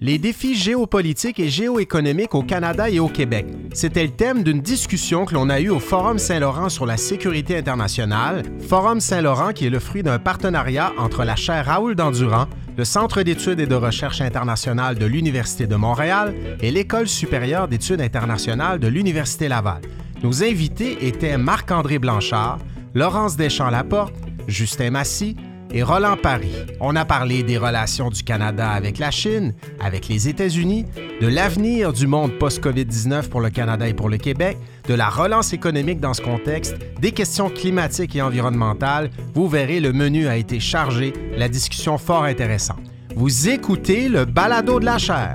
Les 0.00 0.18
défis 0.18 0.54
géopolitiques 0.54 1.40
et 1.40 1.48
géoéconomiques 1.48 2.36
au 2.36 2.44
Canada 2.44 2.88
et 2.88 3.00
au 3.00 3.08
Québec. 3.08 3.46
C'était 3.72 4.04
le 4.04 4.10
thème 4.10 4.44
d'une 4.44 4.60
discussion 4.60 5.24
que 5.24 5.34
l'on 5.34 5.50
a 5.50 5.58
eue 5.58 5.70
au 5.70 5.80
Forum 5.80 6.18
Saint-Laurent 6.20 6.68
sur 6.68 6.86
la 6.86 6.96
sécurité 6.96 7.58
internationale. 7.58 8.44
Forum 8.68 9.00
Saint-Laurent 9.00 9.52
qui 9.52 9.66
est 9.66 9.70
le 9.70 9.80
fruit 9.80 10.04
d'un 10.04 10.20
partenariat 10.20 10.92
entre 10.98 11.24
la 11.24 11.34
chaire 11.34 11.66
Raoul 11.66 11.96
Dandurand, 11.96 12.46
le 12.76 12.84
Centre 12.84 13.24
d'études 13.24 13.58
et 13.58 13.66
de 13.66 13.74
recherche 13.74 14.20
internationale 14.20 14.96
de 14.96 15.04
l'Université 15.04 15.66
de 15.66 15.74
Montréal 15.74 16.32
et 16.60 16.70
l'École 16.70 17.08
supérieure 17.08 17.66
d'études 17.66 18.00
internationales 18.00 18.78
de 18.78 18.86
l'Université 18.86 19.48
Laval. 19.48 19.80
Nos 20.22 20.44
invités 20.44 21.08
étaient 21.08 21.36
Marc-André 21.38 21.98
Blanchard, 21.98 22.60
Laurence 22.94 23.36
Deschamps-Laporte, 23.36 24.14
Justin 24.46 24.90
Massy, 24.90 25.34
et 25.72 25.82
Roland 25.82 26.16
Paris. 26.16 26.54
On 26.80 26.96
a 26.96 27.04
parlé 27.04 27.42
des 27.42 27.58
relations 27.58 28.10
du 28.10 28.22
Canada 28.22 28.70
avec 28.70 28.98
la 28.98 29.10
Chine, 29.10 29.54
avec 29.80 30.08
les 30.08 30.28
États-Unis, 30.28 30.86
de 31.20 31.26
l'avenir 31.26 31.92
du 31.92 32.06
monde 32.06 32.32
post-COVID-19 32.38 33.28
pour 33.28 33.40
le 33.40 33.50
Canada 33.50 33.88
et 33.88 33.94
pour 33.94 34.08
le 34.08 34.16
Québec, 34.16 34.56
de 34.86 34.94
la 34.94 35.08
relance 35.08 35.52
économique 35.52 36.00
dans 36.00 36.14
ce 36.14 36.22
contexte, 36.22 36.76
des 37.00 37.12
questions 37.12 37.50
climatiques 37.50 38.16
et 38.16 38.22
environnementales. 38.22 39.10
Vous 39.34 39.48
verrez, 39.48 39.80
le 39.80 39.92
menu 39.92 40.26
a 40.28 40.36
été 40.36 40.60
chargé, 40.60 41.12
la 41.36 41.48
discussion 41.48 41.98
fort 41.98 42.24
intéressante. 42.24 42.80
Vous 43.14 43.48
écoutez 43.48 44.08
le 44.08 44.24
balado 44.24 44.80
de 44.80 44.84
la 44.84 44.98
chair. 44.98 45.34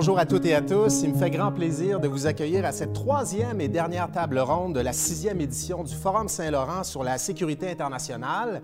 Bonjour 0.00 0.18
à 0.18 0.24
toutes 0.24 0.46
et 0.46 0.54
à 0.54 0.62
tous. 0.62 1.02
Il 1.02 1.10
me 1.10 1.18
fait 1.18 1.28
grand 1.28 1.52
plaisir 1.52 2.00
de 2.00 2.08
vous 2.08 2.26
accueillir 2.26 2.64
à 2.64 2.72
cette 2.72 2.94
troisième 2.94 3.60
et 3.60 3.68
dernière 3.68 4.10
table 4.10 4.38
ronde 4.38 4.74
de 4.74 4.80
la 4.80 4.94
sixième 4.94 5.42
édition 5.42 5.84
du 5.84 5.94
Forum 5.94 6.26
Saint-Laurent 6.26 6.84
sur 6.84 7.04
la 7.04 7.18
sécurité 7.18 7.70
internationale. 7.70 8.62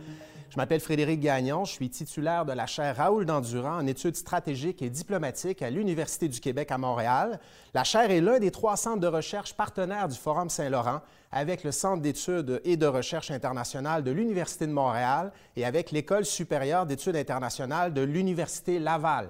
Je 0.48 0.56
m'appelle 0.56 0.80
Frédéric 0.80 1.20
Gagnon, 1.20 1.66
je 1.66 1.72
suis 1.72 1.90
titulaire 1.90 2.46
de 2.46 2.54
la 2.54 2.64
chaire 2.64 2.96
Raoul 2.96 3.26
Dandurand 3.26 3.76
en 3.76 3.86
études 3.86 4.16
stratégiques 4.16 4.80
et 4.80 4.88
diplomatiques 4.88 5.60
à 5.60 5.68
l'Université 5.68 6.26
du 6.28 6.40
Québec 6.40 6.72
à 6.72 6.78
Montréal. 6.78 7.38
La 7.74 7.84
chaire 7.84 8.10
est 8.10 8.22
l'un 8.22 8.38
des 8.38 8.50
trois 8.50 8.78
centres 8.78 9.00
de 9.00 9.06
recherche 9.06 9.52
partenaires 9.52 10.08
du 10.08 10.16
Forum 10.16 10.48
Saint-Laurent 10.48 11.02
avec 11.32 11.64
le 11.64 11.70
Centre 11.70 12.00
d'études 12.00 12.62
et 12.64 12.78
de 12.78 12.86
recherche 12.86 13.30
internationale 13.30 14.02
de 14.02 14.10
l'Université 14.10 14.66
de 14.66 14.72
Montréal 14.72 15.32
et 15.54 15.66
avec 15.66 15.90
l'École 15.90 16.24
supérieure 16.24 16.86
d'études 16.86 17.16
internationales 17.16 17.92
de 17.92 18.00
l'Université 18.00 18.78
Laval. 18.78 19.28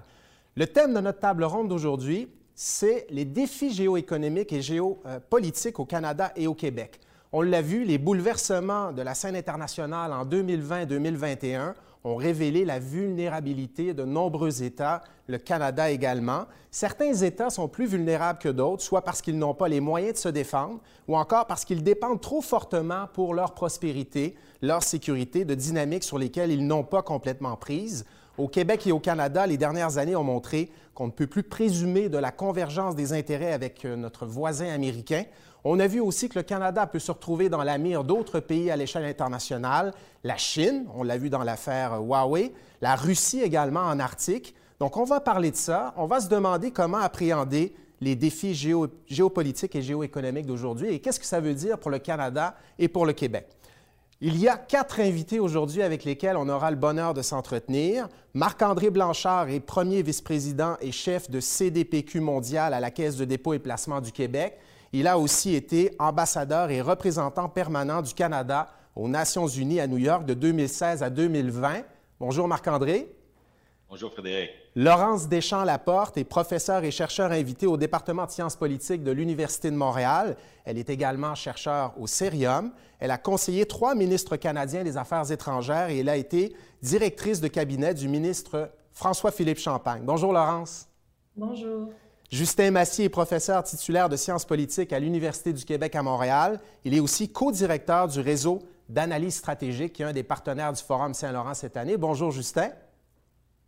Le 0.59 0.67
thème 0.67 0.95
de 0.95 1.01
notre 1.01 1.19
table 1.19 1.45
ronde 1.45 1.69
d'aujourd'hui, 1.69 2.29
c'est 2.55 3.07
les 3.11 3.27
défis 3.27 3.75
géoéconomiques 3.75 4.55
et 4.55 4.63
géopolitiques 4.63 5.79
au 5.79 5.85
Canada 5.85 6.33
et 6.35 6.47
au 6.47 6.55
Québec. 6.55 6.99
On 7.31 7.43
l'a 7.43 7.61
vu, 7.61 7.85
les 7.85 7.99
bouleversements 7.99 8.91
de 8.91 9.03
la 9.03 9.13
scène 9.13 9.37
internationale 9.37 10.15
en 10.15 10.25
2020-2021 10.25 11.75
ont 12.05 12.17
révélé 12.17 12.65
la 12.65 12.79
vulnérabilité 12.79 13.93
de 13.93 14.05
nombreux 14.05 14.63
États, 14.63 15.03
le 15.27 15.37
Canada 15.37 15.91
également. 15.91 16.47
Certains 16.71 17.13
États 17.13 17.51
sont 17.51 17.69
plus 17.69 17.87
vulnérables 17.87 18.39
que 18.39 18.49
d'autres, 18.49 18.83
soit 18.83 19.03
parce 19.03 19.21
qu'ils 19.21 19.39
n'ont 19.39 19.53
pas 19.53 19.69
les 19.69 19.81
moyens 19.81 20.15
de 20.15 20.19
se 20.19 20.29
défendre, 20.31 20.81
ou 21.07 21.19
encore 21.19 21.47
parce 21.47 21.67
qu'ils 21.67 21.83
dépendent 21.83 22.23
trop 22.23 22.41
fortement 22.41 23.09
pour 23.13 23.35
leur 23.35 23.53
prospérité, 23.53 24.37
leur 24.63 24.83
sécurité, 24.83 25.45
de 25.45 25.55
dynamiques 25.55 26.05
sur 26.05 26.17
lesquelles 26.17 26.51
ils 26.51 26.67
n'ont 26.67 26.85
pas 26.85 27.03
complètement 27.03 27.57
prise. 27.57 28.07
Au 28.39 28.49
Québec 28.49 28.87
et 28.87 28.93
au 28.93 29.01
Canada, 29.01 29.47
les 29.47 29.57
dernières 29.57 29.97
années 29.97 30.17
ont 30.17 30.25
montré 30.25 30.71
qu'on 30.95 31.07
ne 31.07 31.13
peut 31.13 31.27
plus 31.27 31.43
présumer 31.43 32.09
de 32.09 32.19
la 32.19 32.31
convergence 32.31 32.95
des 32.95 33.15
intérêts 33.15 33.53
avec 33.53 33.85
euh, 33.85 33.97
notre 33.97 34.27
voisin 34.27 34.69
américain. 34.69 35.25
On 35.65 35.81
a 35.81 35.87
vu 35.87 36.01
aussi 36.01 36.29
que 36.29 36.39
le 36.39 36.43
Canada 36.43 36.87
peut 36.87 36.99
se 36.99 37.11
retrouver 37.11 37.49
dans 37.49 37.63
la 37.63 37.79
mire 37.79 38.05
d'autres 38.05 38.41
pays 38.41 38.71
à 38.71 38.77
l'échelle 38.77 39.05
internationale, 39.05 39.93
la 40.23 40.37
Chine, 40.37 40.87
on 40.95 41.03
l'a 41.03 41.17
vu 41.17 41.31
dans 41.31 41.43
l'affaire 41.43 41.95
euh, 41.95 42.01
Huawei, 42.01 42.53
la 42.83 42.95
Russie 42.95 43.41
également 43.41 43.81
en 43.81 43.99
Arctique. 43.99 44.55
Donc 44.81 44.99
on 44.99 45.05
va 45.05 45.21
parler 45.21 45.51
de 45.51 45.57
ça, 45.57 45.95
on 45.97 46.07
va 46.07 46.21
se 46.21 46.29
demander 46.29 46.71
comment 46.71 46.99
appréhender 46.99 47.75
les 48.03 48.15
défis 48.15 48.55
géopolitiques 49.09 49.75
et 49.75 49.81
géoéconomiques 49.81 50.45
d'aujourd'hui 50.45 50.89
et 50.89 51.01
qu'est-ce 51.01 51.19
que 51.19 51.25
ça 51.25 51.41
veut 51.41 51.55
dire 51.55 51.79
pour 51.79 51.91
le 51.91 51.99
Canada 51.99 52.55
et 52.79 52.89
pour 52.89 53.07
le 53.07 53.15
Québec. 53.15 53.49
Il 54.23 54.39
y 54.39 54.49
a 54.49 54.57
quatre 54.57 55.01
invités 55.01 55.41
aujourd'hui 55.41 55.83
avec 55.83 56.05
lesquels 56.05 56.39
on 56.39 56.49
aura 56.49 56.71
le 56.71 56.77
bonheur 56.79 57.13
de 57.13 57.21
s'entretenir. 57.21 58.09
Marc-André 58.33 58.89
Blanchard 58.89 59.51
est 59.51 59.61
premier 59.61 60.01
vice-président 60.01 60.79
et 60.81 60.91
chef 60.91 61.31
de 61.31 61.39
CDPQ 61.39 62.21
mondial 62.21 62.73
à 62.73 62.81
la 62.81 62.91
Caisse 62.91 63.17
de 63.17 63.27
dépôt 63.27 63.53
et 63.53 63.59
placement 63.59 64.01
du 64.01 64.13
Québec. 64.13 64.59
Il 64.95 65.07
a 65.07 65.19
aussi 65.19 65.55
été 65.55 65.95
ambassadeur 65.99 66.71
et 66.71 66.81
représentant 66.81 67.51
permanent 67.51 68.01
du 68.01 68.15
Canada 68.15 68.71
aux 68.95 69.07
Nations 69.07 69.49
unies 69.49 69.81
à 69.81 69.87
New 69.87 69.99
York 69.99 70.25
de 70.25 70.33
2016 70.33 71.03
à 71.03 71.11
2020. 71.11 71.83
Bonjour 72.19 72.49
Marc-André. 72.49 73.15
Bonjour 73.91 74.11
Frédéric. 74.11 74.66
Laurence 74.79 75.27
Deschamps-Laporte 75.31 76.19
est 76.19 76.25
professeure 76.25 76.85
et 76.85 76.91
chercheur 76.91 77.33
invité 77.33 77.67
au 77.67 77.79
département 77.79 78.27
de 78.27 78.31
sciences 78.31 78.57
politiques 78.57 79.03
de 79.03 79.11
l'Université 79.11 79.71
de 79.71 79.77
Montréal. 79.77 80.37
Elle 80.67 80.77
est 80.77 80.91
également 80.91 81.35
chercheure 81.35 81.95
au 81.99 82.07
Cérium. 82.07 82.71
Elle 82.99 83.11
a 83.11 83.17
conseillé 83.17 83.65
trois 83.65 83.95
ministres 83.95 84.37
canadiens 84.37 84.85
des 84.85 84.99
Affaires 84.99 85.33
étrangères 85.33 85.89
et 85.89 86.01
elle 86.01 86.11
a 86.11 86.19
été 86.19 86.55
directrice 86.83 87.41
de 87.41 87.49
cabinet 87.49 87.95
du 87.95 88.07
ministre 88.07 88.71
François-Philippe 88.93 89.61
Champagne. 89.61 90.03
Bonjour 90.05 90.35
Laurence. 90.35 90.91
Bonjour. 91.35 91.89
Justin 92.31 92.73
Massy 92.73 93.05
est 93.05 93.09
professeur 93.09 93.63
titulaire 93.63 94.11
de 94.11 94.17
sciences 94.17 94.45
politiques 94.45 94.93
à 94.93 94.99
l'Université 94.99 95.55
du 95.55 95.65
Québec 95.65 95.97
à 95.97 96.03
Montréal. 96.03 96.61
Il 96.85 96.93
est 96.93 97.01
aussi 97.01 97.33
co-directeur 97.33 98.09
du 98.09 98.21
réseau 98.21 98.59
d'analyse 98.91 99.37
stratégique 99.37 99.95
qui 99.95 100.03
est 100.03 100.07
un 100.07 100.13
des 100.13 100.23
partenaires 100.23 100.75
du 100.75 100.83
Forum 100.83 101.15
Saint-Laurent 101.15 101.55
cette 101.55 101.79
année. 101.79 101.97
Bonjour 101.97 102.31
Justin. 102.31 102.69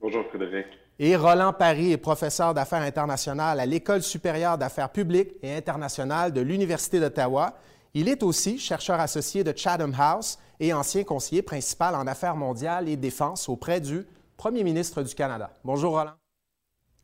Bonjour 0.02 0.22
Frédéric. 0.26 0.66
Et 1.00 1.14
Roland 1.14 1.52
Paris 1.52 1.92
est 1.92 1.96
professeur 1.96 2.54
d'affaires 2.54 2.82
internationales 2.82 3.60
à 3.60 3.66
l'École 3.66 4.02
supérieure 4.02 4.58
d'affaires 4.58 4.90
publiques 4.90 5.32
et 5.42 5.54
internationales 5.54 6.32
de 6.32 6.40
l'Université 6.40 6.98
d'Ottawa. 6.98 7.54
Il 7.94 8.08
est 8.08 8.24
aussi 8.24 8.58
chercheur 8.58 8.98
associé 8.98 9.44
de 9.44 9.56
Chatham 9.56 9.94
House 9.96 10.38
et 10.58 10.72
ancien 10.72 11.04
conseiller 11.04 11.42
principal 11.42 11.94
en 11.94 12.08
affaires 12.08 12.34
mondiales 12.34 12.88
et 12.88 12.96
défense 12.96 13.48
auprès 13.48 13.80
du 13.80 14.06
Premier 14.36 14.64
ministre 14.64 15.02
du 15.02 15.14
Canada. 15.14 15.50
Bonjour 15.64 15.92
Roland. 15.92 16.14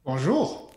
Bonjour. 0.05 0.71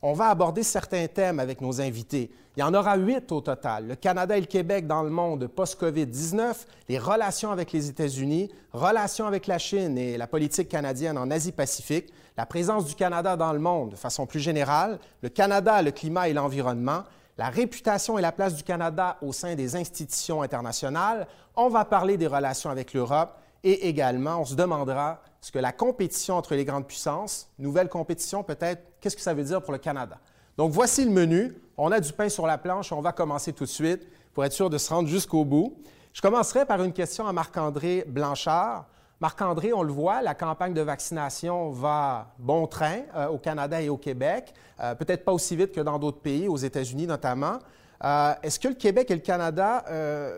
On 0.00 0.14
va 0.14 0.28
aborder 0.28 0.62
certains 0.62 1.06
thèmes 1.08 1.40
avec 1.40 1.60
nos 1.60 1.78
invités. 1.80 2.30
Il 2.54 2.60
y 2.60 2.62
en 2.62 2.74
aura 2.74 2.98
huit 2.98 3.32
au 3.32 3.40
total. 3.40 3.86
Le 3.86 3.94
Canada 3.96 4.36
et 4.36 4.40
le 4.40 4.46
Québec 4.46 4.86
dans 4.86 5.02
le 5.02 5.08
monde 5.08 5.46
post-COVID-19, 5.46 6.66
les 6.90 6.98
relations 6.98 7.50
avec 7.50 7.72
les 7.72 7.88
États-Unis, 7.88 8.50
relations 8.72 9.26
avec 9.26 9.46
la 9.46 9.56
Chine 9.56 9.96
et 9.96 10.18
la 10.18 10.26
politique 10.26 10.68
canadienne 10.68 11.16
en 11.16 11.30
Asie-Pacifique, 11.30 12.12
la 12.36 12.44
présence 12.44 12.84
du 12.84 12.94
Canada 12.94 13.36
dans 13.36 13.54
le 13.54 13.58
monde 13.58 13.92
de 13.92 13.96
façon 13.96 14.26
plus 14.26 14.40
générale, 14.40 14.98
le 15.22 15.30
Canada, 15.30 15.80
le 15.80 15.92
climat 15.92 16.28
et 16.28 16.34
l'environnement, 16.34 17.04
la 17.38 17.48
réputation 17.48 18.18
et 18.18 18.22
la 18.22 18.32
place 18.32 18.54
du 18.54 18.62
Canada 18.62 19.16
au 19.22 19.32
sein 19.32 19.54
des 19.54 19.74
institutions 19.74 20.42
internationales. 20.42 21.26
On 21.56 21.70
va 21.70 21.86
parler 21.86 22.18
des 22.18 22.26
relations 22.26 22.68
avec 22.68 22.92
l'Europe 22.92 23.34
et 23.64 23.88
également, 23.88 24.42
on 24.42 24.44
se 24.44 24.54
demandera 24.54 25.22
ce 25.40 25.50
que 25.52 25.58
la 25.58 25.72
compétition 25.72 26.36
entre 26.36 26.54
les 26.54 26.66
grandes 26.66 26.86
puissances, 26.86 27.48
nouvelle 27.58 27.88
compétition 27.88 28.42
peut-être, 28.42 28.82
qu'est-ce 29.00 29.16
que 29.16 29.22
ça 29.22 29.32
veut 29.32 29.44
dire 29.44 29.62
pour 29.62 29.72
le 29.72 29.78
Canada? 29.78 30.18
Donc 30.58 30.70
voici 30.72 31.06
le 31.06 31.10
menu. 31.10 31.54
On 31.76 31.90
a 31.90 32.00
du 32.00 32.12
pain 32.12 32.28
sur 32.28 32.46
la 32.46 32.58
planche. 32.58 32.92
On 32.92 33.00
va 33.00 33.12
commencer 33.12 33.52
tout 33.52 33.64
de 33.64 33.68
suite 33.68 34.06
pour 34.34 34.44
être 34.44 34.52
sûr 34.52 34.68
de 34.70 34.78
se 34.78 34.92
rendre 34.92 35.08
jusqu'au 35.08 35.44
bout. 35.44 35.74
Je 36.12 36.20
commencerai 36.20 36.66
par 36.66 36.82
une 36.82 36.92
question 36.92 37.26
à 37.26 37.32
Marc-André 37.32 38.04
Blanchard. 38.06 38.86
Marc-André, 39.20 39.72
on 39.72 39.82
le 39.82 39.92
voit, 39.92 40.20
la 40.20 40.34
campagne 40.34 40.74
de 40.74 40.80
vaccination 40.80 41.70
va 41.70 42.34
bon 42.38 42.66
train 42.66 43.02
euh, 43.14 43.28
au 43.28 43.38
Canada 43.38 43.80
et 43.80 43.88
au 43.88 43.96
Québec, 43.96 44.52
euh, 44.80 44.96
peut-être 44.96 45.24
pas 45.24 45.32
aussi 45.32 45.54
vite 45.54 45.70
que 45.70 45.80
dans 45.80 45.96
d'autres 45.96 46.20
pays, 46.20 46.48
aux 46.48 46.56
États-Unis 46.56 47.06
notamment. 47.06 47.58
Euh, 48.04 48.34
est-ce 48.42 48.58
que 48.58 48.66
le 48.66 48.74
Québec 48.74 49.12
et 49.12 49.14
le 49.14 49.20
Canada 49.20 49.84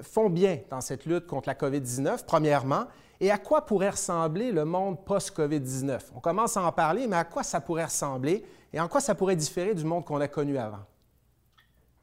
font 0.03 0.29
bien 0.29 0.59
dans 0.69 0.83
cette 0.83 1.07
lutte 1.07 1.27
contre 1.27 1.49
la 1.49 1.55
COVID-19, 1.55 2.27
premièrement? 2.27 2.85
Et 3.21 3.31
à 3.31 3.39
quoi 3.39 3.65
pourrait 3.65 3.91
ressembler 3.91 4.53
le 4.53 4.67
monde 4.67 5.03
post-COVID-19? 5.03 6.01
On 6.15 6.21
commence 6.21 6.59
à 6.59 6.63
en 6.63 6.71
parler, 6.71 7.07
mais 7.07 7.17
à 7.17 7.25
quoi 7.25 7.43
ça 7.43 7.61
pourrait 7.63 7.87
ressembler 7.87 8.45
et 8.71 8.79
en 8.79 8.87
quoi 8.87 9.01
ça 9.01 9.15
pourrait 9.15 9.37
différer 9.37 9.75
du 9.75 9.85
monde 9.85 10.05
qu'on 10.05 10.21
a 10.21 10.29
connu 10.29 10.59
avant? 10.59 10.81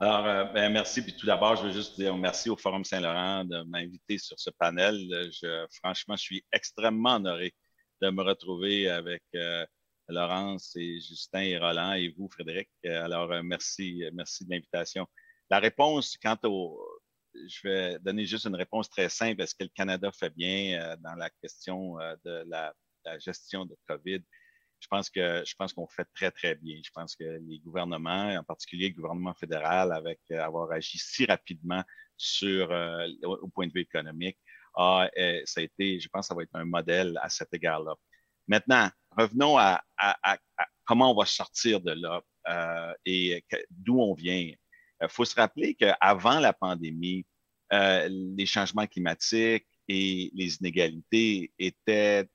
Alors, 0.01 0.25
euh, 0.25 0.45
ben, 0.45 0.73
merci. 0.73 1.03
Puis 1.03 1.15
tout 1.15 1.27
d'abord, 1.27 1.55
je 1.57 1.67
veux 1.67 1.71
juste 1.71 1.95
dire 1.95 2.17
merci 2.17 2.49
au 2.49 2.57
Forum 2.57 2.83
Saint-Laurent 2.83 3.45
de 3.45 3.61
m'inviter 3.69 4.17
sur 4.17 4.39
ce 4.39 4.49
panel. 4.49 4.97
Je, 5.31 5.67
franchement, 5.79 6.15
je 6.15 6.23
suis 6.23 6.45
extrêmement 6.51 7.17
honoré 7.17 7.53
de 8.01 8.09
me 8.09 8.23
retrouver 8.23 8.89
avec 8.89 9.21
Laurence 10.07 10.75
et 10.75 10.99
Justin 11.01 11.41
et 11.41 11.57
Roland 11.59 11.93
et 11.93 12.15
vous, 12.17 12.27
Frédéric. 12.31 12.67
Alors, 12.83 13.43
merci, 13.43 14.03
merci 14.13 14.43
de 14.43 14.49
l'invitation. 14.49 15.05
La 15.51 15.59
réponse 15.59 16.17
quant 16.17 16.39
au, 16.45 16.83
je 17.35 17.67
vais 17.67 17.99
donner 17.99 18.25
juste 18.25 18.47
une 18.47 18.55
réponse 18.55 18.89
très 18.89 19.07
simple. 19.07 19.39
Est-ce 19.43 19.53
que 19.53 19.65
le 19.65 19.71
Canada 19.75 20.09
fait 20.19 20.31
bien 20.31 20.95
dans 21.01 21.13
la 21.13 21.29
question 21.43 21.97
de 22.25 22.43
la, 22.47 22.73
gestion 23.19 23.65
de 23.65 23.77
COVID? 23.87 24.21
Je 24.81 24.87
pense 24.87 25.09
que 25.09 25.43
je 25.45 25.55
pense 25.55 25.71
qu'on 25.73 25.87
fait 25.87 26.07
très, 26.13 26.31
très 26.31 26.55
bien. 26.55 26.81
Je 26.83 26.89
pense 26.91 27.15
que 27.15 27.39
les 27.47 27.59
gouvernements, 27.59 28.35
en 28.35 28.43
particulier 28.43 28.89
le 28.89 28.95
gouvernement 28.95 29.33
fédéral, 29.33 29.93
avec 29.93 30.19
avoir 30.31 30.71
agi 30.71 30.97
si 30.97 31.25
rapidement 31.25 31.83
sur 32.17 32.69
au 33.23 33.47
point 33.47 33.67
de 33.67 33.73
vue 33.73 33.81
économique, 33.81 34.37
a, 34.75 35.07
ça 35.45 35.61
a 35.61 35.63
été, 35.63 35.99
je 35.99 36.09
pense, 36.09 36.27
ça 36.27 36.35
va 36.35 36.43
être 36.43 36.55
un 36.55 36.65
modèle 36.65 37.17
à 37.21 37.29
cet 37.29 37.53
égard-là. 37.53 37.95
Maintenant, 38.47 38.89
revenons 39.15 39.57
à, 39.57 39.81
comment 40.85 41.11
on 41.11 41.15
va 41.15 41.25
sortir 41.25 41.79
de 41.79 41.91
là 41.91 42.21
euh, 42.49 42.93
et 43.05 43.45
d'où 43.69 43.99
on 44.01 44.13
vient. 44.13 44.35
Il 44.35 44.57
euh, 45.03 45.07
faut 45.07 45.25
se 45.25 45.35
rappeler 45.35 45.75
qu'avant 45.75 46.39
la 46.39 46.53
pandémie, 46.53 47.25
euh, 47.71 48.09
les 48.09 48.45
changements 48.45 48.87
climatiques 48.87 49.67
et 49.93 50.31
les 50.33 50.55
inégalités 50.55 51.51
étaient, 51.59 52.25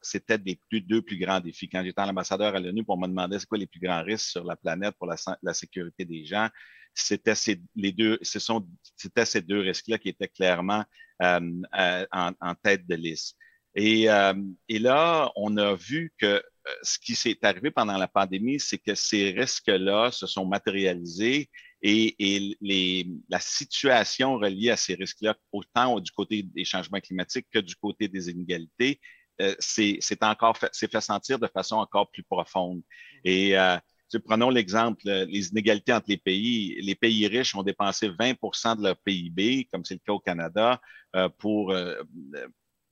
c'était 0.00 0.38
des 0.38 0.58
deux 0.80 1.02
plus 1.02 1.18
grands 1.18 1.40
défis. 1.40 1.68
Quand 1.68 1.84
j'étais 1.84 2.00
ambassadeur 2.00 2.54
à 2.54 2.60
l'ONU 2.60 2.84
pour 2.84 2.98
me 2.98 3.06
demander 3.06 3.38
c'est 3.38 3.46
quoi 3.46 3.58
les 3.58 3.66
plus 3.66 3.80
grands 3.80 4.02
risques 4.02 4.30
sur 4.30 4.44
la 4.44 4.56
planète 4.56 4.94
pour 4.98 5.06
la, 5.06 5.54
sécurité 5.54 6.06
des 6.06 6.24
gens, 6.24 6.48
c'était 6.94 7.34
ces, 7.34 7.60
deux, 7.76 8.18
ce 8.22 8.38
sont, 8.38 8.66
c'était 8.96 9.26
ces 9.26 9.42
deux 9.42 9.60
risques-là 9.60 9.98
qui 9.98 10.08
étaient 10.08 10.28
clairement 10.28 10.84
en, 11.20 11.62
en, 11.72 12.54
tête 12.62 12.86
de 12.86 12.94
liste. 12.94 13.36
Et, 13.74 14.08
euh, 14.08 14.34
et, 14.68 14.78
là, 14.78 15.30
on 15.36 15.56
a 15.58 15.74
vu 15.74 16.14
que 16.16 16.26
euh, 16.26 16.42
ce 16.82 16.98
qui 16.98 17.14
s'est 17.14 17.36
arrivé 17.42 17.72
pendant 17.72 17.98
la 17.98 18.08
pandémie, 18.08 18.60
c'est 18.60 18.78
que 18.78 18.94
ces 18.94 19.32
risques-là 19.32 20.12
se 20.12 20.26
sont 20.26 20.46
matérialisés 20.46 21.50
et, 21.86 22.14
et 22.18 22.56
les, 22.62 23.06
la 23.28 23.38
situation 23.38 24.36
reliée 24.38 24.70
à 24.70 24.76
ces 24.76 24.94
risques-là, 24.94 25.36
autant 25.52 26.00
du 26.00 26.10
côté 26.12 26.42
des 26.42 26.64
changements 26.64 26.98
climatiques 26.98 27.46
que 27.52 27.58
du 27.58 27.76
côté 27.76 28.08
des 28.08 28.30
inégalités, 28.30 28.98
euh, 29.42 29.54
c'est 29.58 30.00
encore 30.22 30.56
fait, 30.56 30.70
fait 30.74 31.00
sentir 31.02 31.38
de 31.38 31.46
façon 31.46 31.76
encore 31.76 32.10
plus 32.10 32.22
profonde. 32.22 32.80
Et 33.22 33.58
euh, 33.58 33.76
prenons 34.24 34.48
l'exemple, 34.48 35.02
les 35.04 35.48
inégalités 35.48 35.92
entre 35.92 36.06
les 36.08 36.16
pays. 36.16 36.80
Les 36.80 36.94
pays 36.94 37.26
riches 37.26 37.54
ont 37.54 37.62
dépensé 37.62 38.08
20% 38.08 38.78
de 38.78 38.84
leur 38.84 38.96
PIB, 39.04 39.68
comme 39.70 39.84
c'est 39.84 39.94
le 39.94 40.00
cas 40.06 40.12
au 40.12 40.20
Canada, 40.20 40.80
euh, 41.16 41.28
pour 41.38 41.72
euh, 41.72 42.00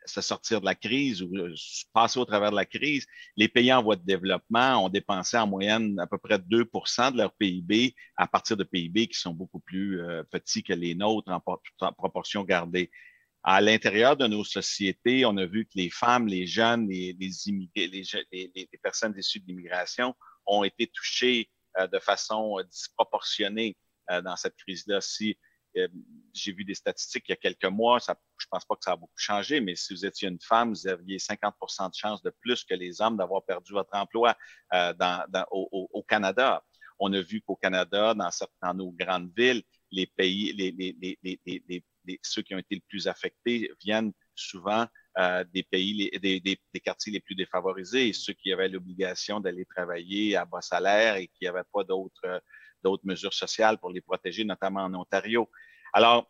se 0.05 0.21
sortir 0.21 0.61
de 0.61 0.67
la 0.67 0.75
crise 0.75 1.23
ou 1.23 1.35
euh, 1.37 1.55
passer 1.93 2.19
au 2.19 2.25
travers 2.25 2.51
de 2.51 2.57
la 2.57 2.65
crise, 2.65 3.07
les 3.37 3.49
pays 3.49 3.73
en 3.73 3.83
voie 3.83 3.97
de 3.97 4.05
développement 4.05 4.85
ont 4.85 4.89
dépensé 4.89 5.37
en 5.37 5.47
moyenne 5.47 5.99
à 6.01 6.07
peu 6.07 6.19
près 6.19 6.39
2% 6.39 7.13
de 7.13 7.19
leur 7.19 7.33
PIB 7.35 7.95
à 8.17 8.27
partir 8.27 8.57
de 8.57 8.65
PIB 8.65 9.09
qui 9.09 9.19
sont 9.19 9.33
beaucoup 9.33 9.61
plus 9.61 10.01
euh, 10.01 10.23
petits 10.25 10.63
que 10.63 10.73
les 10.73 10.95
nôtres 10.95 11.31
en, 11.31 11.41
proportion 11.93 12.45
gardée. 12.45 12.91
À 13.45 13.61
l'intérieur 13.61 14.17
de 14.17 14.27
nos 14.27 14.45
sociétés, 14.45 15.25
on 15.25 15.37
a 15.37 15.47
vu 15.47 15.65
que 15.65 15.73
les 15.75 15.91
femmes, 15.91 16.29
les 16.29 16.47
jeunes, 16.47 16.89
les, 16.89 17.49
immigrés, 17.49 17.89
les 18.33 18.69
personnes 18.81 19.15
issues 19.19 19.41
de 19.41 19.47
l'immigration 19.49 20.15
ont 20.47 20.63
été 20.63 20.87
touchées 20.87 21.51
euh, 21.79 21.89
de 21.89 21.99
façon 21.99 22.59
disproportionnée 22.71 23.77
dans 24.25 24.37
cette 24.37 24.57
crise-là. 24.57 25.01
Si 25.01 25.39
euh, 25.77 25.89
j'ai 26.35 26.53
vu 26.53 26.65
des 26.65 26.75
statistiques 26.75 27.25
il 27.29 27.33
y 27.33 27.35
a 27.35 27.37
quelques 27.37 27.65
mois, 27.65 28.01
ça, 28.01 28.19
je 28.39 28.47
pense 28.51 28.65
pas 28.65 28.75
que 28.75 28.85
ça 28.85 28.93
a 28.93 28.97
beaucoup 28.97 29.13
changé, 29.17 29.61
mais 29.61 29.75
si 29.75 29.93
vous 29.95 30.07
étiez 30.07 30.29
une 30.29 30.41
femme, 30.41 30.71
vous 30.71 30.89
aviez 30.89 31.19
50 31.19 31.55
de 31.61 31.95
chances 31.95 32.23
de 32.23 32.33
plus 32.41 32.65
que 32.65 32.75
les 32.75 33.01
hommes 33.01 33.17
d'avoir 33.17 33.45
perdu 33.45 33.73
votre 33.73 33.95
emploi 33.95 34.37
euh, 34.73 34.93
dans, 34.95 35.25
dans, 35.29 35.47
au, 35.51 35.89
au, 35.93 36.03
Canada. 36.03 36.63
On 36.99 37.13
a 37.13 37.21
vu 37.21 37.41
qu'au 37.43 37.57
Canada, 37.57 38.15
dans, 38.15 38.31
dans 38.63 38.75
nos 38.75 38.93
grandes 38.93 39.31
villes, 39.37 39.63
les 39.91 40.07
pays, 40.07 40.53
les, 40.53 40.71
les, 40.71 41.19
les, 41.23 41.41
les, 41.45 42.21
ceux 42.23 42.43
qui 42.43 42.55
ont 42.55 42.59
été 42.59 42.75
le 42.75 42.83
plus 42.89 43.07
affectés 43.09 43.71
viennent 43.81 44.13
souvent 44.35 44.87
euh, 45.19 45.45
des 45.53 45.63
pays, 45.63 46.11
des, 46.23 46.41
des, 46.41 46.59
des, 46.73 46.81
quartiers 46.81 47.13
les 47.13 47.21
plus 47.21 47.35
défavorisés, 47.35 48.13
ceux 48.13 48.33
qui 48.33 48.53
avaient 48.53 48.69
l'obligation 48.69 49.41
d'aller 49.41 49.67
travailler 49.67 50.37
à 50.37 50.45
bas 50.45 50.63
salaire 50.63 51.17
et 51.17 51.29
qui 51.29 51.45
n'avaient 51.45 51.69
pas 51.73 51.85
d'autres 51.85 52.43
d'autres 52.83 53.07
mesures 53.07 53.35
sociales 53.35 53.79
pour 53.79 53.91
les 53.91 54.01
protéger, 54.01 54.45
notamment 54.45 54.85
en 54.85 54.95
Ontario. 54.95 55.49
Alors, 55.93 56.29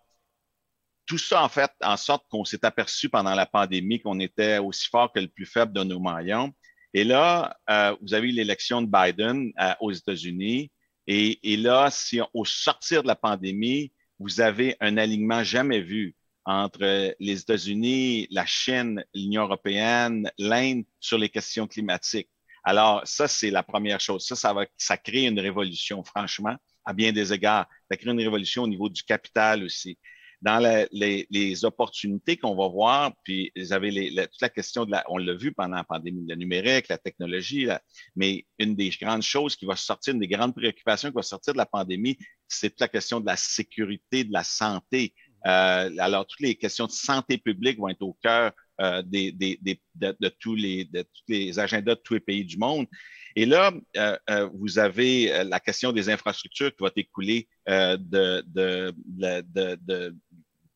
tout 1.06 1.18
ça, 1.18 1.42
en 1.42 1.48
fait, 1.48 1.70
en 1.82 1.96
sorte 1.96 2.26
qu'on 2.28 2.44
s'est 2.44 2.64
aperçu 2.64 3.08
pendant 3.08 3.34
la 3.34 3.46
pandémie 3.46 4.00
qu'on 4.00 4.20
était 4.20 4.58
aussi 4.58 4.88
fort 4.88 5.12
que 5.12 5.20
le 5.20 5.28
plus 5.28 5.46
faible 5.46 5.72
de 5.72 5.82
nos 5.82 6.00
maillons. 6.00 6.52
Et 6.94 7.04
là, 7.04 7.56
euh, 7.70 7.96
vous 8.00 8.14
avez 8.14 8.28
eu 8.28 8.32
l'élection 8.32 8.82
de 8.82 8.86
Biden 8.86 9.52
euh, 9.60 9.74
aux 9.80 9.92
États-Unis. 9.92 10.70
Et, 11.06 11.56
là, 11.56 11.90
au 12.32 12.44
sortir 12.44 13.02
de 13.02 13.08
la 13.08 13.16
pandémie, 13.16 13.92
vous 14.18 14.40
avez 14.40 14.76
un 14.80 14.96
alignement 14.98 15.42
jamais 15.42 15.80
vu 15.80 16.14
entre 16.44 17.14
les 17.18 17.40
États-Unis, 17.40 18.28
la 18.30 18.46
Chine, 18.46 19.04
l'Union 19.14 19.42
européenne, 19.42 20.30
l'Inde 20.38 20.84
sur 21.00 21.18
les 21.18 21.28
questions 21.28 21.66
climatiques. 21.66 22.30
Alors, 22.64 23.02
ça, 23.04 23.28
c'est 23.28 23.50
la 23.50 23.62
première 23.62 24.00
chose. 24.00 24.26
Ça, 24.26 24.36
ça, 24.36 24.52
va, 24.52 24.66
ça 24.76 24.96
crée 24.96 25.24
une 25.24 25.40
révolution, 25.40 26.02
franchement, 26.04 26.56
à 26.84 26.92
bien 26.92 27.12
des 27.12 27.32
égards. 27.32 27.66
Ça 27.90 27.96
crée 27.96 28.10
une 28.10 28.20
révolution 28.20 28.62
au 28.62 28.68
niveau 28.68 28.88
du 28.88 29.02
capital 29.02 29.64
aussi. 29.64 29.98
Dans 30.40 30.58
les, 30.90 31.28
les, 31.30 31.64
opportunités 31.64 32.36
qu'on 32.36 32.56
va 32.56 32.66
voir, 32.66 33.12
puis 33.22 33.52
vous 33.54 33.72
avez 33.72 33.92
les, 33.92 34.26
toute 34.26 34.40
la 34.40 34.48
question 34.48 34.84
de 34.84 34.90
la, 34.90 35.04
on 35.08 35.16
l'a 35.16 35.34
vu 35.34 35.52
pendant 35.52 35.76
la 35.76 35.84
pandémie, 35.84 36.26
le 36.28 36.34
numérique, 36.34 36.88
la 36.88 36.98
technologie, 36.98 37.68
mais 38.16 38.44
une 38.58 38.74
des 38.74 38.90
grandes 38.90 39.22
choses 39.22 39.54
qui 39.54 39.66
va 39.66 39.76
sortir, 39.76 40.14
une 40.14 40.20
des 40.20 40.26
grandes 40.26 40.52
préoccupations 40.52 41.10
qui 41.10 41.14
va 41.14 41.22
sortir 41.22 41.52
de 41.52 41.58
la 41.58 41.66
pandémie, 41.66 42.18
c'est 42.48 42.70
toute 42.70 42.80
la 42.80 42.88
question 42.88 43.20
de 43.20 43.26
la 43.26 43.36
sécurité, 43.36 44.24
de 44.24 44.32
la 44.32 44.42
santé. 44.42 45.14
Euh, 45.46 45.90
alors, 45.98 46.26
toutes 46.26 46.40
les 46.40 46.56
questions 46.56 46.86
de 46.86 46.92
santé 46.92 47.38
publique 47.38 47.78
vont 47.78 47.88
être 47.88 48.02
au 48.02 48.16
cœur 48.20 48.52
euh, 48.82 49.00
des, 49.02 49.30
des, 49.30 49.60
de, 49.94 50.16
de, 50.18 50.28
tous 50.40 50.56
les, 50.56 50.84
de 50.86 51.02
tous 51.02 51.22
les 51.28 51.56
agendas 51.60 51.94
de 51.94 52.00
tous 52.02 52.14
les 52.14 52.20
pays 52.20 52.44
du 52.44 52.56
monde. 52.56 52.88
Et 53.36 53.46
là, 53.46 53.72
euh, 53.96 54.18
euh, 54.28 54.48
vous 54.54 54.76
avez 54.80 55.44
la 55.44 55.60
question 55.60 55.92
des 55.92 56.10
infrastructures 56.10 56.74
qui 56.74 56.82
va 56.82 56.90
écouler 56.96 57.48
de, 57.68 57.96
de, 57.96 58.92
de, 59.06 59.76
de, 59.86 60.16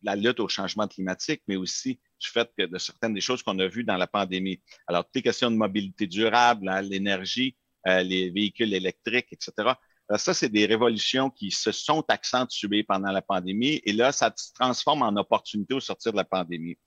la 0.05 0.14
lutte 0.14 0.38
au 0.38 0.49
changement 0.49 0.87
climatique, 0.87 1.43
mais 1.49 1.56
aussi 1.56 1.99
du 2.20 2.29
fait 2.29 2.49
que 2.56 2.67
de 2.67 2.79
certaines 2.79 3.12
des 3.12 3.20
choses 3.20 3.43
qu'on 3.43 3.58
a 3.58 3.67
vues 3.67 3.82
dans 3.82 3.97
la 3.97 4.06
pandémie. 4.06 4.62
Alors, 4.87 5.05
toutes 5.05 5.17
les 5.17 5.23
questions 5.23 5.50
de 5.50 5.56
mobilité 5.56 6.06
durable, 6.06 6.69
hein, 6.69 6.82
l'énergie, 6.82 7.57
les 7.85 8.31
véhicules 8.31 8.73
électriques, 8.73 9.33
etc. 9.33 9.73
ça, 10.16 10.33
c'est 10.33 10.49
des 10.49 10.66
révolutions 10.66 11.28
qui 11.28 11.50
se 11.50 11.73
sont 11.73 12.04
accentuées 12.07 12.85
pendant 12.85 13.11
la 13.11 13.23
pandémie 13.23 13.81
et 13.85 13.92
là, 13.92 14.12
ça 14.12 14.33
se 14.37 14.52
transforme 14.52 15.02
en 15.02 15.16
opportunité 15.16 15.75
au 15.75 15.81
sortir 15.81 16.12
de 16.12 16.19
la 16.19 16.25
pandémie. 16.25 16.78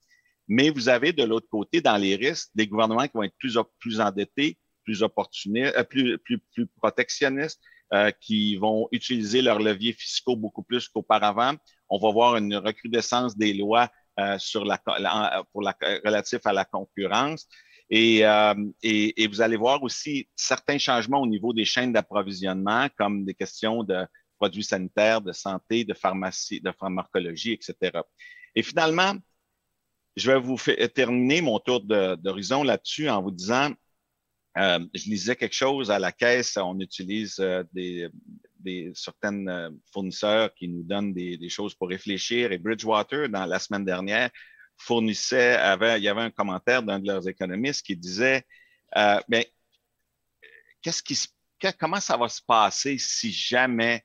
Mais 0.49 0.71
vous 0.71 0.89
avez 0.89 1.13
de 1.13 1.23
l'autre 1.23 1.47
côté, 1.49 1.79
dans 1.79 1.95
les 1.95 2.15
risques, 2.15 2.49
des 2.55 2.67
gouvernements 2.67 3.07
qui 3.07 3.13
vont 3.13 3.23
être 3.23 3.37
plus, 3.37 3.57
plus 3.79 4.01
endettés, 4.01 4.57
plus 4.83 5.03
opportunistes, 5.03 5.75
euh, 5.77 5.83
plus, 5.83 6.17
plus, 6.17 6.39
plus 6.53 6.67
protectionnistes, 6.67 7.61
euh, 7.93 8.11
qui 8.21 8.55
vont 8.55 8.87
utiliser 8.91 9.41
leurs 9.41 9.59
leviers 9.59 9.93
fiscaux 9.93 10.35
beaucoup 10.35 10.63
plus 10.63 10.87
qu'auparavant. 10.87 11.55
On 11.89 11.97
va 11.97 12.11
voir 12.11 12.35
une 12.35 12.55
recrudescence 12.55 13.37
des 13.37 13.53
lois 13.53 13.89
euh, 14.19 14.37
sur 14.37 14.65
la, 14.65 14.77
pour 15.51 15.61
la, 15.61 15.75
relatif 16.05 16.45
à 16.45 16.53
la 16.53 16.65
concurrence. 16.65 17.47
Et, 17.89 18.25
euh, 18.25 18.53
et, 18.83 19.23
et, 19.23 19.27
vous 19.27 19.41
allez 19.41 19.55
voir 19.55 19.81
aussi 19.81 20.29
certains 20.35 20.77
changements 20.77 21.21
au 21.21 21.25
niveau 21.25 21.53
des 21.53 21.65
chaînes 21.65 21.91
d'approvisionnement, 21.91 22.87
comme 22.97 23.25
des 23.25 23.33
questions 23.33 23.83
de 23.83 24.05
produits 24.37 24.63
sanitaires, 24.63 25.21
de 25.21 25.31
santé, 25.31 25.83
de 25.83 25.95
pharmacie, 25.95 26.61
de 26.61 26.71
pharmacologie, 26.71 27.53
etc. 27.53 28.01
Et 28.53 28.61
finalement, 28.61 29.13
je 30.19 30.31
vais 30.31 30.39
vous 30.39 30.57
terminer 30.93 31.41
mon 31.41 31.59
tour 31.59 31.81
d'horizon 31.81 32.63
là-dessus 32.63 33.09
en 33.09 33.21
vous 33.21 33.31
disant, 33.31 33.71
euh, 34.57 34.79
je 34.93 35.09
lisais 35.09 35.35
quelque 35.35 35.55
chose 35.55 35.91
à 35.91 35.99
la 35.99 36.11
caisse, 36.11 36.57
on 36.57 36.79
utilise 36.79 37.39
euh, 37.39 37.63
des, 37.71 38.09
des 38.59 38.91
certaines 38.93 39.47
euh, 39.47 39.69
fournisseurs 39.91 40.53
qui 40.53 40.67
nous 40.67 40.83
donnent 40.83 41.13
des, 41.13 41.49
choses 41.49 41.75
pour 41.75 41.89
réfléchir. 41.89 42.51
Et 42.51 42.57
Bridgewater, 42.57 43.29
dans 43.29 43.45
la 43.45 43.59
semaine 43.59 43.85
dernière, 43.85 44.29
fournissait, 44.77 45.55
avait, 45.55 45.99
il 45.99 46.03
y 46.03 46.07
avait 46.07 46.21
un 46.21 46.31
commentaire 46.31 46.83
d'un 46.83 46.99
de 46.99 47.07
leurs 47.07 47.27
économistes 47.27 47.85
qui 47.85 47.95
disait, 47.95 48.45
euh, 48.97 49.19
mais 49.27 49.51
qu'est-ce 50.81 51.03
qui, 51.03 51.17
comment 51.79 51.99
ça 51.99 52.17
va 52.17 52.27
se 52.27 52.41
passer 52.41 52.97
si 52.97 53.31
jamais 53.31 54.03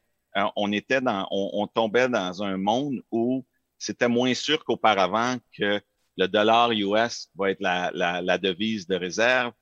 on 0.57 0.73
était 0.73 1.01
dans, 1.01 1.29
on 1.31 1.65
tombait 1.69 2.09
dans 2.09 2.43
un 2.43 2.57
monde 2.57 3.05
où 3.13 3.47
c'était 3.79 4.09
moins 4.09 4.35
sûr 4.35 4.65
qu'auparavant 4.65 5.37
que 5.57 5.81
le 6.17 6.27
dollar 6.27 6.73
US 6.73 7.29
va 7.35 7.51
être 7.51 7.61
la, 7.61 7.91
la, 7.95 8.23
la 8.23 8.39
devise 8.39 8.87
de 8.87 8.95
réserve, 8.95 9.53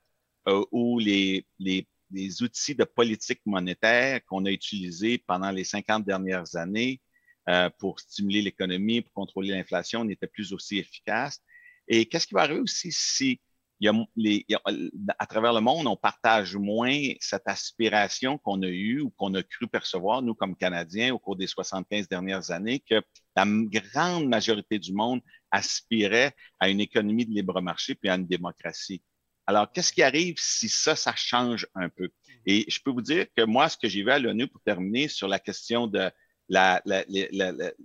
euh, 0.49 0.65
ou 0.73 0.99
les, 0.99 1.47
les, 1.59 1.87
les, 2.11 2.43
outils 2.43 2.75
de 2.75 2.85
politique 2.85 3.41
monétaire 3.47 4.25
qu'on 4.25 4.45
a 4.45 4.51
utilisés 4.51 5.19
pendant 5.19 5.51
les 5.51 5.65
50 5.65 6.05
dernières 6.05 6.57
années 6.57 7.01
euh, 7.49 7.71
pour 7.79 8.01
stimuler 8.01 8.43
l'économie, 8.43 9.03
pour 9.03 9.13
contrôler 9.13 9.51
l'inflation, 9.51 10.05
n'étaient 10.05 10.27
plus 10.27 10.53
aussi 10.53 10.79
efficaces. 10.79 11.41
Et 11.89 12.07
qu'est-ce 12.07 12.27
qui 12.27 12.35
va 12.35 12.43
arriver 12.43 12.61
aussi 12.61 12.91
si 12.93 13.41
à 13.89 15.27
travers 15.27 15.53
le 15.53 15.61
monde, 15.61 15.87
on 15.87 15.97
partage 15.97 16.57
moins 16.57 16.97
cette 17.21 17.47
aspiration 17.47 18.39
qu'on 18.39 18.63
a 18.63 18.69
eue 18.69 19.01
ou 19.01 19.11
qu'on 19.11 19.35
a 19.35 19.43
cru 19.43 19.67
percevoir, 19.67 20.23
nous, 20.23 20.35
comme 20.35 20.57
Canadiens, 20.57 21.15
au 21.15 21.19
cours 21.19 21.37
des 21.37 21.47
75 21.47 22.09
dernières 22.09 22.51
années, 22.51 22.81
que 22.81 23.03
la 23.37 23.45
grande 23.47 24.29
majorité 24.29 24.79
du 24.79 24.93
monde 24.93 25.21
aspirait 25.51 26.35
à 26.61 26.69
une 26.69 26.81
économie 26.81 27.27
de 27.27 27.33
libre 27.33 27.61
marché 27.61 27.95
puis 27.95 28.09
à 28.09 28.15
une 28.15 28.27
démocratie. 28.27 29.03
Alors, 29.47 29.71
qu'est-ce 29.73 29.93
qui 29.93 30.03
arrive 30.03 30.37
si 30.39 30.69
ça, 30.69 30.95
ça 30.95 31.15
change 31.17 31.67
un 31.75 31.89
peu? 31.89 32.09
Et 32.47 32.65
je 32.69 32.79
peux 32.85 32.91
vous 32.91 33.03
dire 33.03 33.27
que 33.37 33.43
moi, 33.45 33.69
ce 33.69 33.77
que 33.77 33.89
j'ai 33.89 34.03
vu 34.03 34.11
à 34.11 34.19
l'ONU 34.19 34.47
pour 34.47 34.61
terminer 34.63 35.09
sur 35.09 35.29
la 35.29 35.39
question 35.39 35.87
de 35.87 36.11
la, 36.49 36.83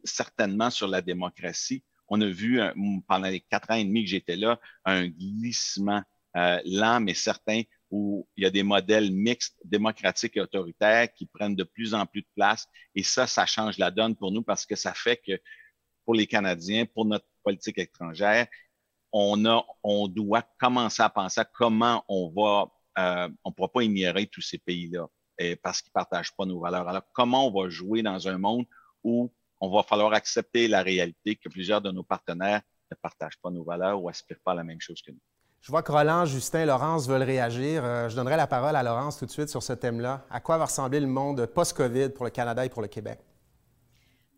certainement 0.03 0.69
sur 0.69 0.87
la 0.87 1.01
démocratie, 1.01 1.83
on 2.07 2.21
a 2.21 2.27
vu 2.27 2.59
pendant 3.07 3.27
les 3.27 3.41
quatre 3.41 3.71
ans 3.71 3.75
et 3.75 3.83
demi 3.83 4.03
que 4.03 4.09
j'étais 4.09 4.35
là 4.35 4.59
un 4.85 5.07
glissement 5.07 6.01
euh, 6.35 6.59
lent 6.65 6.99
mais 6.99 7.13
certain 7.13 7.63
où 7.89 8.27
il 8.35 8.43
y 8.43 8.45
a 8.45 8.49
des 8.49 8.63
modèles 8.63 9.11
mixtes 9.11 9.57
démocratiques 9.63 10.37
et 10.37 10.41
autoritaires 10.41 11.11
qui 11.13 11.25
prennent 11.25 11.55
de 11.55 11.63
plus 11.63 11.93
en 11.93 12.05
plus 12.05 12.21
de 12.21 12.27
place. 12.35 12.67
Et 12.95 13.01
ça, 13.01 13.27
ça 13.27 13.45
change 13.45 13.77
la 13.77 13.91
donne 13.91 14.15
pour 14.15 14.31
nous 14.31 14.43
parce 14.43 14.65
que 14.65 14.75
ça 14.75 14.93
fait 14.93 15.17
que 15.17 15.39
pour 16.05 16.13
les 16.13 16.27
Canadiens, 16.27 16.85
pour 16.85 17.05
notre 17.05 17.25
politique 17.43 17.77
étrangère, 17.77 18.47
on, 19.13 19.45
a, 19.45 19.65
on 19.83 20.07
doit 20.07 20.43
commencer 20.59 21.01
à 21.01 21.09
penser 21.09 21.39
à 21.39 21.45
comment 21.45 22.03
on 22.09 22.29
va, 22.29 22.71
euh, 22.99 23.29
on 23.43 23.49
ne 23.49 23.53
pourra 23.55 23.71
pas 23.71 23.83
ignorer 23.83 24.27
tous 24.27 24.41
ces 24.41 24.57
pays-là 24.57 25.07
parce 25.63 25.81
qu'ils 25.81 25.91
ne 25.91 25.93
partagent 25.93 26.35
pas 26.35 26.45
nos 26.45 26.59
valeurs. 26.59 26.87
Alors, 26.87 27.03
comment 27.13 27.47
on 27.47 27.63
va 27.63 27.69
jouer 27.69 28.01
dans 28.03 28.27
un 28.27 28.37
monde 28.37 28.65
où 29.03 29.31
on 29.59 29.69
va 29.69 29.83
falloir 29.83 30.13
accepter 30.13 30.67
la 30.67 30.81
réalité 30.81 31.35
que 31.35 31.49
plusieurs 31.49 31.81
de 31.81 31.91
nos 31.91 32.03
partenaires 32.03 32.61
ne 32.91 32.95
partagent 33.01 33.39
pas 33.41 33.49
nos 33.49 33.63
valeurs 33.63 34.01
ou 34.01 34.09
aspirent 34.09 34.39
pas 34.43 34.51
à 34.51 34.55
la 34.55 34.63
même 34.63 34.81
chose 34.81 35.01
que 35.01 35.11
nous. 35.11 35.19
Je 35.61 35.71
vois 35.71 35.81
que 35.83 35.91
Roland, 35.91 36.25
Justin, 36.25 36.65
Laurence 36.65 37.07
veulent 37.07 37.23
réagir. 37.23 37.83
Euh, 37.83 38.09
je 38.09 38.15
donnerai 38.15 38.37
la 38.37 38.47
parole 38.47 38.75
à 38.75 38.83
Laurence 38.83 39.17
tout 39.17 39.25
de 39.25 39.31
suite 39.31 39.49
sur 39.49 39.63
ce 39.63 39.73
thème-là. 39.73 40.25
À 40.29 40.39
quoi 40.39 40.57
va 40.57 40.65
ressembler 40.65 40.99
le 40.99 41.07
monde 41.07 41.45
post-COVID 41.45 42.09
pour 42.09 42.25
le 42.25 42.31
Canada 42.31 42.63
et 42.65 42.69
pour 42.69 42.81
le 42.81 42.87
Québec? 42.87 43.19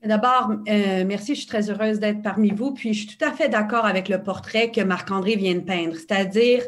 D'abord, 0.04 0.52
euh, 0.52 1.04
merci, 1.06 1.36
je 1.36 1.42
suis 1.42 1.48
très 1.48 1.70
heureuse 1.70 2.00
d'être 2.00 2.22
parmi 2.22 2.52
vous. 2.52 2.74
Puis, 2.74 2.94
je 2.94 3.06
suis 3.06 3.18
tout 3.18 3.26
à 3.26 3.34
fait 3.34 3.50
d'accord 3.50 3.86
avec 3.86 4.08
le 4.08 4.24
portrait 4.24 4.72
que 4.72 4.80
Marc-André 4.82 5.36
vient 5.36 5.56
de 5.56 5.60
peindre, 5.60 5.96
c'est-à-dire 5.96 6.64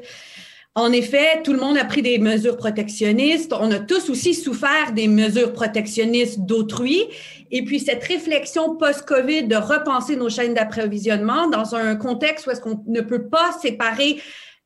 en 0.73 0.93
effet, 0.93 1.41
tout 1.43 1.51
le 1.51 1.59
monde 1.59 1.77
a 1.77 1.83
pris 1.83 2.01
des 2.01 2.17
mesures 2.17 2.55
protectionnistes. 2.55 3.53
On 3.59 3.71
a 3.71 3.79
tous 3.79 4.09
aussi 4.09 4.33
souffert 4.33 4.93
des 4.93 5.09
mesures 5.09 5.51
protectionnistes 5.51 6.39
d'autrui. 6.39 7.03
Et 7.51 7.65
puis, 7.65 7.81
cette 7.81 8.03
réflexion 8.05 8.77
post-COVID 8.77 9.43
de 9.43 9.57
repenser 9.57 10.15
nos 10.15 10.29
chaînes 10.29 10.53
d'approvisionnement 10.53 11.47
dans 11.49 11.75
un 11.75 11.97
contexte 11.97 12.47
où 12.47 12.51
est-ce 12.51 12.61
qu'on 12.61 12.81
ne 12.87 13.01
peut 13.01 13.27
pas 13.27 13.51
séparer 13.61 14.21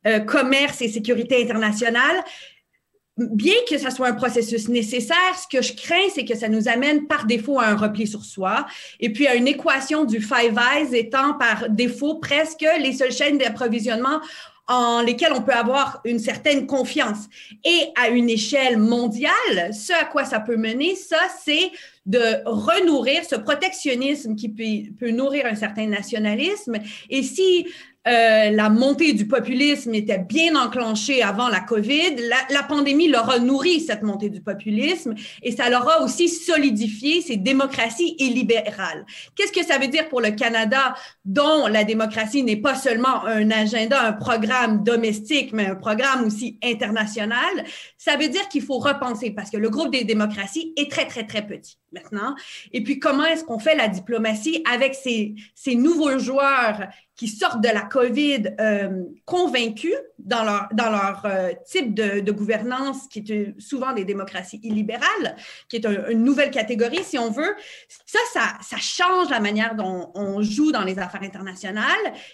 euh, 0.06 0.20
commerce 0.20 0.84
et 0.84 0.90
sécurité 0.90 1.42
internationale, 1.42 2.24
bien 3.18 3.56
que 3.68 3.80
ce 3.80 3.90
soit 3.90 4.08
un 4.08 4.14
processus 4.14 4.68
nécessaire, 4.68 5.18
ce 5.42 5.48
que 5.48 5.64
je 5.64 5.74
crains, 5.74 6.10
c'est 6.14 6.26
que 6.26 6.36
ça 6.36 6.50
nous 6.50 6.68
amène 6.68 7.08
par 7.08 7.26
défaut 7.26 7.60
à 7.60 7.66
un 7.66 7.76
repli 7.76 8.06
sur 8.06 8.24
soi 8.24 8.68
et 9.00 9.12
puis 9.12 9.26
à 9.26 9.34
une 9.34 9.48
équation 9.48 10.06
du 10.06 10.22
Five 10.22 10.60
Eyes 10.76 10.96
étant 10.96 11.34
par 11.34 11.70
défaut 11.70 12.20
presque 12.20 12.66
les 12.80 12.94
seules 12.94 13.14
chaînes 13.14 13.40
d'approvisionnement 13.40 14.20
en 14.68 15.02
lesquels 15.02 15.34
on 15.34 15.42
peut 15.42 15.54
avoir 15.54 16.02
une 16.06 16.20
certaine 16.20 16.66
confiance. 16.66 17.28
Et 17.64 17.90
à 17.96 18.10
une 18.10 18.30
échelle 18.30 18.78
mondiale, 18.78 19.74
ce 19.74 19.94
à 19.94 20.06
quoi 20.06 20.26
ça 20.26 20.40
peut 20.40 20.58
mener, 20.58 20.96
ça, 20.96 21.20
c'est 21.44 21.72
de 22.06 22.42
renourrir 22.46 23.24
ce 23.26 23.36
protectionnisme 23.36 24.36
qui 24.36 24.50
peut, 24.50 24.92
peut, 25.00 25.12
nourrir 25.12 25.46
un 25.46 25.56
certain 25.56 25.88
nationalisme. 25.88 26.76
Et 27.10 27.24
si 27.24 27.68
euh, 28.08 28.52
la 28.52 28.70
montée 28.70 29.14
du 29.14 29.28
populisme 29.28 29.96
était 29.96 30.20
bien 30.20 30.56
enclenchée 30.56 31.24
avant 31.24 31.50
la 31.50 31.60
COVID. 31.60 32.16
La, 32.50 32.64
pandémie 32.64 33.08
leur 33.08 33.30
a 33.30 33.40
nourri 33.40 33.82
cette 33.82 34.04
montée 34.04 34.30
du 34.30 34.42
populisme 34.42 35.16
et 35.42 35.52
ça 35.52 35.70
leur 35.70 35.90
a 35.90 36.02
aussi 36.02 36.30
solidifié 36.30 37.22
ces 37.22 37.38
démocraties 37.38 38.16
illibérales. 38.20 39.06
Qu'est-ce 39.36 39.52
que 39.52 39.66
ça 39.66 39.80
veut 39.80 39.88
dire 39.88 40.08
pour 40.10 40.22
le 40.22 40.32
Canada, 40.32 40.94
dont 41.26 41.68
la 41.68 41.84
démocratie 41.84 42.44
n'est 42.44 42.58
pas 42.58 42.76
seulement 42.76 43.26
un 43.26 43.50
agenda, 43.50 44.02
un 44.02 44.14
programme 44.14 44.84
domestique, 44.84 45.52
mais 45.52 45.68
un 45.68 45.76
programme 45.76 46.26
aussi 46.26 46.60
international? 46.64 47.64
Ça 47.98 48.18
veut 48.18 48.28
dire 48.28 48.48
qu'il 48.50 48.62
faut 48.62 48.78
repenser 48.78 49.32
parce 49.32 49.50
que 49.50 49.58
le 49.58 49.70
groupe 49.70 49.92
des 49.92 50.04
démocraties 50.04 50.74
est 50.78 50.92
très, 50.92 51.06
très, 51.08 51.26
très 51.26 51.46
petit 51.46 51.78
maintenant. 51.92 52.36
Et 52.72 52.84
puis, 52.84 53.00
comment 53.00 53.24
est-ce 53.24 53.44
qu'on 53.44 53.60
fait 53.60 53.76
la 53.76 53.88
diplomatie 53.88 54.62
avec 54.72 54.94
ces, 54.94 55.34
ces 55.56 55.76
nouveaux 55.76 56.20
joueurs 56.20 56.82
qui 57.16 57.28
sortent 57.30 57.62
de 57.62 57.70
la 57.70 57.84
COVID 57.84 58.56
euh, 58.60 59.04
convaincus 59.24 59.96
dans 60.20 60.44
leur, 60.44 60.68
dans 60.74 60.90
leur 60.90 61.22
euh, 61.26 61.52
type 61.66 61.94
de, 61.94 62.32
gouvernance, 62.32 63.08
qui 63.08 63.20
est 63.20 63.60
souvent 63.60 63.94
des 63.94 64.04
démocraties 64.04 64.60
illibérales, 64.64 65.38
qui 65.70 65.78
est 65.78 65.86
une 65.86 66.24
nouvelle 66.24 66.52
catégorie, 66.52 67.04
si 67.04 67.18
on 67.18 67.32
veut. 67.32 67.56
Ça, 68.06 68.20
ça, 68.62 68.78
change 68.78 69.30
la 69.30 69.40
manière 69.40 69.76
dont 69.76 70.12
on 70.14 70.42
joue 70.42 70.72
dans 70.72 70.84
les 70.84 71.00
affaires 71.00 71.24
internationales 71.24 71.86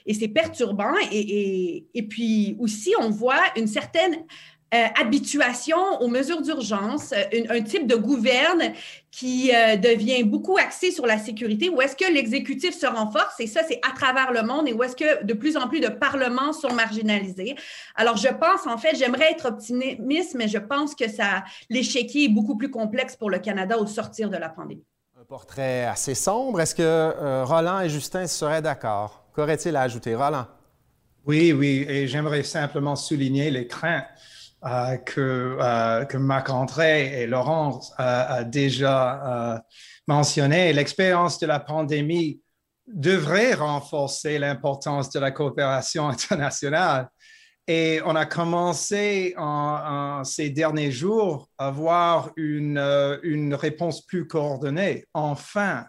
et 0.05 0.13
c'est 0.13 0.27
perturbant. 0.27 0.93
Et, 1.11 1.85
et, 1.93 2.03
puis 2.03 2.55
aussi, 2.59 2.93
on 2.99 3.09
voit 3.09 3.41
une 3.55 3.67
certaine 3.67 4.25
euh, 4.73 4.87
habituation 4.97 5.99
aux 5.99 6.07
mesures 6.07 6.41
d'urgence, 6.41 7.11
euh, 7.11 7.43
un, 7.49 7.61
type 7.61 7.87
de 7.87 7.95
gouverne 7.95 8.71
qui 9.11 9.53
euh, 9.53 9.75
devient 9.75 10.23
beaucoup 10.23 10.57
axé 10.57 10.89
sur 10.89 11.05
la 11.05 11.17
sécurité, 11.17 11.69
où 11.69 11.81
est-ce 11.81 11.95
que 11.97 12.11
l'exécutif 12.11 12.73
se 12.73 12.85
renforce, 12.85 13.39
et 13.39 13.47
ça, 13.47 13.61
c'est 13.67 13.79
à 13.87 13.93
travers 13.93 14.31
le 14.31 14.41
monde, 14.41 14.69
et 14.69 14.73
où 14.73 14.81
est-ce 14.83 14.95
que 14.95 15.23
de 15.23 15.33
plus 15.33 15.57
en 15.57 15.67
plus 15.67 15.81
de 15.81 15.89
parlements 15.89 16.53
sont 16.53 16.73
marginalisés. 16.73 17.55
Alors, 17.95 18.15
je 18.15 18.29
pense, 18.29 18.65
en 18.65 18.77
fait, 18.77 18.95
j'aimerais 18.95 19.31
être 19.31 19.47
optimiste, 19.47 20.35
mais 20.35 20.47
je 20.47 20.57
pense 20.57 20.95
que 20.95 21.09
ça, 21.09 21.43
l'échiquier 21.69 22.25
est 22.25 22.29
beaucoup 22.29 22.57
plus 22.57 22.71
complexe 22.71 23.17
pour 23.17 23.29
le 23.29 23.39
Canada 23.39 23.77
au 23.77 23.85
sortir 23.85 24.29
de 24.29 24.37
la 24.37 24.47
pandémie. 24.47 24.85
Un 25.19 25.25
portrait 25.25 25.83
assez 25.83 26.15
sombre. 26.15 26.61
Est-ce 26.61 26.73
que 26.73 27.43
Roland 27.43 27.81
et 27.81 27.89
Justin 27.89 28.27
seraient 28.27 28.61
d'accord? 28.61 29.25
Qu'aurait-il 29.35 29.75
à 29.75 29.81
ajouter? 29.81 30.15
Roland? 30.15 30.47
Oui, 31.25 31.53
oui, 31.53 31.85
et 31.87 32.07
j'aimerais 32.07 32.43
simplement 32.43 32.95
souligner 32.95 33.51
les 33.51 33.67
craintes 33.67 34.05
euh, 34.63 34.97
que, 34.97 35.57
euh, 35.59 36.19
Marc-André 36.19 37.21
et 37.21 37.25
Laurence 37.27 37.93
a 37.97 38.43
déjà 38.43 39.55
euh, 39.55 39.59
mentionné, 40.07 40.71
l'expérience 40.71 41.39
de 41.39 41.47
la 41.47 41.59
pandémie 41.59 42.39
devrait 42.85 43.55
renforcer 43.55 44.37
l'importance 44.37 45.09
de 45.09 45.19
la 45.19 45.31
coopération 45.31 46.07
internationale. 46.09 47.09
Et 47.67 48.01
on 48.05 48.15
a 48.15 48.27
commencé 48.27 49.33
en, 49.35 50.23
ces 50.23 50.51
derniers 50.51 50.91
jours 50.91 51.49
à 51.57 51.67
avoir 51.67 52.29
une, 52.35 52.77
réponse 53.53 54.05
plus 54.05 54.27
coordonnée, 54.27 55.05
enfin. 55.13 55.85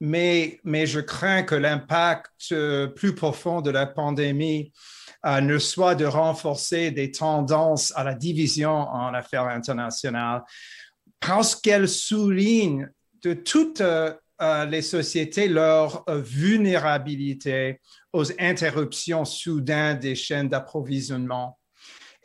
Mais, 0.00 0.60
je 0.64 1.00
crains 1.00 1.44
que 1.44 1.54
l'impact 1.54 2.54
plus 2.94 3.14
profond 3.14 3.60
de 3.60 3.70
la 3.70 3.86
pandémie 3.86 4.70
euh, 4.70 5.03
ne 5.24 5.58
soit 5.58 5.94
de 5.94 6.04
renforcer 6.04 6.90
des 6.90 7.10
tendances 7.10 7.92
à 7.96 8.04
la 8.04 8.14
division 8.14 8.70
en 8.70 9.14
affaires 9.14 9.46
internationales, 9.46 10.42
parce 11.20 11.56
qu'elle 11.56 11.88
souligne 11.88 12.88
de 13.22 13.32
toutes 13.32 13.80
euh, 13.80 14.12
euh, 14.42 14.64
les 14.66 14.82
sociétés 14.82 15.48
leur 15.48 16.04
vulnérabilité 16.08 17.80
aux 18.12 18.30
interruptions 18.38 19.24
soudaines 19.24 19.98
des 19.98 20.14
chaînes 20.14 20.48
d'approvisionnement 20.48 21.58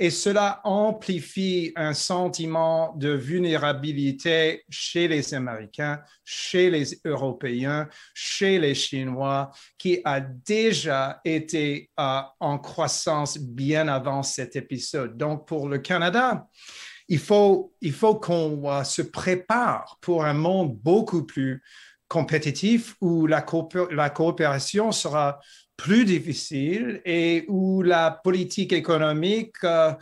et 0.01 0.09
cela 0.09 0.61
amplifie 0.63 1.73
un 1.75 1.93
sentiment 1.93 2.93
de 2.95 3.09
vulnérabilité 3.09 4.63
chez 4.69 5.09
les 5.09 5.33
Américains, 5.33 5.99
chez 6.23 6.69
les 6.69 7.01
Européens, 7.03 7.89
chez 8.13 8.59
les 8.59 8.73
Chinois, 8.75 9.51
qui 9.77 9.99
a 10.05 10.21
déjà 10.21 11.19
été 11.25 11.89
euh, 11.99 12.21
en 12.39 12.59
croissance 12.59 13.37
bien 13.37 13.89
avant 13.89 14.23
cet 14.23 14.55
épisode. 14.55 15.17
Donc, 15.17 15.45
pour 15.45 15.67
le 15.67 15.79
Canada, 15.79 16.47
il 17.09 17.19
faut, 17.19 17.73
qu'on 18.21 18.71
euh, 18.71 18.83
se 18.85 19.01
prépare 19.01 19.97
pour 19.99 20.23
un 20.23 20.33
monde 20.33 20.77
beaucoup 20.77 21.25
plus 21.25 21.61
compétitif 22.07 22.95
où 23.01 23.27
la 23.27 23.41
coopération 23.41 24.91
sera 24.91 25.39
plus 25.79 26.03
difficile 26.03 27.01
et 27.05 27.45
où 27.47 27.81
la 27.81 28.11
politique 28.11 28.73
économique 28.73 29.55
euh, 29.63 29.93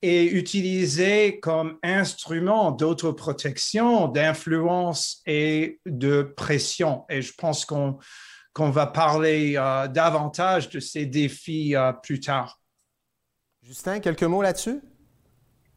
est 0.00 0.24
utilisée 0.24 1.40
comme 1.40 1.78
instrument 1.82 2.70
d'autre 2.70 3.10
protection, 3.12 4.08
d'influence 4.08 5.20
et 5.26 5.78
de 5.84 6.22
pression. 6.22 7.04
Et 7.10 7.20
je 7.20 7.34
pense 7.34 7.66
qu'on 7.66 7.98
qu'on 8.52 8.70
va 8.70 8.86
parler 8.86 9.54
euh, 9.56 9.86
davantage 9.86 10.70
de 10.70 10.80
ces 10.80 11.04
défis 11.04 11.76
euh, 11.76 11.92
plus 11.92 12.18
tard. 12.18 12.58
Justin, 13.62 14.00
quelques 14.00 14.24
mots 14.24 14.42
là-dessus? 14.42 14.80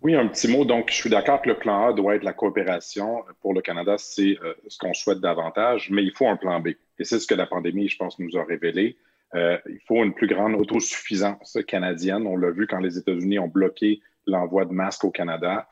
Oui, 0.02 0.16
un 0.16 0.28
petit 0.28 0.48
mot. 0.48 0.64
Donc, 0.66 0.90
je 0.90 0.96
suis 0.96 1.10
d'accord 1.10 1.42
que 1.42 1.50
le 1.50 1.60
plan 1.60 1.90
A 1.90 1.94
doit 1.94 2.16
être 2.16 2.24
la 2.24 2.34
coopération. 2.34 3.24
Pour 3.42 3.54
le 3.54 3.62
Canada, 3.62 3.96
c'est 3.98 4.38
ce 4.68 4.78
qu'on 4.78 4.94
souhaite 4.94 5.20
davantage, 5.20 5.90
mais 5.92 6.04
il 6.04 6.12
faut 6.12 6.28
un 6.28 6.36
plan 6.36 6.60
B. 6.60 6.70
Et 6.98 7.04
c'est 7.04 7.20
ce 7.20 7.28
que 7.28 7.36
la 7.36 7.46
pandémie, 7.46 7.88
je 7.88 7.98
pense, 7.98 8.18
nous 8.20 8.36
a 8.38 8.44
révélé. 8.44 8.98
Il 9.36 9.80
faut 9.88 10.04
une 10.04 10.14
plus 10.14 10.28
grande 10.28 10.56
autosuffisance 10.56 11.58
canadienne. 11.68 12.28
On 12.28 12.38
l'a 12.38 12.52
vu 12.52 12.68
quand 12.68 12.80
les 12.80 12.98
États-Unis 12.98 13.40
ont 13.40 13.48
bloqué 13.48 14.02
l'envoi 14.28 14.66
de 14.66 14.74
masques 14.74 15.04
au 15.06 15.12
Canada. 15.12 15.68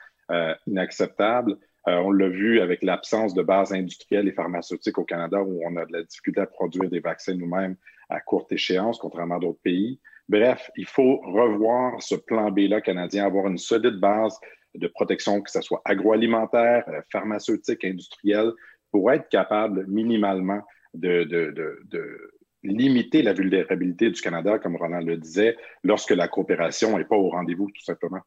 inacceptable. 0.68 1.58
on 1.86 2.12
l'a 2.12 2.30
vu 2.30 2.60
avec 2.60 2.84
l'absence 2.84 3.34
de 3.34 3.44
bases 3.44 3.74
industrielles 3.74 4.28
et 4.28 4.32
pharmaceutiques 4.32 4.98
au 4.98 5.04
Canada 5.04 5.42
où 5.42 5.62
on 5.66 5.76
a 5.76 5.86
de 5.86 5.94
la 5.94 6.04
difficulté 6.04 6.42
à 6.42 6.48
produire 6.48 6.90
des 6.90 7.00
vaccins 7.00 7.36
nous-mêmes 7.36 7.76
à 8.12 8.20
courte 8.20 8.52
échéance, 8.52 9.00
contrairement 9.00 9.38
à 9.38 9.40
d'autres 9.40 9.62
pays. 9.64 10.00
Bref, 10.30 10.70
il 10.78 10.86
faut 10.86 11.18
revoir 11.18 12.02
ce 12.02 12.16
plan 12.16 12.52
B-là 12.52 12.82
canadien, 12.82 13.26
avoir 13.26 13.48
une 13.48 13.58
solide 13.58 14.00
base 14.00 14.38
de 14.76 14.88
protection, 14.88 15.42
que 15.42 15.52
ce 15.52 15.62
soit 15.62 15.82
agroalimentaire, 15.86 16.84
euh, 16.88 17.02
pharmaceutique, 17.12 17.84
industrielle, 17.84 18.52
pour 18.92 19.12
être 19.12 19.28
capable 19.30 19.86
minimalement 19.88 20.62
de, 20.94 21.24
de, 21.24 22.32
limiter 22.64 23.22
la 23.22 23.34
vulnérabilité 23.34 24.10
du 24.10 24.22
Canada, 24.22 24.60
comme 24.60 24.76
Roland 24.76 25.00
le 25.00 25.18
disait, 25.18 25.58
lorsque 25.84 26.12
la 26.12 26.28
coopération 26.28 26.98
n'est 26.98 27.06
pas 27.06 27.18
au 27.18 27.30
rendez-vous, 27.30 27.70
tout 27.72 27.84
simplement. 27.84 28.22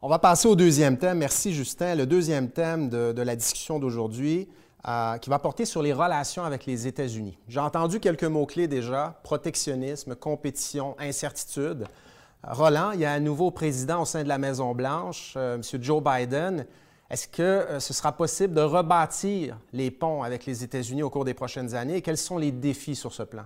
On 0.00 0.08
va 0.08 0.18
passer 0.18 0.48
au 0.48 0.56
deuxième 0.56 0.98
thème. 0.98 1.18
Merci, 1.18 1.52
Justin. 1.52 1.94
Le 1.94 2.06
deuxième 2.06 2.50
thème 2.50 2.88
de 2.88 3.22
la 3.22 3.36
discussion 3.36 3.78
d'aujourd'hui, 3.78 4.48
euh, 4.88 5.16
qui 5.18 5.30
va 5.30 5.38
porter 5.38 5.64
sur 5.64 5.80
les 5.80 5.92
relations 5.92 6.42
avec 6.42 6.66
les 6.66 6.88
États-Unis. 6.88 7.38
J'ai 7.46 7.60
entendu 7.60 8.00
quelques 8.00 8.24
mots-clés 8.24 8.66
déjà, 8.66 9.20
protectionnisme, 9.22 10.16
compétition, 10.16 10.96
incertitude. 10.98 11.84
Roland, 12.42 12.90
il 12.90 12.98
y 12.98 13.04
a 13.04 13.12
un 13.12 13.20
nouveau 13.20 13.52
président 13.52 14.02
au 14.02 14.04
sein 14.04 14.24
de 14.24 14.28
la 14.28 14.38
Maison-Blanche, 14.38 15.34
euh, 15.36 15.54
M. 15.54 15.62
Joe 15.80 16.02
Biden. 16.02 16.66
Est-ce 17.12 17.28
que 17.28 17.42
euh, 17.42 17.78
ce 17.78 17.92
sera 17.92 18.16
possible 18.16 18.54
de 18.54 18.62
rebâtir 18.62 19.58
les 19.74 19.90
ponts 19.90 20.22
avec 20.22 20.46
les 20.46 20.64
États-Unis 20.64 21.02
au 21.02 21.10
cours 21.10 21.26
des 21.26 21.34
prochaines 21.34 21.74
années? 21.74 21.96
Et 21.96 22.02
quels 22.02 22.16
sont 22.16 22.38
les 22.38 22.50
défis 22.50 22.96
sur 22.96 23.12
ce 23.12 23.22
plan? 23.22 23.44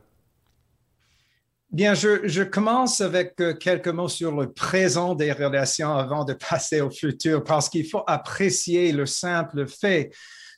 Bien, 1.73 1.95
je, 1.95 2.45
commence 2.45 3.01
avec 3.01 3.35
quelques 3.59 3.89
mots 3.89 4.09
sur 4.09 4.31
le 4.31 4.53
présent 4.53 5.17
des 5.17 5.33
relations 5.33 5.93
avant 5.93 6.25
de 6.25 6.33
passer 6.51 6.81
au 6.81 6.91
futur, 6.91 7.43
parce 7.43 7.69
qu'il 7.69 7.89
faut 7.89 8.05
apprécier 8.07 8.93
le 8.93 9.05
simple 9.05 9.67
fait 9.67 10.13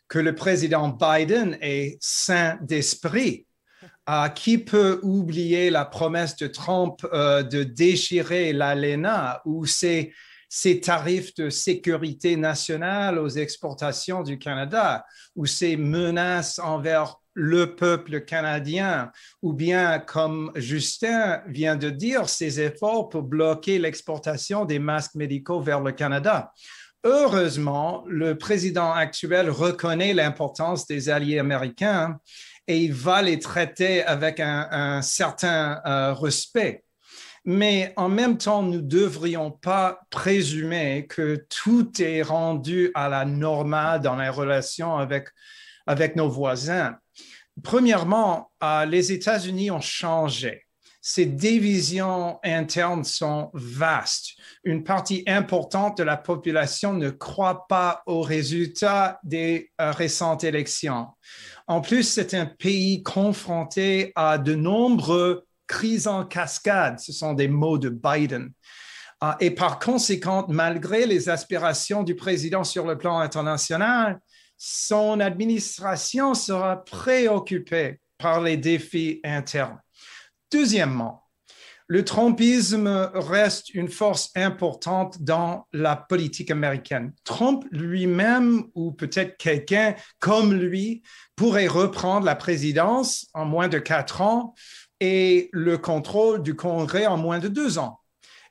que 0.07 0.19
le 0.19 0.35
président 0.35 0.89
Biden 0.89 1.57
est 1.63 1.97
saint 2.03 2.59
d'esprit. 2.61 3.47
Euh, 4.11 4.29
qui 4.29 4.59
peut 4.59 5.01
oublier 5.03 5.71
la 5.71 5.85
promesse 5.85 6.35
de 6.37 6.47
Trump 6.47 7.07
euh, 7.13 7.43
de 7.43 7.63
déchirer 7.63 8.55
l'ALENA 8.55 9.43
ou 9.45 9.67
ses, 9.67 10.13
ses, 10.49 10.81
tarifs 10.81 11.35
de 11.35 11.51
sécurité 11.51 12.37
nationale 12.37 13.19
aux 13.19 13.29
exportations 13.29 14.23
du 14.23 14.39
Canada 14.39 15.05
ou 15.37 15.47
ses 15.47 15.77
menaces 15.77 16.59
envers 16.59 17.17
le 17.35 17.77
peuple 17.77 18.23
canadien 18.23 19.13
ou 19.43 19.53
bien, 19.53 20.01
comme 20.01 20.51
Justin 20.57 21.41
vient 21.47 21.77
de 21.77 21.89
dire, 21.89 22.29
ses 22.29 22.61
efforts 22.61 23.09
pour 23.09 23.23
bloquer 23.23 23.79
l'exportation 23.79 24.65
des 24.65 24.81
masques 24.81 25.15
médicaux 25.15 25.61
vers 25.61 25.81
le 25.81 25.93
Canada. 25.93 26.53
Heureusement, 27.05 28.05
le 28.09 28.37
président 28.37 28.91
actuel 28.91 29.51
reconnaît 29.51 30.15
l'importance 30.15 30.87
des 30.87 31.09
alliés 31.09 31.39
américains 31.39 32.19
et 32.67 32.79
il 32.79 32.93
va 32.93 33.23
les 33.23 33.39
traiter 33.39 34.05
avec 34.05 34.41
un, 34.41 35.01
certain 35.01 35.81
euh, 35.87 36.13
respect. 36.13 36.85
Mais 37.51 37.95
en 37.97 38.11
même 38.11 38.37
temps, 38.37 38.63
nous 38.63 38.75
ne 38.75 38.81
devrions 38.83 39.51
pas 39.51 40.01
présumer 40.11 41.07
que 41.09 41.47
tout 41.49 41.91
est 41.99 42.21
rendu 42.21 42.91
à 42.93 43.09
la 43.09 43.25
normale 43.25 44.03
dans 44.03 44.17
les 44.17 44.29
relations 44.29 44.99
avec, 44.99 45.29
avec 45.87 46.15
nos 46.15 46.29
voisins. 46.29 46.99
Premièrement, 47.63 48.51
euh, 48.63 48.85
les 48.85 49.13
États-Unis 49.13 49.71
ont 49.71 49.81
changé 49.81 50.67
ces 51.01 51.25
divisions 51.25 52.39
internes 52.45 53.05
sont 53.05 53.51
vastes. 53.55 54.33
Une 54.63 54.85
partie 54.85 55.23
importante 55.27 55.97
de 55.97 56.03
la 56.03 56.19
population 56.19 56.93
ne 56.93 57.09
croit 57.09 57.67
pas 57.67 58.03
aux 58.05 58.21
résultats 58.21 59.19
des 59.25 59.71
euh, 59.81 59.91
récentes 59.91 60.45
élections. 60.45 61.07
En 61.67 61.81
plus, 61.81 62.03
c'est 62.03 62.35
un 62.35 62.45
pays 62.45 63.03
confronté 63.03 64.13
à 64.17 64.37
de 64.37 64.55
nombreuses 64.55 65.43
crises 65.69 66.09
en 66.09 66.25
cascade. 66.25 66.99
Ce 66.99 67.13
sont 67.13 67.35
des 67.35 67.47
mots 67.47 67.79
de 67.79 67.91
Biden. 67.91 68.51
Euh, 69.23 69.33
et 69.41 69.51
par 69.51 69.79
conséquent, 69.79 70.47
malgré 70.49 71.07
les 71.07 71.29
aspirations 71.29 72.03
du 72.03 72.17
président 72.17 72.65
sur 72.65 72.87
le 72.87 72.99
plan 72.99 73.19
international, 73.19 74.19
son 74.57 75.21
administration 75.21 76.35
sera 76.35 76.85
préoccupée 76.85 78.01
par 78.17 78.41
les 78.41 78.57
défis 78.57 79.21
internes. 79.23 79.79
Deuxièmement, 80.51 81.25
le 81.91 82.05
Trumpisme 82.05 83.11
reste 83.15 83.73
une 83.73 83.89
force 83.89 84.31
importante 84.37 85.23
dans 85.23 85.67
la 85.73 85.97
politique 85.97 86.51
américaine. 86.51 87.15
Trump 87.25 87.65
lui-même, 87.71 88.65
ou 88.75 88.93
peut-être 88.93 89.39
quelqu'un 89.39 89.95
comme 90.19 90.53
lui, 90.53 91.03
pourrait 91.35 91.67
reprendre 91.67 92.27
la 92.27 92.37
présidence 92.37 93.29
en 93.33 93.47
moins 93.47 93.69
de 93.69 93.79
quatre 93.79 94.21
ans 94.21 94.55
et 95.01 95.49
le 95.53 95.79
contrôle 95.79 96.43
du 96.43 96.55
Congrès 96.55 97.07
en 97.07 97.17
moins 97.17 97.39
de 97.39 97.49
deux 97.49 97.79
ans. 97.79 98.01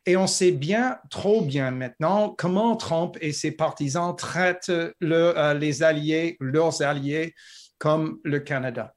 Et 0.06 0.16
on 0.16 0.28
sait 0.28 0.52
bien, 0.52 1.00
trop 1.10 1.42
bien 1.42 1.72
maintenant, 1.72 2.34
comment 2.38 2.78
Trump 2.78 3.18
et 3.20 3.34
ses 3.34 3.52
partisans 3.52 4.16
traitent 4.16 4.70
euh, 4.70 5.54
les 5.56 5.84
alliés, 5.84 6.38
leurs 6.40 6.82
alliés, 6.82 7.34
comme 7.78 8.20
le 8.24 8.40
Canada. 8.40 8.94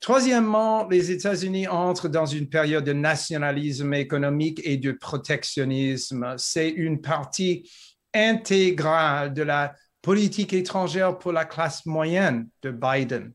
Troisièmement, 0.00 0.88
les 0.88 1.10
États-Unis 1.12 1.68
entrent 1.68 2.08
dans 2.08 2.26
une 2.26 2.48
période 2.48 2.84
de 2.84 2.92
nationalisme 2.92 3.92
économique 3.94 4.60
et 4.64 4.78
de 4.78 4.92
protectionnisme. 4.92 6.34
C'est 6.38 6.70
une 6.70 7.00
partie 7.00 7.70
intégrale 8.14 9.34
de 9.34 9.42
la 9.42 9.74
politique 10.02 10.52
étrangère 10.52 11.18
pour 11.18 11.32
la 11.32 11.44
classe 11.44 11.84
moyenne 11.86 12.48
de 12.62 12.70
Biden, 12.70 13.32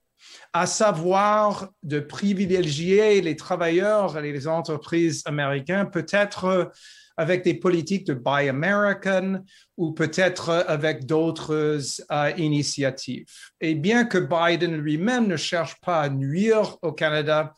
à 0.56 0.68
savoir 0.68 1.68
de 1.84 2.00
privilégier 2.00 3.20
les 3.20 3.36
travailleurs 3.36 4.18
et 4.18 4.32
les 4.32 4.48
entreprises 4.48 5.22
américaines, 5.26 5.92
peut-être 5.92 6.72
avec 7.18 7.44
des 7.44 7.56
politiques 7.56 8.08
de 8.08 8.14
Buy 8.14 8.48
American 8.48 9.44
ou 9.76 9.92
peut-être 9.92 10.64
avec 10.70 11.06
d'autres 11.06 11.82
euh, 12.10 12.32
initiatives. 12.38 13.26
Et 13.60 13.76
bien 13.76 14.06
que 14.06 14.18
Biden 14.18 14.78
lui-même 14.78 15.28
ne 15.28 15.36
cherche 15.36 15.76
pas 15.82 16.00
à 16.00 16.08
nuire 16.08 16.78
au 16.82 16.94
Canada, 16.94 17.54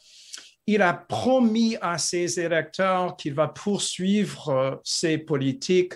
il 0.65 0.81
a 0.81 0.93
promis 0.95 1.77
à 1.79 1.99
ses 1.99 2.39
électeurs 2.39 3.15
qu'il 3.15 3.35
va 3.35 3.47
poursuivre 3.47 4.49
euh, 4.49 4.75
ses 4.83 5.19
politiques 5.19 5.93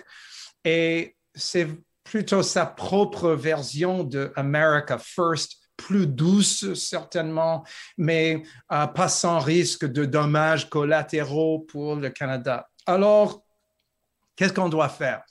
et 0.64 1.16
c'est 1.34 1.66
plutôt 2.04 2.44
sa 2.44 2.64
propre 2.64 3.30
version 3.30 4.04
de 4.04 4.32
America 4.36 4.98
First 4.98 5.61
plus 5.86 6.06
douce 6.06 6.74
certainement, 6.74 7.64
mais 7.98 8.42
euh, 8.72 8.86
pas 8.86 9.08
sans 9.08 9.38
risque 9.38 9.84
de 9.84 10.04
dommages 10.04 10.68
collatéraux 10.68 11.60
pour 11.60 11.96
le 11.96 12.10
Canada. 12.10 12.68
Alors, 12.86 13.42
Qu'est-ce 14.36 14.52
qu'on 14.52 14.68
doit 14.68 14.88
faire? 14.88 15.22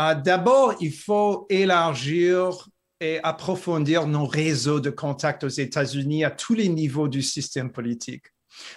Euh, 0.00 0.14
d'abord, 0.14 0.74
il 0.80 0.92
faut 0.92 1.46
élargir 1.50 2.68
et 3.00 3.20
approfondir 3.22 4.06
nos 4.06 4.26
réseaux 4.26 4.80
de 4.80 4.90
contacts 4.90 5.44
aux 5.44 5.48
États-Unis 5.48 6.24
à 6.24 6.30
tous 6.30 6.54
les 6.54 6.68
niveaux 6.68 7.08
du 7.08 7.20
système 7.20 7.70
politique. 7.70 8.26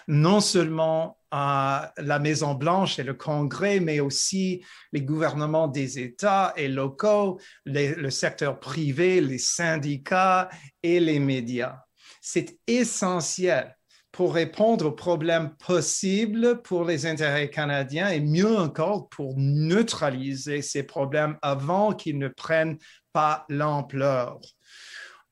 Non 0.07 0.39
seulement 0.39 1.17
à 1.31 1.93
la 1.97 2.19
Maison-Blanche 2.19 2.99
et 2.99 3.03
le 3.03 3.13
Congrès, 3.13 3.79
mais 3.79 3.99
aussi 3.99 4.63
les 4.93 5.01
gouvernements 5.01 5.67
des 5.67 5.99
États 5.99 6.53
et 6.55 6.67
locaux, 6.67 7.39
le 7.65 8.09
secteur 8.09 8.59
privé, 8.59 9.19
les 9.21 9.37
syndicats 9.37 10.49
et 10.81 10.99
les 10.99 11.19
médias. 11.19 11.79
C'est 12.21 12.57
essentiel 12.67 13.75
pour 14.15 14.33
répondre 14.33 14.85
aux 14.85 14.91
problèmes 14.93 15.53
possibles 15.57 16.61
pour 16.61 16.85
les 16.85 17.05
intérêts 17.05 17.49
canadiens 17.49 18.07
et 18.07 18.21
mieux 18.21 18.57
encore 18.57 19.09
pour 19.09 19.33
neutraliser 19.35 20.61
ces 20.61 20.83
problèmes 20.83 21.37
avant 21.41 21.91
qu'ils 21.91 22.17
ne 22.17 22.29
prennent 22.29 22.77
pas 23.11 23.45
l'ampleur. 23.49 24.39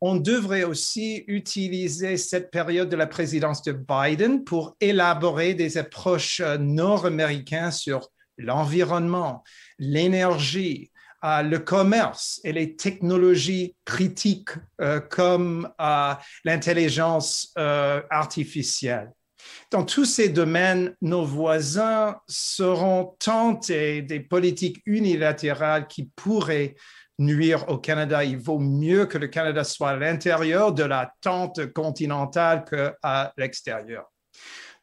On 0.06 0.18
devrait 0.18 0.66
aussi 0.66 1.24
utiliser 1.28 2.18
cette 2.18 2.52
période 2.52 2.90
de 2.90 2.98
la 2.98 3.08
présidence 3.08 3.62
de 3.62 3.72
Biden 3.72 4.44
pour 4.44 4.76
élaborer 4.82 5.54
des 5.54 5.78
approches 5.78 6.42
nord-américaines 6.60 7.72
sur 7.72 8.10
l'environnement, 8.38 9.46
l'énergie, 9.80 10.92
le 11.24 11.58
commerce 11.60 12.42
et 12.44 12.52
les 12.52 12.76
technologies 12.76 13.78
critiques 13.86 14.50
euh, 14.82 15.00
comme 15.00 15.70
euh, 15.80 16.14
l'intelligence 16.44 17.54
euh, 17.58 18.02
artificielle. 18.10 19.10
Dans 19.72 19.86
tous 19.86 20.06
ces 20.06 20.28
domaines, 20.28 20.96
nos 21.02 21.24
voisins 21.24 22.18
seront 22.28 23.16
tentés 23.20 24.02
des 24.02 24.20
politiques 24.20 24.82
unilatérales 24.86 25.88
qui 25.88 26.10
pourraient 26.18 26.76
nuire 27.20 27.70
au 27.70 27.78
Canada. 27.78 28.24
Il 28.24 28.38
vaut 28.38 28.60
mieux 28.60 29.06
que 29.06 29.18
le 29.18 29.28
Canada 29.28 29.64
soit 29.64 29.90
à 29.90 29.96
l'intérieur 29.96 30.74
de 30.74 30.84
la 30.84 31.14
tente 31.22 31.66
continentale 31.74 32.66
qu'à 32.66 33.34
l'extérieur. 33.38 34.06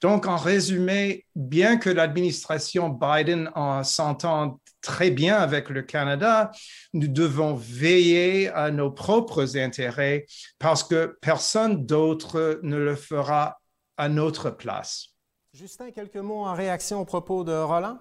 Donc, 0.01 0.27
en 0.27 0.37
résumé, 0.37 1.27
bien 1.35 1.77
que 1.77 1.90
l'administration 1.90 2.88
Biden 2.88 3.51
s'entende 3.85 4.57
très 4.81 5.11
bien 5.11 5.37
avec 5.37 5.69
le 5.69 5.83
Canada, 5.83 6.51
nous 6.95 7.09
devons 7.09 7.55
veiller 7.55 8.49
à 8.49 8.71
nos 8.71 8.90
propres 8.90 9.59
intérêts 9.59 10.25
parce 10.59 10.83
que 10.83 11.19
personne 11.21 11.85
d'autre 11.85 12.61
ne 12.62 12.79
le 12.79 12.97
fera 12.97 13.59
à 13.99 14.09
notre 14.09 14.49
place. 14.49 15.09
Justin, 15.53 15.90
quelques 15.90 16.16
mots 16.16 16.47
en 16.47 16.55
réaction 16.55 17.01
aux 17.01 17.05
propos 17.05 17.45
de 17.45 17.53
Roland? 17.53 17.99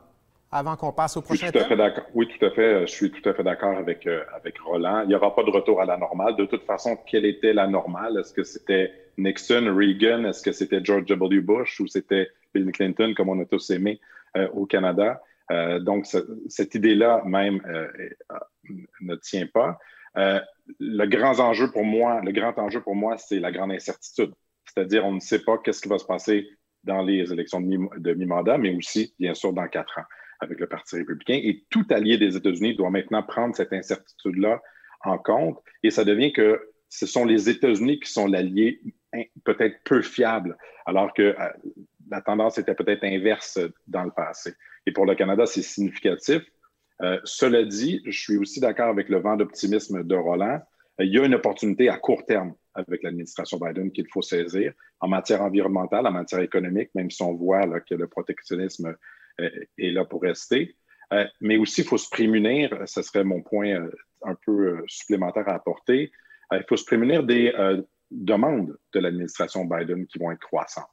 Avant 0.52 0.76
qu'on 0.76 0.92
passe 0.92 1.16
au 1.18 1.22
prochain 1.22 1.48
oui, 1.48 1.52
tout 1.52 1.60
à 1.60 1.92
fait 1.92 2.04
Oui, 2.16 2.28
tout 2.28 2.46
à 2.46 2.52
fait. 2.52 2.88
Je 2.88 2.92
suis 2.92 3.12
tout 3.12 3.28
à 3.30 3.34
fait 3.34 3.44
d'accord 3.44 3.78
avec, 3.78 4.08
euh, 4.08 4.24
avec 4.36 4.58
Roland. 4.60 5.02
Il 5.04 5.10
n'y 5.10 5.16
aura 5.16 5.36
pas 5.36 5.44
de 5.44 5.52
retour 5.52 5.82
à 5.82 5.86
la 5.86 5.98
normale. 5.98 6.36
De 6.36 6.46
toute 6.46 6.64
façon, 6.64 6.98
quelle 7.06 7.26
était 7.26 7.54
la 7.54 7.68
normale? 7.68 8.18
Est-ce 8.18 8.34
que 8.34 8.44
c'était 8.44 8.92
Nixon, 9.18 9.74
Reagan? 9.76 10.26
Est-ce 10.26 10.42
que 10.42 10.52
c'était 10.52 10.84
George 10.84 11.06
W. 11.06 11.42
Bush 11.42 11.80
ou 11.80 11.88
c'était 11.88 12.30
Bill 12.54 12.72
Clinton, 12.72 13.14
comme 13.16 13.30
on 13.30 13.40
a 13.40 13.46
tous 13.46 13.70
aimé 13.70 14.00
euh, 14.38 14.48
au 14.54 14.66
Canada? 14.66 15.22
Euh, 15.52 15.80
donc, 15.80 16.08
cette 16.48 16.76
idée-là 16.76 17.24
même 17.26 17.62
ne 19.02 19.16
tient 19.16 19.48
pas. 19.48 19.78
le 20.16 21.06
grand 21.06 21.40
enjeu 21.40 21.72
pour 21.72 21.86
moi, 21.86 22.22
le 22.24 22.32
grand 22.32 22.58
enjeu 22.58 22.82
pour 22.82 22.96
moi, 22.96 23.18
c'est 23.18 23.40
la 23.40 23.52
grande 23.52 23.72
incertitude. 23.72 24.34
C'est-à-dire, 24.66 25.06
on 25.06 25.14
ne 25.14 25.20
sait 25.20 25.44
pas 25.44 25.58
qu'est-ce 25.60 25.82
qui 25.82 25.90
va 25.90 26.00
se 26.00 26.06
passer 26.06 26.48
dans 26.84 27.02
les 27.02 27.32
élections 27.32 27.60
de 27.62 28.14
mi-mandat, 28.14 28.58
mais 28.58 28.76
aussi, 28.76 29.14
bien 29.20 29.34
sûr, 29.34 29.54
dans 29.54 29.68
quatre 29.68 30.00
ans 30.00 30.06
avec 30.40 30.60
le 30.60 30.68
Parti 30.68 30.96
républicain. 30.96 31.40
Et 31.42 31.66
tout 31.70 31.86
allié 31.90 32.18
des 32.18 32.36
États-Unis 32.36 32.76
doit 32.76 32.90
maintenant 32.90 33.24
prendre 33.24 33.56
cette 33.56 33.74
incertitude-là 33.74 34.62
en 35.04 35.18
compte. 35.18 35.60
Et 35.84 35.92
ça 35.92 36.04
devient 36.04 36.34
que 36.34 36.62
ce 36.90 37.06
sont 37.06 37.26
les 37.26 37.50
États-Unis 37.50 38.00
qui 38.00 38.12
sont 38.12 38.28
l'allié 38.28 38.82
peut-être 39.44 39.78
peu 39.84 40.02
fiable, 40.02 40.58
alors 40.86 41.14
que 41.14 41.22
euh, 41.22 41.50
la 42.10 42.22
tendance 42.22 42.58
était 42.58 42.76
peut-être 42.76 43.04
inverse 43.04 43.60
dans 43.88 44.04
le 44.04 44.12
passé. 44.12 44.54
Et 44.86 44.92
pour 44.92 45.06
le 45.06 45.16
Canada, 45.16 45.46
c'est 45.46 45.62
significatif. 45.62 46.42
Euh, 47.02 47.20
cela 47.24 47.64
dit, 47.64 48.02
je 48.06 48.20
suis 48.20 48.38
aussi 48.38 48.60
d'accord 48.60 48.90
avec 48.90 49.10
le 49.10 49.20
vent 49.20 49.36
d'optimisme 49.36 50.04
de 50.04 50.16
Roland. 50.16 50.60
Euh, 51.00 51.06
il 51.06 51.14
y 51.14 51.20
a 51.20 51.26
une 51.26 51.36
opportunité 51.36 51.90
à 51.90 51.98
court 51.98 52.26
terme 52.26 52.54
avec 52.74 53.04
l'administration 53.04 53.58
Biden 53.58 53.92
qu'il 53.92 54.08
faut 54.12 54.22
saisir 54.22 54.74
en 55.00 55.08
matière 55.08 55.42
environnementale, 55.42 56.06
en 56.08 56.12
matière 56.12 56.42
économique, 56.42 56.90
même 56.96 57.10
si 57.10 57.22
on 57.22 57.34
voit 57.34 57.80
que 57.82 57.96
le 57.96 58.08
protectionnisme 58.08 58.96
est 59.78 59.92
là 59.92 60.06
pour 60.06 60.22
rester. 60.22 60.76
Euh, 61.14 61.26
mais 61.42 61.58
aussi, 61.58 61.82
il 61.82 61.88
faut 61.88 61.98
se 61.98 62.10
prémunir, 62.10 62.70
ce 62.86 63.02
serait 63.02 63.24
mon 63.24 63.42
point 63.42 63.70
euh, 63.70 63.92
un 64.24 64.36
peu 64.46 64.84
supplémentaire 64.88 65.48
à 65.50 65.56
apporter, 65.56 66.12
il 66.52 66.66
faut 66.68 66.78
se 66.78 66.86
prémunir 66.86 67.24
des 67.24 67.54
demandes 68.10 68.76
de 68.94 69.00
l'administration 69.00 69.66
Biden 69.66 70.08
qui 70.08 70.18
vont 70.18 70.32
être 70.32 70.40
croissantes. 70.40 70.90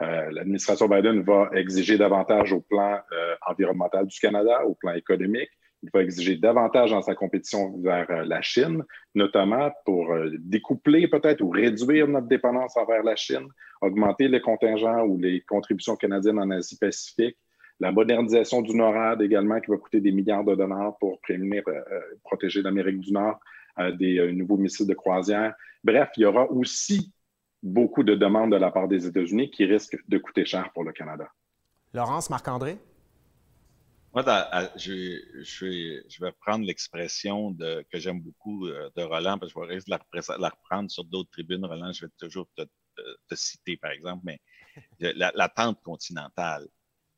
l'administration 0.00 0.88
Biden 0.88 1.22
va 1.22 1.50
exiger 1.52 1.98
davantage 1.98 2.52
au 2.52 2.60
plan 2.60 3.00
environnemental 3.44 4.06
du 4.06 4.16
Canada, 4.20 4.64
au 4.64 4.76
plan 4.76 4.92
économique. 4.92 5.50
Il 5.82 5.90
va 5.92 6.00
exiger 6.00 6.36
davantage 6.36 6.92
dans 6.92 7.02
sa 7.02 7.16
compétition 7.16 7.76
vers 7.82 8.24
la 8.24 8.40
Chine, 8.40 8.84
notamment 9.16 9.72
pour 9.84 10.14
découpler 10.38 11.08
peut-être 11.08 11.40
ou 11.40 11.50
réduire 11.50 12.06
notre 12.06 12.28
dépendance 12.28 12.76
envers 12.76 13.02
la 13.02 13.16
Chine, 13.16 13.48
augmenter 13.80 14.28
les 14.28 14.40
contingents 14.40 15.02
ou 15.02 15.18
les 15.18 15.40
contributions 15.40 15.96
canadiennes 15.96 16.38
en 16.38 16.50
Asie-Pacifique, 16.52 17.36
la 17.84 17.92
modernisation 17.92 18.62
du 18.62 18.74
NORAD 18.74 19.20
également, 19.20 19.60
qui 19.60 19.70
va 19.70 19.76
coûter 19.76 20.00
des 20.00 20.10
milliards 20.10 20.42
de 20.42 20.54
dollars 20.54 20.96
pour 20.96 21.20
prévenir, 21.20 21.62
euh, 21.68 21.72
euh, 21.72 22.00
protéger 22.24 22.62
l'Amérique 22.62 22.98
du 22.98 23.12
Nord 23.12 23.38
euh, 23.78 23.92
des 23.92 24.32
nouveaux 24.32 24.56
missiles 24.56 24.86
de 24.86 24.94
croisière. 24.94 25.54
Bref, 25.82 26.08
il 26.16 26.22
y 26.22 26.24
aura 26.24 26.50
aussi 26.50 27.12
beaucoup 27.62 28.02
de 28.02 28.14
demandes 28.14 28.52
de 28.52 28.56
la 28.56 28.70
part 28.70 28.88
des 28.88 29.06
États-Unis 29.06 29.50
qui 29.50 29.66
risquent 29.66 29.98
de 30.08 30.16
coûter 30.16 30.46
cher 30.46 30.70
pour 30.72 30.82
le 30.82 30.92
Canada. 30.92 31.28
Laurence, 31.92 32.30
Marc-André? 32.30 32.78
Moi, 34.14 34.24
je, 34.76 35.18
je, 35.42 36.24
vais 36.24 36.32
prendre 36.40 36.64
l'expression 36.64 37.54
que 37.54 37.98
j'aime 37.98 38.20
beaucoup 38.20 38.66
de 38.66 39.02
Roland, 39.02 39.38
parce 39.38 39.52
que 39.52 39.60
je 39.64 39.68
vais 39.68 39.76
de 39.76 40.40
la, 40.40 40.48
reprendre 40.48 40.90
sur 40.90 41.04
d'autres 41.04 41.30
tribunes. 41.30 41.66
Roland, 41.66 41.92
je 41.92 42.06
vais 42.06 42.12
toujours 42.18 42.48
te, 42.56 42.64
citer, 43.34 43.76
par 43.76 43.90
exemple, 43.90 44.22
mais 44.24 44.40
la, 45.00 45.32
la 45.34 45.48
tente 45.50 45.82
continentale. 45.82 46.66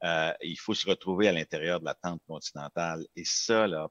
Euh, 0.05 0.33
il 0.43 0.59
faut 0.59 0.75
se 0.75 0.89
retrouver 0.89 1.29
à 1.29 1.33
l'intérieur 1.33 1.81
de 1.81 1.87
la 1.87 1.95
tente 1.95 2.23
continentale. 2.27 3.07
Et 3.17 3.25
ça, 3.25 3.67
là, 3.67 3.89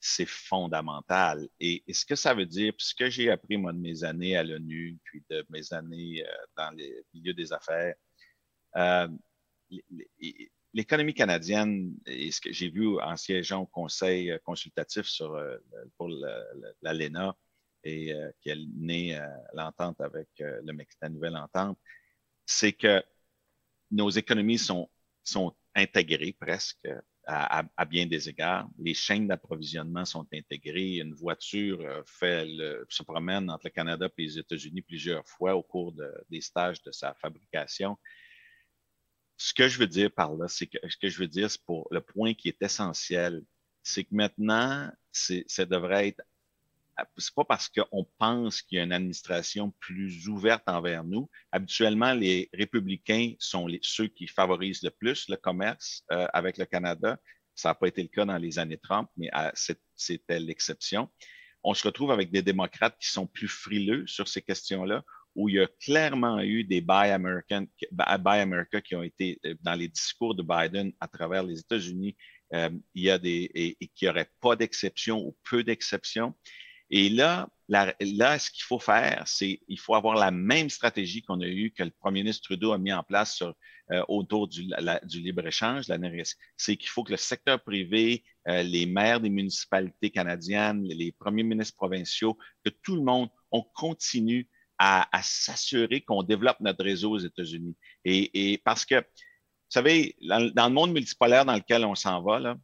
c'est 0.00 0.26
fondamental. 0.26 1.48
Et, 1.60 1.82
ce 1.92 2.04
que 2.04 2.14
ça 2.14 2.34
veut 2.34 2.46
dire, 2.46 2.74
puis 2.76 2.86
ce 2.86 2.94
que 2.94 3.08
j'ai 3.08 3.30
appris, 3.30 3.56
moi, 3.56 3.72
de 3.72 3.78
mes 3.78 4.04
années 4.04 4.36
à 4.36 4.44
l'ONU, 4.44 4.98
puis 5.04 5.24
de 5.30 5.44
mes 5.48 5.72
années 5.72 6.24
euh, 6.26 6.32
dans 6.56 6.70
les 6.72 7.02
milieux 7.14 7.34
des 7.34 7.52
affaires, 7.52 7.94
euh, 8.76 9.08
l'économie 10.74 11.14
canadienne, 11.14 11.96
et 12.06 12.30
ce 12.30 12.40
que 12.40 12.52
j'ai 12.52 12.68
vu 12.68 13.00
en 13.00 13.16
siégeant 13.16 13.62
au 13.62 13.66
conseil 13.66 14.38
consultatif 14.44 15.06
sur, 15.06 15.40
pour 15.96 16.08
l'ALENA, 16.82 17.34
et 17.82 18.12
qui 18.40 18.50
est 18.50 18.58
né 18.74 19.18
l'entente 19.54 20.00
avec 20.00 20.28
le 20.38 20.72
Mexique, 20.72 20.98
la 21.00 21.08
nouvelle 21.08 21.36
entente, 21.36 21.78
c'est 22.44 22.72
que 22.72 23.02
nos 23.90 24.10
économies 24.10 24.58
sont 24.58 24.88
sont 25.28 25.54
intégrés 25.74 26.32
presque 26.38 26.88
à, 27.26 27.84
bien 27.84 28.06
des 28.06 28.28
égards. 28.28 28.68
Les 28.78 28.94
chaînes 28.94 29.26
d'approvisionnement 29.26 30.04
sont 30.04 30.26
intégrées. 30.32 30.98
Une 30.98 31.14
voiture 31.14 31.80
euh, 31.80 32.02
fait 32.06 32.46
se 32.88 33.02
promène 33.02 33.50
entre 33.50 33.66
le 33.66 33.70
Canada 33.70 34.08
et 34.16 34.22
les 34.22 34.38
États-Unis 34.38 34.82
plusieurs 34.82 35.26
fois 35.26 35.56
au 35.56 35.62
cours 35.62 35.94
des 36.30 36.40
stages 36.40 36.80
de 36.82 36.92
sa 36.92 37.14
fabrication. 37.14 37.98
Ce 39.36 39.52
que 39.52 39.68
je 39.68 39.78
veux 39.78 39.88
dire 39.88 40.10
par 40.12 40.34
là, 40.34 40.48
c'est 40.48 40.66
que 40.66 40.78
ce 40.88 40.96
que 40.96 41.08
je 41.08 41.18
veux 41.18 41.28
dire, 41.28 41.50
c'est 41.50 41.62
pour 41.64 41.88
le 41.90 42.00
point 42.00 42.32
qui 42.32 42.48
est 42.48 42.62
essentiel, 42.62 43.42
c'est 43.82 44.04
que 44.04 44.14
maintenant, 44.14 44.90
ça 45.12 45.66
devrait 45.66 46.08
être 46.08 46.22
c'est 47.16 47.34
pas 47.34 47.44
parce 47.44 47.68
qu'on 47.68 48.06
pense 48.18 48.62
qu'il 48.62 48.78
y 48.78 48.80
a 48.80 48.84
une 48.84 48.92
administration 48.92 49.72
plus 49.80 50.28
ouverte 50.28 50.64
envers 50.66 51.04
nous. 51.04 51.28
Habituellement, 51.52 52.12
les 52.12 52.48
républicains 52.52 53.34
sont 53.38 53.68
ceux 53.82 54.08
qui 54.08 54.26
favorisent 54.26 54.82
le 54.82 54.90
plus 54.90 55.28
le 55.28 55.36
commerce 55.36 56.02
euh, 56.12 56.26
avec 56.32 56.58
le 56.58 56.64
Canada. 56.64 57.18
Ça 57.54 57.70
n'a 57.70 57.74
pas 57.74 57.88
été 57.88 58.02
le 58.02 58.08
cas 58.08 58.24
dans 58.24 58.38
les 58.38 58.58
années 58.58 58.78
30, 58.78 59.08
mais 59.16 59.30
euh, 59.34 59.50
c'était 59.94 60.40
l'exception. 60.40 61.08
On 61.62 61.74
se 61.74 61.86
retrouve 61.86 62.12
avec 62.12 62.30
des 62.30 62.42
démocrates 62.42 62.96
qui 63.00 63.08
sont 63.08 63.26
plus 63.26 63.48
frileux 63.48 64.06
sur 64.06 64.28
ces 64.28 64.42
questions-là, 64.42 65.04
où 65.34 65.48
il 65.48 65.56
y 65.56 65.60
a 65.60 65.66
clairement 65.80 66.40
eu 66.40 66.64
des 66.64 66.80
Buy, 66.80 67.10
American, 67.10 67.66
Buy 67.90 68.40
America 68.40 68.80
qui 68.80 68.94
ont 68.94 69.02
été 69.02 69.38
euh, 69.44 69.54
dans 69.60 69.74
les 69.74 69.88
discours 69.88 70.34
de 70.34 70.42
Biden 70.42 70.92
à 71.00 71.08
travers 71.08 71.42
les 71.42 71.58
États-Unis. 71.60 72.16
il 72.52 73.02
y 73.02 73.10
a 73.10 73.18
des 73.18 73.50
et, 73.54 73.76
et 73.80 73.88
qu'il 73.88 74.06
n'y 74.06 74.10
aurait 74.10 74.30
pas 74.40 74.56
d'exception 74.56 75.18
ou 75.18 75.36
peu 75.44 75.62
d'exceptions. 75.64 76.34
Et 76.90 77.08
là, 77.08 77.48
là, 77.68 78.38
ce 78.38 78.50
qu'il 78.50 78.62
faut 78.62 78.78
faire, 78.78 79.24
c'est 79.26 79.60
il 79.68 79.78
faut 79.78 79.94
avoir 79.94 80.14
la 80.14 80.30
même 80.30 80.70
stratégie 80.70 81.22
qu'on 81.22 81.40
a 81.40 81.46
eue, 81.46 81.72
que 81.72 81.82
le 81.82 81.90
premier 81.90 82.20
ministre 82.20 82.44
Trudeau 82.44 82.72
a 82.72 82.78
mis 82.78 82.92
en 82.92 83.02
place 83.02 83.34
sur, 83.34 83.54
euh, 83.92 84.02
autour 84.08 84.48
du, 84.48 84.68
du 85.04 85.20
libre-échange, 85.20 85.88
la 85.88 85.96
C'est 86.56 86.76
qu'il 86.76 86.88
faut 86.88 87.04
que 87.04 87.12
le 87.12 87.16
secteur 87.16 87.62
privé, 87.62 88.24
euh, 88.48 88.62
les 88.62 88.86
maires 88.86 89.20
des 89.20 89.30
municipalités 89.30 90.10
canadiennes, 90.10 90.82
les 90.82 91.12
premiers 91.12 91.42
ministres 91.42 91.76
provinciaux, 91.76 92.38
que 92.64 92.70
tout 92.70 92.96
le 92.96 93.02
monde, 93.02 93.28
on 93.50 93.62
continue 93.62 94.48
à, 94.78 95.08
à 95.16 95.22
s'assurer 95.22 96.00
qu'on 96.00 96.22
développe 96.22 96.60
notre 96.60 96.84
réseau 96.84 97.12
aux 97.12 97.18
États-Unis. 97.18 97.76
Et, 98.04 98.52
et, 98.52 98.58
parce 98.58 98.84
que, 98.84 98.96
vous 98.96 99.70
savez, 99.70 100.16
dans, 100.20 100.50
dans, 100.52 100.68
le 100.68 100.74
monde 100.74 100.92
multipolaire 100.92 101.44
dans 101.44 101.54
lequel 101.54 101.84
on 101.84 101.94
s'en 101.94 102.22
va, 102.22 102.38
là, 102.38 102.56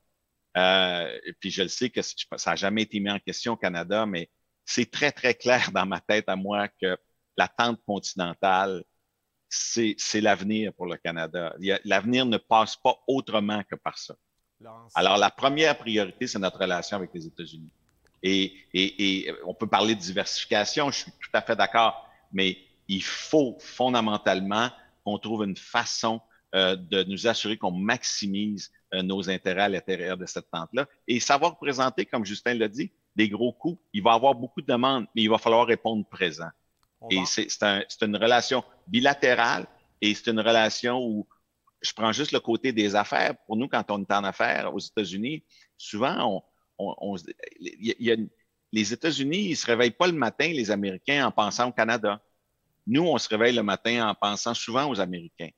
euh, 0.57 1.19
et 1.25 1.33
puis 1.33 1.51
je 1.51 1.63
le 1.63 1.69
sais 1.69 1.91
que 1.91 2.03
ça 2.03 2.51
n'a 2.51 2.57
jamais 2.57 2.83
été 2.83 3.01
mis 3.01 3.11
en 3.11 3.19
question 3.19 3.53
au 3.53 3.57
Canada, 3.57 4.07
mais 4.07 4.31
c'est 4.65 4.91
très, 4.91 5.13
très 5.13 5.35
clair 5.35 5.71
dans 5.73 5.87
ma 5.87 6.01
tête 6.01 6.29
à 6.29 6.37
moi 6.37 6.69
que 6.69 6.97
la 7.37 7.49
tente 7.49 7.81
continentale, 7.87 8.85
c'est 9.49 10.21
l'avenir 10.21 10.73
pour 10.75 10.87
le 10.87 10.97
Canada. 10.97 11.55
L'avenir 11.85 12.27
ne 12.27 12.39
passe 12.39 12.77
pas 12.77 12.97
autrement 13.07 13.63
que 13.65 13.75
par 13.75 13.99
ça. 13.99 14.15
Alors, 14.95 15.19
la 15.19 15.31
première 15.31 15.77
priorité, 15.77 16.27
c'est 16.27 16.39
notre 16.39 16.59
relation 16.59 16.97
avec 16.97 17.11
les 17.13 17.27
États-Unis. 17.27 17.73
Et, 18.23 18.55
et, 18.73 19.27
et, 19.27 19.35
on 19.45 19.53
peut 19.53 19.67
parler 19.67 19.95
de 19.95 20.01
diversification, 20.01 20.91
je 20.91 20.99
suis 21.01 21.11
tout 21.11 21.31
à 21.33 21.43
fait 21.43 21.57
d'accord, 21.57 22.09
mais 22.33 22.57
il 22.87 23.03
faut 23.03 23.57
fondamentalement 23.59 24.71
qu'on 25.05 25.19
trouve 25.19 25.45
une 25.45 25.57
façon 25.57 26.21
euh, 26.55 26.77
de 26.77 27.05
nous 27.05 27.27
assurer 27.27 27.57
qu'on 27.57 27.71
maximise 27.71 28.71
euh, 28.95 29.03
nos 29.03 29.31
intérêts 29.31 29.63
à 29.63 29.69
l'intérieur 29.69 30.17
de 30.17 30.27
cette 30.27 30.51
tente-là. 30.51 30.87
Et 31.09 31.21
savoir 31.21 31.57
présenter, 31.57 32.05
comme 32.05 32.25
Justin 32.25 32.55
l'a 32.55 32.69
dit, 32.69 32.93
des 33.17 33.29
gros 33.29 33.53
coûts. 33.53 33.81
Il 33.93 34.03
va 34.03 34.13
y 34.13 34.15
avoir 34.15 34.35
beaucoup 34.35 34.61
de 34.61 34.67
demandes, 34.67 35.07
mais 35.15 35.23
il 35.23 35.31
va 35.31 35.39
falloir 35.39 35.67
répondre 35.67 36.07
présent. 36.09 36.51
et 37.11 37.25
c'est 37.27 37.63
un, 37.63 37.83
une 38.03 38.17
relation 38.17 38.63
bilatérale 38.87 39.67
et 40.01 40.15
c'est 40.15 40.31
une 40.31 40.41
relation 40.41 41.05
où 41.05 41.27
je 41.81 41.93
prends 41.93 42.13
juste 42.13 42.33
le 42.33 42.41
côté 42.41 42.73
des 42.73 42.95
affaires. 42.95 43.35
Pour 43.47 43.57
nous, 43.57 43.69
quand 43.69 43.91
on 43.91 44.03
est 44.03 44.13
en 44.13 44.25
affaires 44.25 44.73
aux 44.75 44.79
États-Unis, 44.79 45.45
souvent, 45.77 46.43
on, 46.79 46.95
on, 47.01 47.17
il 47.61 47.95
y 47.99 48.13
a, 48.13 48.17
les 48.73 48.93
États-Unis, 48.93 49.51
ils 49.51 49.57
se 49.57 49.67
réveillent 49.67 49.91
pas 49.91 50.07
le 50.07 50.13
matin, 50.13 50.49
les 50.49 50.71
Américains, 50.71 51.27
en 51.27 51.31
pensant 51.31 51.69
au 51.69 51.73
Canada. 51.73 52.21
Nous, 52.87 53.03
on 53.03 53.19
se 53.19 53.29
réveille 53.29 53.55
le 53.55 53.63
matin 53.63 54.09
en 54.09 54.15
pensant 54.15 54.55
souvent 54.55 54.89
aux 54.89 54.99
Américains. 54.99 55.51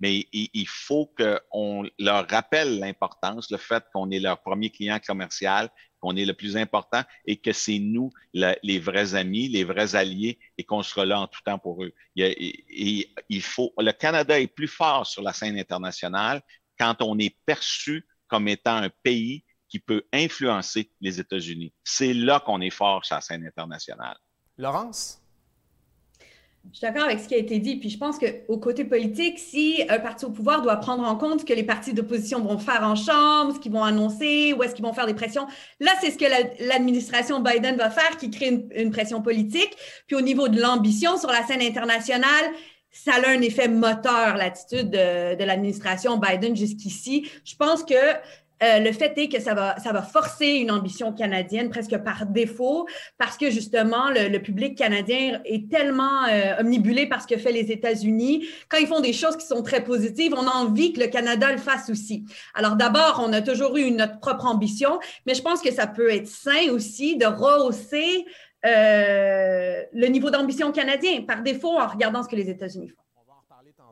Mais 0.00 0.26
il, 0.32 0.68
faut 0.68 1.12
qu'on 1.16 1.84
leur 1.98 2.28
rappelle 2.28 2.78
l'importance, 2.78 3.50
le 3.50 3.56
fait 3.56 3.84
qu'on 3.92 4.10
est 4.10 4.20
leur 4.20 4.40
premier 4.42 4.70
client 4.70 4.98
commercial, 5.04 5.70
qu'on 6.00 6.16
est 6.16 6.24
le 6.24 6.34
plus 6.34 6.56
important 6.56 7.02
et 7.26 7.36
que 7.36 7.52
c'est 7.52 7.78
nous 7.78 8.10
les 8.32 8.78
vrais 8.78 9.14
amis, 9.14 9.48
les 9.48 9.64
vrais 9.64 9.96
alliés 9.96 10.38
et 10.56 10.64
qu'on 10.64 10.82
sera 10.82 11.04
là 11.04 11.20
en 11.20 11.26
tout 11.26 11.40
temps 11.44 11.58
pour 11.58 11.82
eux. 11.82 11.92
il 12.14 13.42
faut, 13.42 13.72
le 13.78 13.92
Canada 13.92 14.38
est 14.38 14.46
plus 14.46 14.68
fort 14.68 15.06
sur 15.06 15.22
la 15.22 15.32
scène 15.32 15.58
internationale 15.58 16.42
quand 16.78 17.02
on 17.02 17.18
est 17.18 17.36
perçu 17.44 18.06
comme 18.28 18.46
étant 18.46 18.76
un 18.76 18.90
pays 19.02 19.44
qui 19.68 19.80
peut 19.80 20.04
influencer 20.12 20.90
les 21.00 21.20
États-Unis. 21.20 21.74
C'est 21.84 22.14
là 22.14 22.40
qu'on 22.40 22.60
est 22.60 22.70
fort 22.70 23.04
sur 23.04 23.16
la 23.16 23.20
scène 23.20 23.46
internationale. 23.46 24.16
Laurence? 24.56 25.20
Je 26.72 26.78
suis 26.78 26.86
d'accord 26.86 27.04
avec 27.04 27.20
ce 27.20 27.28
qui 27.28 27.34
a 27.34 27.38
été 27.38 27.58
dit. 27.58 27.76
Puis 27.76 27.88
je 27.88 27.98
pense 27.98 28.18
qu'au 28.18 28.58
côté 28.58 28.84
politique, 28.84 29.38
si 29.38 29.82
un 29.88 29.98
parti 29.98 30.24
au 30.24 30.30
pouvoir 30.30 30.62
doit 30.62 30.76
prendre 30.76 31.02
en 31.02 31.16
compte 31.16 31.40
ce 31.40 31.44
que 31.44 31.54
les 31.54 31.62
partis 31.62 31.94
d'opposition 31.94 32.40
vont 32.40 32.58
faire 32.58 32.82
en 32.82 32.94
Chambre, 32.94 33.54
ce 33.54 33.60
qu'ils 33.60 33.72
vont 33.72 33.84
annoncer, 33.84 34.52
où 34.52 34.62
est-ce 34.62 34.74
qu'ils 34.74 34.84
vont 34.84 34.92
faire 34.92 35.06
des 35.06 35.14
pressions, 35.14 35.46
là, 35.80 35.92
c'est 36.00 36.10
ce 36.10 36.18
que 36.18 36.26
l'administration 36.68 37.40
Biden 37.40 37.76
va 37.76 37.90
faire 37.90 38.16
qui 38.18 38.30
crée 38.30 38.68
une, 38.74 38.90
pression 38.90 39.22
politique. 39.22 39.76
Puis 40.06 40.16
au 40.16 40.20
niveau 40.20 40.48
de 40.48 40.60
l'ambition 40.60 41.16
sur 41.18 41.30
la 41.30 41.46
scène 41.46 41.62
internationale, 41.62 42.52
ça 42.90 43.12
a 43.14 43.30
un 43.30 43.40
effet 43.40 43.68
moteur, 43.68 44.36
l'attitude 44.36 44.90
de, 44.90 45.36
de 45.36 45.44
l'administration 45.44 46.18
Biden 46.18 46.56
jusqu'ici. 46.56 47.30
Je 47.44 47.54
pense 47.56 47.82
que 47.84 47.94
euh, 48.62 48.78
le 48.80 48.92
fait 48.92 49.16
est 49.16 49.28
que 49.28 49.40
ça 49.40 49.54
va, 49.54 49.78
ça 49.78 49.92
va 49.92 50.02
forcer 50.02 50.46
une 50.46 50.70
ambition 50.70 51.12
canadienne 51.12 51.70
presque 51.70 51.96
par 51.98 52.26
défaut, 52.26 52.86
parce 53.18 53.36
que 53.36 53.50
justement, 53.50 54.10
le, 54.10 54.38
public 54.38 54.76
canadien 54.76 55.40
est 55.44 55.68
tellement 55.70 56.24
euh, 56.24 56.60
omnibulé 56.60 57.06
par 57.06 57.22
ce 57.22 57.26
que 57.26 57.36
fait 57.36 57.52
les 57.52 57.72
États-Unis. 57.72 58.46
Quand 58.68 58.78
ils 58.78 58.86
font 58.86 59.00
des 59.00 59.12
choses 59.12 59.36
qui 59.36 59.46
sont 59.46 59.62
très 59.62 59.82
positives, 59.82 60.32
on 60.36 60.46
a 60.46 60.52
envie 60.52 60.92
que 60.92 61.00
le 61.00 61.08
Canada 61.08 61.50
le 61.50 61.58
fasse 61.58 61.90
aussi. 61.90 62.24
Alors 62.54 62.76
d'abord, 62.76 63.22
on 63.24 63.32
a 63.32 63.42
toujours 63.42 63.76
eu 63.76 63.90
notre 63.90 64.20
propre 64.20 64.46
ambition, 64.46 65.00
mais 65.26 65.34
je 65.34 65.42
pense 65.42 65.60
que 65.60 65.72
ça 65.72 65.86
peut 65.86 66.10
être 66.10 66.28
sain 66.28 66.70
aussi 66.70 67.16
de 67.16 67.26
rehausser 67.26 68.24
euh, 68.66 69.84
le 69.92 70.06
niveau 70.06 70.30
d'ambition 70.30 70.72
canadien 70.72 71.22
par 71.22 71.42
défaut 71.42 71.78
en 71.78 71.86
regardant 71.86 72.22
ce 72.22 72.28
que 72.28 72.36
les 72.36 72.50
États-Unis 72.50 72.88
font 72.88 73.02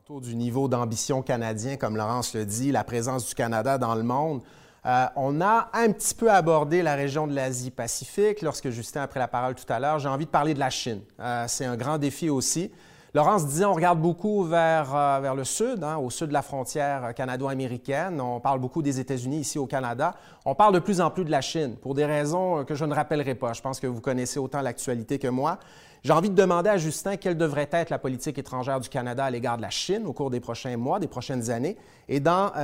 du 0.09 0.37
niveau 0.37 0.69
d'ambition 0.69 1.21
canadien, 1.21 1.77
comme 1.77 1.97
Laurence 1.97 2.33
le 2.35 2.45
dit, 2.47 2.71
la 2.71 2.85
présence 2.85 3.27
du 3.27 3.35
Canada 3.35 3.77
dans 3.77 3.97
le 3.97 4.05
monde. 4.05 4.41
Euh, 4.87 5.07
on 5.17 5.41
a 5.41 5.69
un 5.73 5.91
petit 5.91 6.15
peu 6.15 6.31
abordé 6.31 6.81
la 6.81 6.95
région 6.95 7.27
de 7.27 7.35
l'Asie-Pacifique 7.35 8.41
lorsque 8.41 8.71
Justin 8.71 9.03
a 9.03 9.09
pris 9.09 9.19
la 9.19 9.27
parole 9.27 9.57
tout 9.57 9.65
à 9.69 9.81
l'heure. 9.81 9.99
J'ai 9.99 10.09
envie 10.09 10.27
de 10.27 10.31
parler 10.31 10.55
de 10.55 10.61
la 10.61 10.71
Chine. 10.71 11.01
Euh, 11.19 11.47
c'est 11.49 11.65
un 11.65 11.77
grand 11.77 11.99
défi 11.99 12.31
aussi. 12.31 12.71
Laurence 13.15 13.47
disait, 13.47 13.65
on 13.65 13.75
regarde 13.75 14.01
beaucoup 14.01 14.45
vers, 14.45 14.95
euh, 14.95 15.19
vers 15.21 15.35
le 15.35 15.43
sud, 15.43 15.83
hein, 15.83 15.97
au 15.97 16.09
sud 16.11 16.29
de 16.29 16.35
la 16.35 16.43
frontière 16.43 17.13
canado-américaine. 17.13 18.21
On 18.21 18.39
parle 18.39 18.61
beaucoup 18.61 18.83
des 18.83 19.01
États-Unis 19.01 19.41
ici 19.41 19.59
au 19.59 19.67
Canada. 19.67 20.15
On 20.45 20.55
parle 20.55 20.75
de 20.75 20.79
plus 20.79 21.01
en 21.01 21.11
plus 21.11 21.25
de 21.25 21.33
la 21.33 21.41
Chine 21.41 21.75
pour 21.83 21.95
des 21.95 22.05
raisons 22.05 22.65
que 22.65 22.77
je 22.77 22.85
ne 22.85 22.95
rappellerai 22.95 23.35
pas. 23.35 23.55
Je 23.55 23.61
pense 23.61 23.81
que 23.81 23.89
vous 23.89 24.01
connaissez 24.01 24.39
autant 24.39 24.61
l'actualité 24.61 25.19
que 25.19 25.29
moi. 25.29 25.59
J'ai 26.07 26.13
envie 26.13 26.31
de 26.31 26.37
demander 26.37 26.71
à 26.71 26.77
Justin 26.77 27.17
quelle 27.17 27.37
devrait 27.37 27.69
être 27.73 27.91
la 27.91 27.99
politique 27.99 28.39
étrangère 28.39 28.79
du 28.79 28.89
Canada 28.89 29.25
à 29.25 29.31
l'égard 29.33 29.57
de 29.57 29.63
la 29.63 29.71
Chine 29.71 30.07
au 30.07 30.13
cours 30.13 30.31
des 30.31 30.39
prochains 30.39 30.77
mois, 30.77 31.01
des 31.01 31.09
prochaines 31.09 31.51
années, 31.51 31.77
et, 32.09 32.21
euh, 32.25 32.61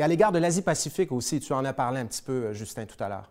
à 0.00 0.08
l'égard 0.08 0.32
de 0.32 0.38
l'Asie-Pacifique 0.38 1.12
aussi. 1.12 1.40
Tu 1.40 1.52
en 1.52 1.62
as 1.66 1.74
parlé 1.74 2.00
un 2.00 2.06
petit 2.06 2.22
peu, 2.22 2.54
Justin, 2.54 2.86
tout 2.86 3.04
à 3.04 3.10
l'heure. 3.10 3.30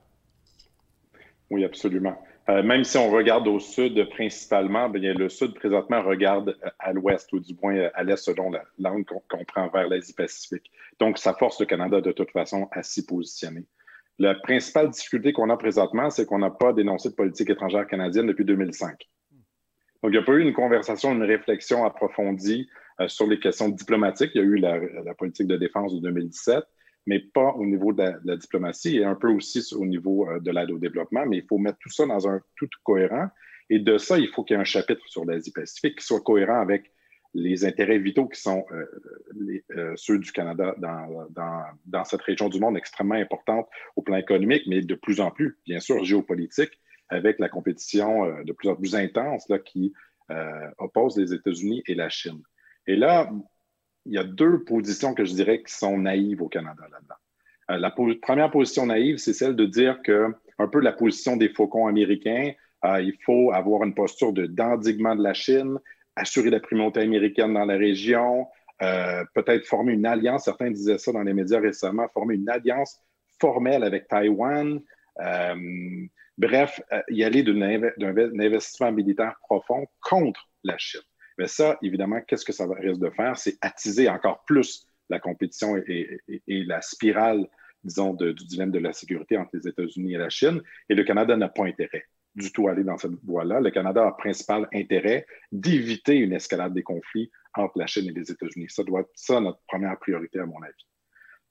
Oui, 1.50 1.66
absolument. 1.66 2.16
Euh, 2.50 2.62
même 2.62 2.84
si 2.84 2.96
on 3.00 3.10
regarde 3.10 3.48
au 3.48 3.60
sud 3.60 4.08
principalement, 4.12 4.88
bien, 4.88 5.16
le 5.16 5.30
sud 5.30 5.56
présentement 5.56 6.04
regarde 6.04 6.56
euh, 6.64 6.70
à 6.78 6.94
l'ouest, 6.94 7.34
ou 7.34 7.40
du 7.40 7.58
moins 7.60 7.90
à 7.96 8.04
l'est 8.04 8.18
selon 8.18 8.52
la 8.52 8.66
langue 8.78 9.04
qu'on 9.04 9.46
prend 9.46 9.68
vers 9.70 9.88
l'Asie-Pacifique. 9.88 10.72
Donc, 11.00 11.18
ça 11.18 11.34
force 11.34 11.60
le 11.60 11.66
Canada 11.66 12.02
de 12.02 12.12
toute 12.12 12.30
façon 12.30 12.70
à 12.72 12.84
s'y 12.84 13.04
positionner. 13.04 13.66
La 14.20 14.34
principale 14.34 14.90
difficulté 14.90 15.32
qu'on 15.32 15.50
a 15.50 15.58
présentement, 15.58 16.10
c'est 16.10 16.26
qu'on 16.26 16.40
n'a 16.40 16.50
pas 16.50 16.74
dénoncé 16.74 17.10
de 17.10 17.14
politique 17.16 17.50
étrangère 17.50 17.86
canadienne 17.86 18.26
depuis 18.26 18.46
2005. 18.46 18.98
Donc, 20.04 20.12
il 20.12 20.18
n'y 20.18 20.18
a 20.18 20.24
pas 20.24 20.34
eu 20.34 20.42
une 20.42 20.54
conversation, 20.54 21.14
une 21.14 21.24
réflexion 21.24 21.86
approfondie 21.86 22.68
euh, 23.00 23.08
sur 23.08 23.28
les 23.28 23.40
questions 23.40 23.70
diplomatiques. 23.70 24.32
Il 24.34 24.42
y 24.42 24.44
a 24.44 24.48
eu 24.48 24.58
la, 24.58 25.14
politique 25.16 25.48
de 25.48 25.58
défense 25.58 25.94
de 25.94 26.00
2017, 26.00 26.64
mais 27.06 27.20
pas 27.20 27.52
au 27.54 27.66
niveau 27.66 27.94
de 27.94 28.04
la, 28.24 28.38
diplomatie 28.38 28.98
et 28.98 29.06
un 29.06 29.16
peu 29.16 29.30
aussi 29.30 29.64
au 29.76 29.86
niveau 29.86 30.28
euh, 30.30 30.40
de 30.40 30.52
l'aide 30.52 30.72
au 30.72 30.80
développement. 30.80 31.26
Mais 31.26 31.38
il 31.38 31.46
faut 31.48 31.58
mettre 31.58 31.78
tout 31.80 31.92
ça 31.92 32.06
dans 32.06 32.28
un 32.28 32.42
tout 32.56 32.70
cohérent. 32.84 33.28
Et 33.70 33.80
de 33.80 33.98
ça, 33.98 34.18
il 34.18 34.30
faut 34.30 34.44
qu'il 34.44 34.56
y 34.56 34.58
ait 34.58 34.62
un 34.62 34.66
chapitre 34.66 35.02
sur 35.08 35.26
l'Asie-Pacifique 35.26 36.00
qui 36.00 36.06
soit 36.06 36.22
cohérent 36.22 36.60
avec 36.60 36.92
les 37.38 37.66
intérêts 37.66 38.00
vitaux 38.00 38.28
qui 38.28 38.42
sont 38.42 38.66
euh, 38.72 38.86
euh, 39.78 39.94
ceux 39.96 40.18
du 40.18 40.32
Canada 40.32 40.76
dans, 40.80 42.04
cette 42.04 42.22
région 42.24 42.50
du 42.50 42.60
monde 42.60 42.76
extrêmement 42.76 43.16
importante 43.16 43.68
au 43.96 44.02
plan 44.02 44.18
économique, 44.18 44.64
mais 44.66 44.82
de 44.82 44.96
plus 44.96 45.20
en 45.20 45.30
plus, 45.30 45.60
bien 45.66 45.80
sûr, 45.80 46.04
géopolitique, 46.04 46.80
avec 47.10 47.38
la 47.38 47.48
compétition 47.48 48.26
euh, 48.26 48.44
de 48.44 48.54
plus 48.54 48.70
en 48.70 48.76
plus 48.76 48.96
intense 48.96 49.48
là, 49.50 49.60
qui 49.60 49.94
oppose 50.78 51.16
les 51.16 51.34
États-Unis 51.34 51.82
et 51.88 51.96
la 51.96 52.10
Chine. 52.10 52.42
Et 52.86 52.98
là, 52.98 53.32
il 54.06 54.14
y 54.14 54.18
a 54.18 54.26
deux 54.26 54.66
positions 54.66 55.14
que 55.14 55.24
je 55.24 55.34
dirais 55.34 55.64
qui 55.64 55.74
sont 55.74 55.98
naïves 55.98 56.42
au 56.42 56.50
Canada 56.50 56.84
là-dedans. 56.92 57.80
la 57.80 57.92
première 58.22 58.52
position 58.52 58.88
naïve, 58.88 59.20
c'est 59.20 59.32
celle 59.32 59.56
de 59.56 59.66
dire 59.66 60.02
que, 60.02 60.36
un 60.60 60.68
peu 60.68 60.82
la 60.82 60.92
position 60.92 61.38
des 61.38 61.48
faucons 61.48 61.88
américains, 61.88 62.52
il 62.84 63.14
faut 63.26 63.54
avoir 63.54 63.86
une 63.86 63.96
posture 63.96 64.34
d'endiguement 64.34 65.16
de 65.16 65.24
la 65.24 65.34
Chine, 65.34 65.80
assurer 66.18 66.50
la 66.50 66.60
primauté 66.60 67.00
américaine 67.02 67.54
dans 67.54 67.66
la 67.66 67.78
région, 67.78 68.48
euh, 68.82 69.24
peut-être 69.34 69.66
former 69.66 69.94
une 69.94 70.06
alliance, 70.06 70.46
certains 70.46 70.72
disaient 70.72 70.98
ça 70.98 71.12
dans 71.12 71.24
les 71.24 71.34
médias 71.34 71.60
récemment, 71.60 72.08
former 72.10 72.36
une 72.36 72.50
alliance 72.50 73.00
formelle 73.40 73.84
avec 73.84 74.08
Taïwan. 74.08 74.82
Euh, 75.20 76.06
bref, 76.38 76.82
euh, 76.92 77.02
y 77.10 77.24
aller 77.24 77.44
d'un 77.44 78.40
investissement 78.40 78.92
militaire 78.92 79.36
profond 79.42 79.86
contre 80.02 80.50
la 80.64 80.78
Chine. 80.78 81.02
Mais 81.38 81.48
ça, 81.48 81.78
évidemment, 81.82 82.22
qu'est-ce 82.22 82.46
que 82.46 82.54
ça 82.54 82.66
risque 82.80 83.00
de 83.00 83.10
faire? 83.12 83.38
C'est 83.38 83.58
attiser 83.62 84.10
encore 84.10 84.44
plus 84.46 84.88
la 85.10 85.20
compétition 85.20 85.78
et, 85.78 86.20
la 86.48 86.82
spirale, 86.82 87.48
disons, 87.84 88.14
du 88.14 88.34
dilemme 88.34 88.72
de 88.72 88.80
la 88.80 88.92
sécurité 88.92 89.38
entre 89.38 89.52
les 89.54 89.68
États-Unis 89.68 90.16
et 90.16 90.18
la 90.18 90.30
Chine. 90.30 90.62
Et 90.90 90.96
le 90.96 91.04
Canada 91.04 91.38
n'a 91.38 91.48
pas 91.48 91.66
intérêt 91.66 92.06
du 92.38 92.52
tout 92.52 92.68
aller 92.68 92.84
dans 92.84 92.98
cette 92.98 93.20
voie-là. 93.26 93.60
Le 93.60 93.72
Canada 93.72 94.08
a 94.08 94.12
principal 94.12 94.68
intérêt 94.72 95.26
d'éviter 95.52 96.16
une 96.16 96.34
escalade 96.34 96.74
des 96.74 96.84
conflits 96.84 97.32
entre 97.56 97.80
la 97.80 97.88
Chine 97.88 98.08
et 98.10 98.14
les 98.14 98.32
États-Unis. 98.32 98.68
Ça 98.70 98.84
doit 98.84 99.02
être 99.02 99.40
notre 99.42 99.60
première 99.68 99.98
priorité, 99.98 100.40
à 100.40 100.46
mon 100.46 100.62
avis. 100.62 100.86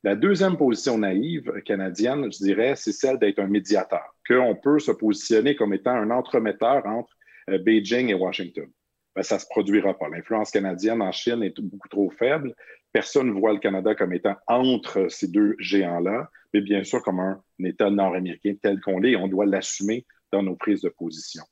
La 0.05 0.15
deuxième 0.15 0.57
position 0.57 0.99
naïve 0.99 1.51
canadienne, 1.65 2.33
je 2.33 2.39
dirais, 2.39 2.75
c'est 2.77 2.93
celle 2.93 3.19
d'être 3.19 3.41
un 3.41 3.49
médiateur, 3.49 4.15
qu'on 4.29 4.55
peut 4.55 4.79
se 4.79 4.93
positionner 4.93 5.57
comme 5.57 5.75
étant 5.75 5.91
un 5.91 6.11
entremetteur 6.11 6.87
entre 6.87 7.13
euh, 7.51 7.59
Beijing 7.59 8.11
et 8.11 8.15
Washington. 8.15 8.71
Ben, 9.17 9.23
ça 9.23 9.37
ne 9.37 9.41
se 9.41 9.47
produira 9.47 9.99
pas. 9.99 10.09
L'influence 10.09 10.53
canadienne 10.53 11.03
en 11.03 11.11
Chine 11.11 11.43
est 11.43 11.61
beaucoup 11.61 11.89
trop 11.89 12.11
faible. 12.11 12.55
Personne 12.93 13.29
ne 13.29 13.33
voit 13.33 13.53
le 13.53 13.59
Canada 13.59 13.97
comme 13.97 14.13
étant 14.13 14.37
entre 14.47 15.09
ces 15.09 15.27
deux 15.27 15.57
géants-là, 15.59 16.31
mais 16.55 16.61
bien 16.61 16.85
sûr 16.85 17.03
comme 17.03 17.19
un 17.19 17.43
État 17.65 17.91
nord-américain 17.91 18.55
tel 18.63 18.81
qu'on 18.81 19.01
l'est. 19.01 19.17
On 19.17 19.27
doit 19.27 19.47
l'assumer 19.47 20.07
dans 20.33 20.43
nos 20.43 20.57
prises 20.57 20.83
de 20.83 20.89
position. 20.89 21.45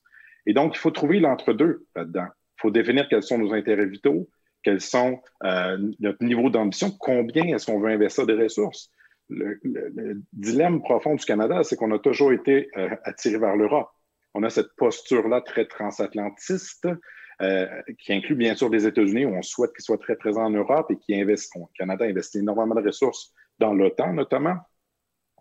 Et 0.46 0.52
donc, 0.52 0.74
il 0.74 0.78
faut 0.78 0.90
trouver 0.90 1.20
l'entre-deux 1.20 1.86
là-dedans. 1.94 2.26
Il 2.58 2.60
faut 2.60 2.70
définir 2.70 3.08
quels 3.08 3.22
sont 3.22 3.38
nos 3.38 3.52
intérêts 3.52 3.86
vitaux, 3.86 4.28
quels 4.62 4.80
sont 4.80 5.20
euh, 5.44 5.78
notre 6.00 6.24
niveau 6.24 6.50
d'ambition, 6.50 6.90
combien 6.90 7.44
est-ce 7.44 7.66
qu'on 7.66 7.80
veut 7.80 7.90
investir 7.90 8.26
des 8.26 8.34
ressources. 8.34 8.90
Le, 9.30 9.58
dilemme 10.32 10.82
profond 10.82 11.14
du 11.14 11.24
Canada, 11.24 11.62
c'est 11.64 11.76
qu'on 11.76 11.92
a 11.92 11.98
toujours 11.98 12.32
été 12.32 12.70
euh, 12.76 12.90
attiré 13.04 13.38
vers 13.38 13.56
l'Europe. 13.56 13.88
On 14.34 14.42
a 14.42 14.50
cette 14.50 14.74
posture-là 14.76 15.40
très 15.40 15.66
transatlantiste 15.66 16.88
euh, 17.42 17.66
qui 17.98 18.12
inclut 18.12 18.34
bien 18.34 18.54
sûr 18.54 18.68
les 18.68 18.86
États-Unis, 18.86 19.24
où 19.24 19.34
on 19.34 19.42
souhaite 19.42 19.72
qu'ils 19.74 19.84
soient 19.84 19.98
très 19.98 20.16
présents 20.16 20.44
en 20.44 20.50
Europe 20.50 20.90
et 20.90 20.96
qui 20.96 21.18
investit, 21.18 21.58
le 21.58 21.64
Canada 21.76 22.04
investit 22.04 22.38
énormément 22.38 22.74
de 22.74 22.86
ressources 22.86 23.32
dans 23.58 23.72
l'OTAN 23.72 24.12
notamment 24.12 24.56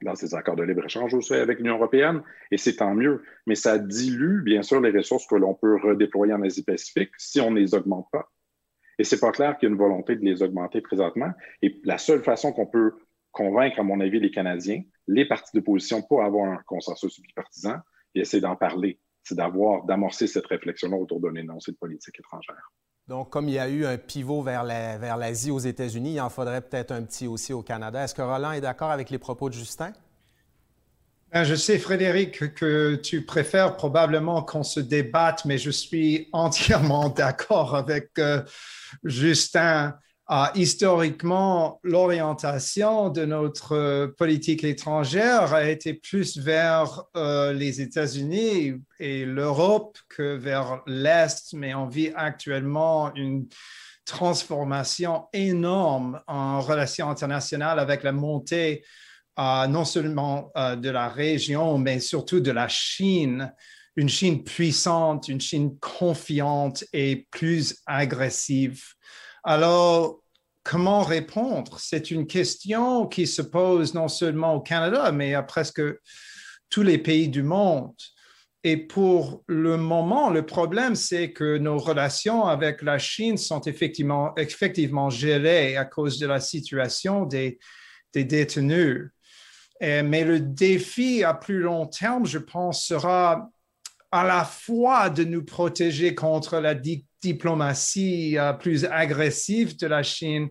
dans 0.04 0.16
ces 0.16 0.36
accords 0.36 0.56
de 0.56 0.63
libre-échange 0.63 1.13
aussi 1.13 1.34
avec 1.34 1.60
l'Union 1.60 1.76
européenne, 1.76 2.22
et 2.52 2.58
c'est 2.58 2.76
tant 2.76 2.94
mieux. 2.94 3.24
Mais 3.48 3.56
ça 3.56 3.78
dilue, 3.78 4.42
bien 4.44 4.62
sûr, 4.62 4.82
les 4.82 4.92
ressources 4.92 5.26
que 5.28 5.36
l'on 5.36 5.54
peut 5.54 5.78
redéployer 5.82 6.34
en 6.34 6.42
Asie-Pacifique 6.42 7.12
si 7.18 7.39
on 7.42 7.52
ne 7.52 7.60
les 7.60 7.74
augmente 7.74 8.08
pas. 8.12 8.30
Et 9.00 9.04
c'est 9.04 9.20
pas 9.20 9.32
clair 9.32 9.58
qu'il 9.58 9.68
y 9.68 9.72
a 9.72 9.74
une 9.74 9.80
volonté 9.80 10.16
de 10.16 10.24
les 10.24 10.44
augmenter 10.44 10.82
présentement. 10.82 11.32
Et 11.62 11.82
la 11.84 11.98
seule 11.98 12.24
façon 12.24 12.54
qu'on 12.54 12.68
peut 12.68 12.94
convaincre, 13.32 13.80
à 13.80 13.84
mon 13.84 14.00
avis, 14.00 14.20
les 14.20 14.30
Canadiens, 14.30 14.84
les 15.08 15.26
partis 15.26 15.50
d'opposition 15.56 16.02
pour 16.04 16.24
avoir 16.24 16.52
un 16.52 16.62
consensus 16.68 17.20
bipartisan, 17.20 17.78
c'est 18.24 18.39
d'en 18.39 18.56
parler, 18.56 19.00
c'est 19.24 19.36
d'amorcer 19.36 20.28
cette 20.28 20.46
réflexion-là 20.46 20.96
autour 20.96 21.20
d'un 21.20 21.34
énoncé 21.34 21.72
de 21.72 21.78
politique 21.78 22.20
étrangère. 22.20 22.72
Donc, 23.08 23.30
comme 23.30 23.50
il 23.50 23.56
y 23.56 23.60
a 23.60 23.68
eu 23.68 23.86
un 23.86 23.98
pivot 23.98 24.42
vers 24.42 24.63
l'Asie 24.63 25.52
aux 25.52 25.60
États-Unis, 25.60 26.13
il 26.13 26.22
en 26.22 26.30
faudrait 26.30 26.62
peut-être 26.62 26.92
un 26.92 27.04
petit 27.04 27.28
aussi 27.28 27.52
au 27.52 27.62
Canada. 27.62 28.04
Est-ce 28.04 28.16
que 28.16 28.22
Roland 28.22 28.54
est 28.54 28.62
d'accord 28.62 28.92
avec 28.92 29.10
les 29.10 29.18
propos 29.18 29.50
de 29.50 29.54
Justin? 29.54 29.92
Ben, 31.34 31.44
je 31.44 31.56
sais, 31.56 31.80
Frédéric, 31.80 32.54
que 32.54 32.96
tu 32.96 33.26
préfères 33.26 33.76
probablement 33.76 34.44
qu'on 34.44 34.63
se 34.63 34.80
débatte, 34.80 35.46
mais 35.46 35.58
je 35.58 35.72
suis 35.72 36.30
entièrement 36.34 37.10
d'accord 37.10 37.76
avec 37.76 38.12
euh, 38.20 38.42
Justin. 39.04 39.98
Historiquement, 40.56 41.80
l'orientation 41.84 43.10
de 43.10 43.26
notre 43.26 44.13
politique 44.17 44.63
étrangère 44.63 45.54
a 45.54 45.69
été 45.69 45.93
plus 45.93 46.38
vers 46.38 47.04
les 47.15 47.82
États-Unis 47.82 48.74
et 49.00 49.26
l'Europe 49.26 49.98
que 50.10 50.36
vers 50.36 50.82
l'Est, 50.88 51.54
mais 51.54 51.74
on 51.74 51.88
vit 51.88 52.12
actuellement 52.15 53.13
une 53.15 53.48
transformation 54.06 55.28
énorme 55.34 56.22
en 56.28 56.62
relations 56.62 57.10
internationales 57.10 57.80
avec 57.80 58.04
la 58.04 58.12
montée 58.12 58.84
euh, 59.39 59.65
non 59.67 59.84
seulement 59.84 60.52
euh, 60.56 60.76
de 60.76 60.89
la 60.89 61.10
région, 61.10 61.78
mais 61.80 62.00
surtout 62.00 62.39
de 62.39 62.52
la 62.52 62.67
Chine, 62.67 63.52
une 63.96 64.10
Chine 64.10 64.43
puissante, 64.43 65.28
une 65.28 65.41
Chine 65.41 65.78
confiante 65.80 66.84
et 66.93 67.28
plus 67.32 67.82
agressive. 67.88 68.84
Alors, 69.43 70.23
comment 70.63 71.04
répondre? 71.04 71.78
C'est 71.80 72.12
une 72.12 72.26
question 72.26 73.08
qui 73.08 73.28
se 73.28 73.41
pose 73.41 73.93
non 73.93 74.08
seulement 74.08 74.56
au 74.56 74.62
Canada, 74.62 75.12
mais 75.12 75.34
à 75.34 75.43
presque 75.43 75.82
tous 76.69 76.84
les 76.84 76.97
pays 76.97 77.30
du 77.30 77.43
monde. 77.43 77.93
Et 78.63 78.78
pour 78.78 79.43
le 79.47 79.76
moment, 79.76 80.30
le 80.30 80.45
problème, 80.45 80.95
c'est 80.95 81.34
que 81.34 81.58
nos 81.58 81.78
relations 81.78 82.45
avec 82.45 82.82
la 82.82 82.97
Chine 82.97 83.38
sont 83.38 83.60
effectivement, 83.62 85.10
gelées 85.10 85.76
à 85.76 85.84
cause 85.84 86.17
de 86.17 86.28
la 86.28 86.39
situation 86.39 87.26
des, 87.26 87.60
détenus. 88.13 89.12
mais 89.82 90.23
le 90.23 90.39
défi 90.39 91.26
à 91.26 91.34
plus 91.34 91.60
long 91.60 91.88
terme, 91.88 92.26
je 92.26 92.38
pense, 92.38 92.86
sera 92.86 93.49
à 94.12 94.23
la 94.23 94.45
fois 94.45 95.10
de 95.10 95.26
nous 95.26 95.43
protéger 95.43 96.15
contre 96.15 96.60
la 96.60 96.73
diplomatie 97.24 98.38
euh, 98.38 98.54
plus 98.54 98.86
agressive 98.86 99.78
de 99.78 99.88
la 99.88 100.04
Chine, 100.04 100.50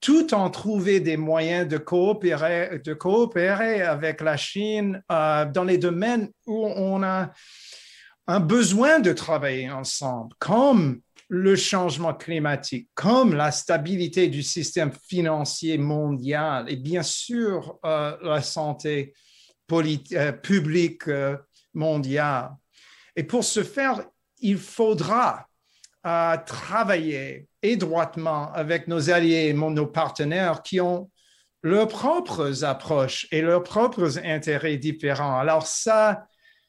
tout 0.00 0.32
en 0.32 0.48
trouver 0.48 1.00
des 1.00 1.16
moyens 1.16 1.66
de 1.66 1.76
coopérer, 1.76 2.80
de 2.84 2.94
coopérer 2.94 3.82
avec 3.82 4.20
la 4.20 4.36
Chine 4.36 5.02
euh, 5.10 5.44
dans 5.44 5.64
les 5.64 5.78
domaines 5.78 6.30
où 6.46 6.66
on 6.66 7.02
a 7.02 7.32
un 8.28 8.40
besoin 8.40 9.00
de 9.00 9.12
travailler 9.12 9.70
ensemble, 9.70 10.34
comme 10.38 11.00
le 11.28 11.56
changement 11.56 12.14
climatique, 12.14 12.88
comme 12.94 13.34
la 13.34 13.50
stabilité 13.50 14.28
du 14.28 14.42
système 14.42 14.92
financier 15.08 15.78
mondial 15.78 16.70
et 16.70 16.76
bien 16.76 17.02
sûr 17.02 17.78
euh, 17.84 18.16
la 18.22 18.40
santé 18.40 19.14
publique 20.42 21.04
mondiale. 21.74 22.50
Et 23.14 23.24
pour 23.24 23.44
ce 23.44 23.62
faire, 23.62 24.02
il 24.40 24.56
faudra 24.56 25.47
travailler 26.46 27.48
étroitement 27.62 28.52
avec 28.52 28.88
nos 28.88 29.10
alliés 29.10 29.52
nos 29.52 29.86
partenaires 29.86 30.62
qui 30.62 30.80
ont 30.80 31.10
leurs 31.62 31.88
propres 31.88 32.64
approches 32.64 33.26
et 33.32 33.42
leurs 33.42 33.62
propres 33.62 34.18
intérêts 34.24 34.76
différents. 34.76 35.38
Alors 35.38 35.66
ça, 35.66 36.24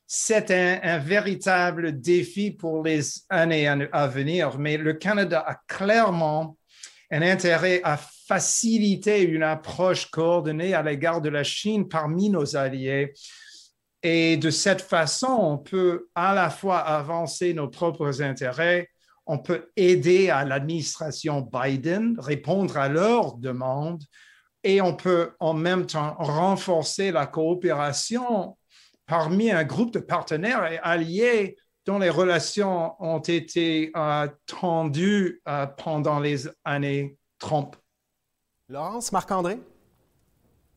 c'est 0.08 0.49
un, 0.52 0.97
véritable 0.97 2.02
défi 2.02 2.52
pour 2.52 2.84
les 2.84 3.02
années 3.30 3.67
à 3.67 4.08
venir, 4.08 4.58
mais 4.58 4.78
le 4.78 4.93
Canada 4.93 5.43
a 5.45 5.56
clairement 5.67 6.58
un 7.12 7.21
intérêt 7.21 7.82
à 7.84 7.97
faciliter 7.97 9.21
une 9.21 9.43
approche 9.43 10.10
coordonnée 10.10 10.73
à 10.73 10.82
l'égard 10.82 11.21
de 11.21 11.30
la 11.30 11.43
Chine 11.43 11.88
parmi 11.88 12.30
nos 12.30 12.56
alliés. 12.56 13.13
Et 14.02 14.38
de 14.38 14.49
cette 14.49 14.82
façon, 14.82 15.28
on 15.28 15.58
peut 15.58 16.08
à 16.15 16.34
la 16.34 16.49
fois 16.49 16.80
avancer 16.80 17.54
nos 17.54 17.67
propres 17.67 18.21
intérêts 18.21 18.89
on 19.32 19.38
peut 19.38 19.70
aider 19.76 20.32
à 20.32 20.44
l'administration 20.44 21.42
Biden, 21.42 22.15
répondre 22.20 22.78
à 22.78 22.89
leurs 22.89 23.36
demandes 23.36 24.04
et 24.63 24.82
on 24.82 24.96
peut 24.96 25.34
en 25.39 25.54
même 25.54 25.86
temps 25.86 26.15
renforcer 26.18 27.12
la 27.12 27.28
coopération 27.28 28.58
parmi 29.06 29.52
un 29.52 29.63
groupe 29.63 29.94
de 29.94 30.00
partenaires 30.00 30.65
et 30.72 30.80
alliés 30.80 31.58
dont 31.86 32.00
les 32.00 32.10
relations 32.10 32.96
ont 33.00 33.20
été 33.20 33.92
euh, 33.96 34.28
tendues 34.48 35.42
euh, 35.48 35.68
pendant 35.68 36.20
les 36.20 36.48
années 36.65 37.15
Trump. 37.38 37.76
Laurence, 38.68 39.12
Marc-André? 39.12 39.60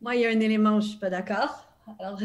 Moi, 0.03 0.17
il 0.17 0.21
y 0.21 0.27
a 0.27 0.29
un 0.29 0.41
élément 0.41 0.77
où 0.77 0.81
je 0.81 0.87
ne 0.87 0.91
suis 0.91 0.99
pas 0.99 1.11
d'accord. 1.11 1.73
Alors, 1.99 2.19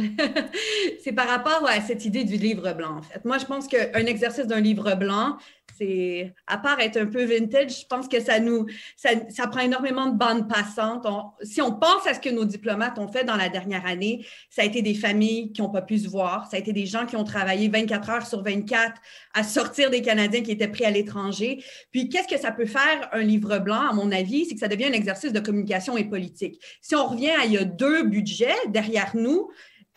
c'est 1.04 1.14
par 1.14 1.28
rapport 1.28 1.68
à 1.68 1.82
cette 1.82 2.06
idée 2.06 2.24
du 2.24 2.36
livre 2.36 2.74
blanc, 2.74 2.98
en 2.98 3.02
fait. 3.02 3.24
Moi, 3.26 3.38
je 3.38 3.46
pense 3.46 3.68
qu'un 3.68 4.06
exercice 4.06 4.46
d'un 4.46 4.60
livre 4.60 4.94
blanc, 4.96 5.38
c'est, 5.78 6.34
à 6.48 6.58
part 6.58 6.80
être 6.80 6.98
un 6.98 7.06
peu 7.06 7.24
vintage, 7.24 7.82
je 7.82 7.86
pense 7.88 8.08
que 8.08 8.20
ça 8.20 8.40
nous, 8.40 8.66
ça, 8.96 9.48
prend 9.48 9.62
énormément 9.62 10.08
de 10.08 10.18
bandes 10.18 10.48
passantes. 10.50 11.06
si 11.44 11.62
on 11.62 11.72
pense 11.72 12.06
à 12.06 12.14
ce 12.14 12.20
que 12.20 12.30
nos 12.30 12.46
diplomates 12.46 12.98
ont 13.00 13.08
fait 13.08 13.24
dans 13.24 13.36
la 13.36 13.50
dernière 13.50 13.86
année, 13.86 14.26
ça 14.50 14.62
a 14.62 14.66
été 14.66 14.82
des 14.82 14.94
familles 14.94 15.52
qui 15.52 15.62
n'ont 15.62 15.70
pas 15.70 15.82
pu 15.82 15.98
se 16.00 16.08
voir, 16.08 16.50
ça 16.50 16.58
a 16.58 16.60
été 16.60 16.74
des 16.74 16.86
gens 16.86 17.06
qui 17.06 17.16
ont 17.16 17.24
travaillé 17.24 17.68
24 17.70 18.10
heures 18.10 18.26
sur 18.26 18.44
24 18.44 18.94
à 19.34 19.44
sortir 19.44 19.90
des 19.90 20.02
Canadiens 20.02 20.42
qui 20.42 20.52
étaient 20.52 20.68
pris 20.68 20.86
à 20.86 20.92
l'étranger. 20.92 21.64
Puis, 21.92 22.10
qu'est-ce 22.10 22.28
que 22.28 22.40
ça 22.40 22.52
peut 22.52 22.66
faire 22.66 23.10
un 23.12 23.22
livre 23.22 23.60
blanc, 23.60 23.90
à 23.90 23.94
mon 23.94 24.12
avis, 24.12 24.46
c'est 24.46 24.54
que 24.56 24.60
ça 24.60 24.68
devient 24.68 24.86
un 24.86 24.94
exercice 24.94 25.34
de 25.34 25.40
communication 25.40 25.98
et 25.98 26.06
politique. 26.06 26.62
Si 26.82 26.96
on 26.96 27.08
revient 27.08 27.32
à 27.32 27.46
il 27.46 27.54
y 27.54 27.58
a 27.58 27.64
deux 27.64 28.04
budgets 28.04 28.56
derrière 28.68 29.12
nous, 29.16 29.50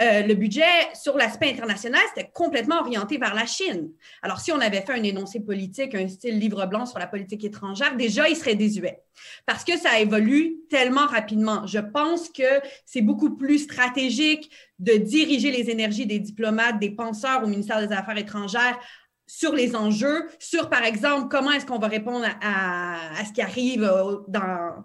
euh, 0.02 0.22
le 0.22 0.34
budget 0.34 0.64
sur 0.94 1.16
l'aspect 1.16 1.50
international, 1.50 2.00
c'était 2.14 2.30
complètement 2.32 2.80
orienté 2.80 3.18
vers 3.18 3.34
la 3.34 3.46
Chine. 3.46 3.90
Alors, 4.22 4.40
si 4.40 4.50
on 4.50 4.60
avait 4.60 4.80
fait 4.80 4.92
un 4.92 5.02
énoncé 5.02 5.40
politique, 5.40 5.94
un 5.94 6.08
style 6.08 6.38
livre 6.38 6.64
blanc 6.66 6.86
sur 6.86 6.98
la 6.98 7.06
politique 7.06 7.44
étrangère, 7.44 7.96
déjà, 7.96 8.28
il 8.28 8.36
serait 8.36 8.54
désuet 8.54 9.02
parce 9.46 9.64
que 9.64 9.76
ça 9.76 10.00
évolue 10.00 10.56
tellement 10.70 11.06
rapidement. 11.06 11.66
Je 11.66 11.78
pense 11.78 12.28
que 12.30 12.60
c'est 12.86 13.02
beaucoup 13.02 13.36
plus 13.36 13.60
stratégique 13.60 14.50
de 14.78 14.94
diriger 14.94 15.50
les 15.50 15.70
énergies 15.70 16.06
des 16.06 16.18
diplomates, 16.18 16.78
des 16.78 16.90
penseurs 16.90 17.44
au 17.44 17.46
ministère 17.46 17.86
des 17.86 17.94
Affaires 17.94 18.16
étrangères 18.16 18.78
sur 19.26 19.54
les 19.54 19.76
enjeux, 19.76 20.28
sur, 20.40 20.68
par 20.68 20.82
exemple, 20.82 21.28
comment 21.30 21.52
est-ce 21.52 21.64
qu'on 21.64 21.78
va 21.78 21.86
répondre 21.86 22.26
à, 22.42 23.24
ce 23.24 23.32
qui 23.32 23.40
arrive 23.40 23.88
dans, 24.26 24.84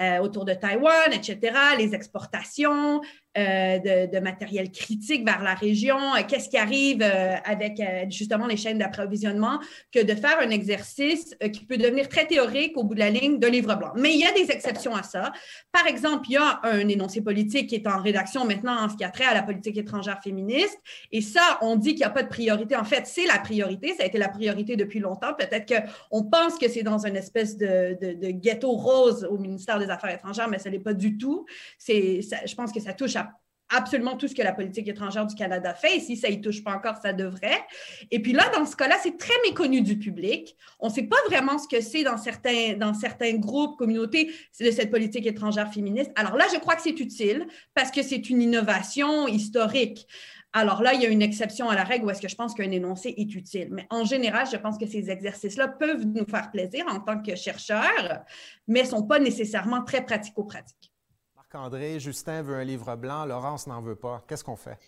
euh, 0.00 0.18
autour 0.18 0.44
de 0.44 0.52
Taïwan, 0.52 1.10
etc., 1.14 1.56
les 1.78 1.94
exportations, 1.94 3.00
euh, 3.36 4.06
de, 4.06 4.18
matériel 4.18 4.70
critique 4.70 5.24
vers 5.24 5.42
la 5.42 5.54
région, 5.54 5.98
euh, 5.98 6.22
qu'est-ce 6.26 6.48
qui 6.48 6.56
arrive 6.56 7.02
euh, 7.02 7.34
avec 7.44 7.82
justement 8.10 8.46
les 8.46 8.56
chaînes 8.56 8.78
d'approvisionnement, 8.78 9.60
que 9.92 10.02
de 10.02 10.14
faire 10.14 10.38
un 10.40 10.48
exercice 10.48 11.36
qui 11.52 11.66
peut 11.66 11.76
devenir 11.76 12.08
très 12.08 12.26
théorique 12.26 12.76
au 12.78 12.84
bout 12.84 12.94
de 12.94 13.00
la 13.00 13.10
ligne 13.10 13.38
d'un 13.38 13.50
livre 13.50 13.74
blanc. 13.76 13.92
Mais 13.94 14.14
il 14.14 14.20
y 14.20 14.24
a 14.24 14.32
des 14.32 14.50
exceptions 14.50 14.94
à 14.94 15.02
ça. 15.02 15.32
Par 15.70 15.86
exemple, 15.86 16.26
il 16.30 16.32
y 16.32 16.36
a 16.38 16.60
un 16.62 16.88
énoncé 16.88 17.20
politique 17.20 17.68
qui 17.68 17.74
est 17.74 17.86
en 17.86 18.00
rédaction 18.00 18.46
maintenant 18.46 18.84
en 18.84 18.88
ce 18.88 18.96
qui 18.96 19.04
a 19.04 19.10
trait 19.10 19.26
à 19.26 19.34
la 19.34 19.42
politique 19.42 19.76
étrangère 19.76 20.20
féministe. 20.22 20.78
Et 21.12 21.20
ça, 21.20 21.58
on 21.60 21.76
dit 21.76 21.90
qu'il 21.90 21.98
n'y 21.98 22.04
a 22.04 22.10
pas 22.10 22.22
de 22.22 22.28
priorité. 22.28 22.74
En 22.74 22.84
fait, 22.84 23.06
c'est 23.06 23.26
la 23.26 23.38
priorité. 23.38 23.94
Ça 23.94 24.04
a 24.04 24.06
été 24.06 24.16
la 24.16 24.30
priorité 24.30 24.76
depuis 24.76 25.00
longtemps. 25.00 25.34
Peut-être 25.34 25.70
qu'on 26.10 26.24
pense 26.24 26.56
que 26.58 26.68
c'est 26.70 26.82
dans 26.82 27.06
une 27.06 27.16
espèce 27.16 27.58
de, 27.58 27.98
de, 28.00 28.30
ghetto 28.30 28.70
rose 28.70 29.26
au 29.30 29.36
ministère 29.36 29.78
des 29.78 29.90
Affaires 29.90 30.14
étrangères, 30.14 30.48
mais 30.48 30.58
ce 30.58 30.70
n'est 30.70 30.80
pas 30.80 30.94
du 30.94 31.18
tout. 31.18 31.44
je 31.86 32.54
pense 32.54 32.72
que 32.72 32.80
ça 32.80 32.94
touche 32.94 33.16
à 33.16 33.25
absolument 33.74 34.16
tout 34.16 34.28
ce 34.28 34.34
que 34.34 34.42
la 34.42 34.52
politique 34.52 34.88
étrangère 34.88 35.26
du 35.26 35.34
Canada 35.34 35.74
fait. 35.74 35.96
Et 35.96 36.00
si 36.00 36.16
ça 36.16 36.28
y 36.28 36.40
touche 36.40 36.62
pas 36.62 36.72
encore, 36.72 36.96
ça 37.02 37.12
devrait. 37.12 37.64
Et 38.10 38.20
puis 38.20 38.32
là, 38.32 38.44
dans 38.54 38.64
ce 38.64 38.76
cas-là, 38.76 38.96
c'est 39.02 39.16
très 39.16 39.34
méconnu 39.46 39.80
du 39.80 39.98
public. 39.98 40.56
On 40.78 40.88
ne 40.88 40.92
sait 40.92 41.04
pas 41.04 41.16
vraiment 41.26 41.58
ce 41.58 41.68
que 41.68 41.80
c'est 41.80 42.02
dans 42.02 42.16
certains, 42.16 42.74
dans 42.74 42.94
certains 42.94 43.34
groupes, 43.34 43.76
communautés 43.76 44.30
de 44.60 44.70
cette 44.70 44.90
politique 44.90 45.26
étrangère 45.26 45.72
féministe. 45.72 46.12
Alors 46.16 46.36
là, 46.36 46.46
je 46.52 46.58
crois 46.58 46.76
que 46.76 46.82
c'est 46.82 47.00
utile 47.00 47.46
parce 47.74 47.90
que 47.90 48.02
c'est 48.02 48.30
une 48.30 48.42
innovation 48.42 49.26
historique. 49.28 50.06
Alors 50.52 50.82
là, 50.82 50.94
il 50.94 51.02
y 51.02 51.06
a 51.06 51.10
une 51.10 51.20
exception 51.20 51.68
à 51.68 51.74
la 51.74 51.84
règle 51.84 52.06
où 52.06 52.10
est-ce 52.10 52.22
que 52.22 52.28
je 52.28 52.34
pense 52.34 52.54
qu'un 52.54 52.70
énoncé 52.70 53.12
est 53.18 53.34
utile. 53.34 53.68
Mais 53.72 53.86
en 53.90 54.04
général, 54.04 54.46
je 54.50 54.56
pense 54.56 54.78
que 54.78 54.86
ces 54.86 55.10
exercices-là 55.10 55.68
peuvent 55.68 56.06
nous 56.06 56.24
faire 56.24 56.50
plaisir 56.50 56.86
en 56.88 57.00
tant 57.00 57.20
que 57.20 57.34
chercheurs, 57.34 58.24
mais 58.66 58.82
ne 58.82 58.88
sont 58.88 59.06
pas 59.06 59.18
nécessairement 59.18 59.84
très 59.84 60.02
pratico-pratiques. 60.02 60.95
André, 61.56 61.98
Justin 61.98 62.42
veut 62.42 62.54
un 62.54 62.64
livre 62.64 62.94
blanc, 62.96 63.24
Laurence 63.24 63.66
n'en 63.66 63.80
veut 63.80 63.96
pas. 63.96 64.24
Qu'est-ce 64.28 64.44
qu'on 64.44 64.56
fait? 64.56 64.78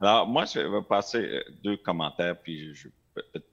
Alors, 0.00 0.26
moi, 0.26 0.44
je 0.44 0.60
vais 0.60 0.82
passer 0.86 1.18
euh, 1.18 1.42
deux 1.62 1.76
commentaires, 1.76 2.40
puis 2.40 2.72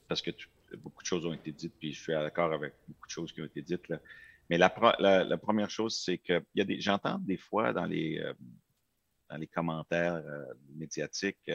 parce 0.07 0.21
que 0.21 0.31
beaucoup 0.77 1.01
de 1.01 1.07
choses 1.07 1.25
ont 1.25 1.33
été 1.33 1.51
dites, 1.51 1.73
puis 1.79 1.93
je 1.93 2.01
suis 2.01 2.13
d'accord 2.13 2.51
avec 2.51 2.73
beaucoup 2.87 3.07
de 3.07 3.11
choses 3.11 3.31
qui 3.31 3.41
ont 3.41 3.45
été 3.45 3.61
dites. 3.61 3.87
Là. 3.87 3.99
Mais 4.49 4.57
la, 4.57 4.69
première 5.37 5.69
chose, 5.69 5.97
c'est 6.03 6.17
que 6.17 6.43
j'entends 6.79 7.17
des 7.19 7.37
fois 7.37 7.71
dans 7.71 7.85
les, 7.85 8.19
euh, 8.19 8.33
dans 9.29 9.37
les 9.37 9.47
commentaires 9.47 10.15
euh, 10.15 10.45
médiatiques 10.75 11.49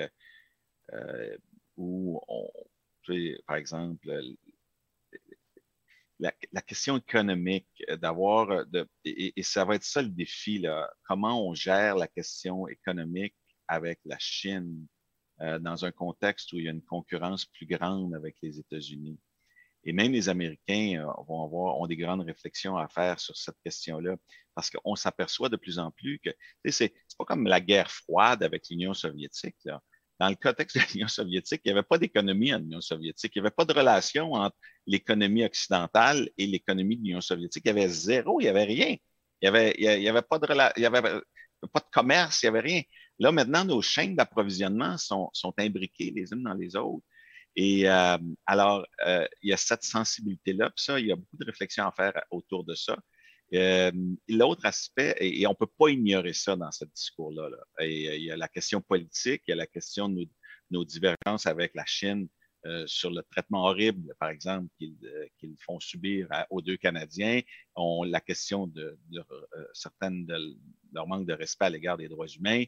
où 1.76 2.20
on, 2.28 2.48
par 3.46 3.56
exemple, 3.56 4.08
la, 6.18 6.62
question 6.62 6.96
économique, 6.96 7.68
euh, 7.88 7.96
d'avoir, 7.96 8.50
euh, 8.50 8.64
de, 8.66 8.88
et, 9.04 9.42
ça 9.42 9.64
va 9.64 9.76
être 9.76 9.84
ça 9.84 10.02
le 10.02 10.08
défi, 10.08 10.58
là, 10.58 10.90
comment 11.06 11.46
on 11.46 11.54
gère 11.54 11.96
la 11.96 12.08
question 12.08 12.68
économique 12.68 13.36
avec 13.68 14.00
la 14.04 14.18
Chine 14.18 14.86
euh, 15.40 15.58
dans 15.58 15.84
un 15.84 15.92
contexte 15.92 16.52
où 16.52 16.58
il 16.58 16.64
y 16.64 16.68
a 16.68 16.72
une 16.72 16.82
concurrence 16.82 17.46
plus 17.46 17.66
grande 17.66 18.14
avec 18.14 18.36
les 18.42 18.58
États-Unis? 18.58 19.18
Et 19.84 19.92
même 19.92 20.12
les 20.12 20.28
Américains 20.28 21.06
vont 21.28 21.44
avoir, 21.44 21.80
ont 21.80 21.86
des 21.86 21.96
grandes 21.96 22.22
réflexions 22.22 22.76
à 22.76 22.88
faire 22.88 23.20
sur 23.20 23.36
cette 23.36 23.58
question-là, 23.64 24.16
parce 24.54 24.70
qu'on 24.70 24.96
s'aperçoit 24.96 25.48
de 25.48 25.56
plus 25.56 25.78
en 25.78 25.92
plus 25.92 26.18
que 26.18 26.30
c'est 26.68 26.92
pas 27.16 27.24
comme 27.24 27.46
la 27.46 27.60
guerre 27.60 27.90
froide 27.90 28.42
avec 28.42 28.68
l'Union 28.68 28.92
soviétique. 28.92 29.56
Dans 30.18 30.28
le 30.28 30.34
contexte 30.34 30.76
de 30.76 30.82
l'Union 30.92 31.08
soviétique, 31.08 31.60
il 31.64 31.68
n'y 31.72 31.78
avait 31.78 31.86
pas 31.86 31.98
d'économie 31.98 32.52
en 32.52 32.58
Union 32.58 32.80
soviétique. 32.80 33.32
Il 33.36 33.42
n'y 33.42 33.46
avait 33.46 33.54
pas 33.54 33.64
de 33.64 33.72
relation 33.72 34.32
entre 34.32 34.56
l'économie 34.86 35.44
occidentale 35.44 36.28
et 36.36 36.46
l'économie 36.46 36.96
de 36.96 37.04
l'Union 37.04 37.20
soviétique. 37.20 37.62
Il 37.64 37.68
y 37.68 37.70
avait 37.70 37.88
zéro, 37.88 38.40
il 38.40 38.44
n'y 38.44 38.48
avait 38.48 38.64
rien. 38.64 38.96
Il 39.40 39.48
n'y 39.50 39.56
avait, 39.56 39.74
y 39.78 40.08
avait, 40.08 40.22
pas 40.22 40.38
de 40.38 40.46
il 40.76 40.82
y 40.82 40.86
avait 40.86 41.20
pas 41.72 41.80
de 41.80 41.90
commerce, 41.92 42.42
il 42.42 42.46
n'y 42.46 42.48
avait 42.48 42.68
rien. 42.68 42.82
Là, 43.20 43.32
maintenant, 43.32 43.64
nos 43.64 43.82
chaînes 43.82 44.16
d'approvisionnement 44.16 44.96
sont, 44.98 45.30
sont 45.32 45.54
imbriquées 45.58 46.12
les 46.14 46.32
unes 46.32 46.42
dans 46.42 46.54
les 46.54 46.76
autres. 46.76 47.04
Et 47.56 47.88
euh, 47.88 48.18
alors, 48.46 48.86
euh, 49.06 49.26
il 49.42 49.50
y 49.50 49.52
a 49.52 49.56
cette 49.56 49.82
sensibilité-là, 49.82 50.70
puis 50.70 50.84
ça, 50.84 51.00
il 51.00 51.06
y 51.06 51.12
a 51.12 51.16
beaucoup 51.16 51.36
de 51.36 51.44
réflexions 51.44 51.86
à 51.86 51.92
faire 51.92 52.12
autour 52.30 52.64
de 52.64 52.74
ça. 52.74 52.96
Euh, 53.54 53.90
l'autre 54.28 54.66
aspect, 54.66 55.16
et, 55.20 55.46
on 55.46 55.50
ne 55.50 55.56
peut 55.56 55.70
pas 55.78 55.88
ignorer 55.88 56.34
ça 56.34 56.54
dans 56.56 56.70
ce 56.70 56.84
discours-là, 56.84 57.48
il 57.80 58.22
y 58.22 58.30
a 58.30 58.36
la 58.36 58.48
question 58.48 58.80
politique, 58.80 59.42
il 59.46 59.50
y 59.50 59.54
a 59.54 59.56
la 59.56 59.66
question 59.66 60.08
de 60.08 60.26
nos, 60.70 60.84
divergences 60.84 61.46
avec 61.46 61.74
la 61.74 61.86
Chine 61.86 62.28
sur 62.84 63.10
le 63.10 63.22
traitement 63.22 63.64
horrible, 63.64 64.14
par 64.20 64.28
exemple, 64.28 64.68
qu'ils 64.78 65.56
font 65.64 65.80
subir 65.80 66.28
aux 66.50 66.60
deux 66.60 66.76
Canadiens, 66.76 67.40
on, 67.74 68.02
la 68.02 68.20
question 68.20 68.66
de, 68.66 68.98
de 69.08 69.24
certaines 69.72 70.26
de 70.26 70.58
leur 70.92 71.06
manque 71.06 71.26
de 71.26 71.32
respect 71.32 71.66
à 71.66 71.70
l'égard 71.70 71.96
des 71.96 72.08
droits 72.08 72.26
humains, 72.26 72.64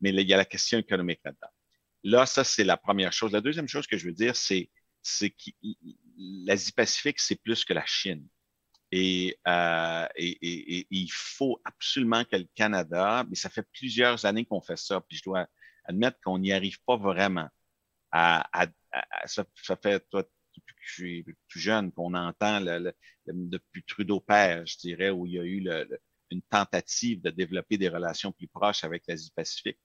mais 0.00 0.10
il 0.10 0.20
y 0.20 0.34
a 0.34 0.36
la 0.36 0.44
question 0.44 0.78
économique 0.78 1.20
là-dedans. 1.24 1.50
Là, 2.04 2.26
ça, 2.26 2.44
c'est 2.44 2.64
la 2.64 2.76
première 2.76 3.12
chose. 3.12 3.32
La 3.32 3.40
deuxième 3.40 3.68
chose 3.68 3.86
que 3.86 3.96
je 3.96 4.06
veux 4.06 4.12
dire, 4.12 4.36
c'est, 4.36 4.70
que 5.20 5.50
l'Asie-Pacifique, 6.16 7.18
c'est 7.18 7.40
plus 7.42 7.64
que 7.64 7.72
la 7.72 7.84
Chine. 7.84 8.26
Euh, 8.96 10.06
et, 10.16 10.86
il 10.90 11.10
faut 11.12 11.60
absolument 11.64 12.24
que 12.24 12.36
le 12.36 12.48
Canada, 12.54 13.24
mais 13.28 13.36
ça 13.36 13.50
fait 13.50 13.66
plusieurs 13.72 14.24
années 14.24 14.44
qu'on 14.44 14.60
fait 14.60 14.78
ça, 14.78 15.00
puis 15.00 15.18
je 15.18 15.22
dois 15.24 15.46
admettre 15.84 16.18
qu'on 16.22 16.38
n'y 16.38 16.52
arrive 16.52 16.80
pas 16.84 16.96
vraiment. 16.96 17.48
À, 18.12 18.48
ça, 19.26 19.44
fait, 19.82 20.00
toi, 20.08 20.22
depuis 20.54 20.74
que 20.74 20.80
je 20.82 20.92
suis 20.92 21.22
plus 21.48 21.60
jeune, 21.60 21.92
qu'on 21.92 22.14
entend 22.14 22.60
depuis 23.26 23.84
Trudeau 23.84 24.20
père, 24.20 24.64
je 24.66 24.78
dirais, 24.78 25.10
où 25.10 25.26
il 25.26 25.32
y 25.32 25.38
a 25.38 25.44
eu 25.44 25.62
une 26.30 26.42
tentative 26.42 27.20
de 27.20 27.30
développer 27.30 27.76
des 27.76 27.88
relations 27.88 28.32
plus 28.32 28.48
proches 28.48 28.84
avec 28.84 29.04
l'Asie-Pacifique. 29.06 29.78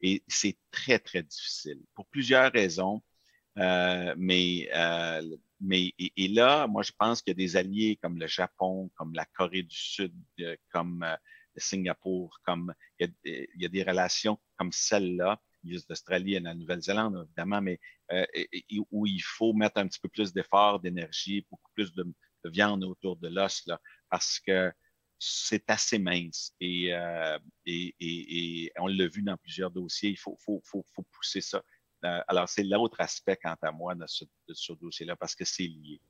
Et 0.00 0.22
c'est 0.28 0.58
très, 0.70 0.98
très 0.98 1.22
difficile 1.22 1.80
pour 1.94 2.06
plusieurs 2.06 2.52
raisons. 2.52 3.02
Euh, 3.58 4.14
mais 4.16 4.68
euh, 4.74 5.36
mais 5.62 5.94
et, 5.98 6.28
là, 6.28 6.66
moi, 6.66 6.82
je 6.82 6.90
pense 6.98 7.22
qu'il 7.22 7.30
y 7.30 7.36
a 7.36 7.46
des 7.46 7.56
alliés 7.56 7.96
comme 8.02 8.18
le 8.18 8.26
Japon, 8.26 8.90
comme 8.96 9.14
la 9.14 9.24
Corée 9.26 9.62
du 9.62 9.76
Sud, 9.76 10.12
euh, 10.40 10.56
comme 10.72 11.04
euh, 11.04 11.16
Singapour, 11.56 12.40
comme 12.44 12.74
il 12.98 13.14
y, 13.24 13.64
a, 13.64 13.68
des 13.68 13.82
relations 13.84 14.38
comme 14.56 14.72
celle-là. 14.72 15.40
L'Australie 15.88 16.34
et 16.34 16.40
la 16.40 16.54
Nouvelle-Zélande, 16.56 17.24
évidemment, 17.24 17.60
mais 17.60 17.78
euh, 18.10 18.26
où 18.90 19.06
il 19.06 19.22
faut 19.22 19.52
mettre 19.52 19.78
un 19.78 19.86
petit 19.86 20.00
peu 20.00 20.08
plus 20.08 20.32
d'efforts, 20.32 20.80
d'énergie, 20.80 21.46
beaucoup 21.48 21.70
plus 21.74 21.92
de, 21.92 22.02
de 22.02 22.50
viande 22.50 22.82
autour 22.82 23.16
de 23.16 23.28
l'os, 23.28 23.64
là, 23.66 23.80
parce 24.10 24.40
que 24.40 24.72
c'est 25.20 25.70
assez 25.70 26.00
mince 26.00 26.52
euh, 26.60 27.38
et, 27.64 27.94
et, 28.00 28.72
on 28.76 28.88
l'a 28.88 29.06
vu 29.06 29.22
dans 29.22 29.36
plusieurs 29.36 29.70
dossiers, 29.70 30.10
il 30.10 30.18
faut, 30.18 30.36
faut, 30.44 30.60
faut, 30.64 30.84
faut 30.92 31.06
pousser 31.12 31.40
ça. 31.40 31.62
Alors, 32.02 32.48
c'est 32.48 32.64
l'autre 32.64 33.00
aspect, 33.00 33.38
quant 33.42 33.56
à 33.62 33.72
moi, 33.72 33.94
de 33.94 34.04
ce, 34.06 34.72
dossier-là, 34.80 35.16
parce 35.16 35.34
que 35.34 35.44
c'est 35.44 35.64
lié. 35.64 36.00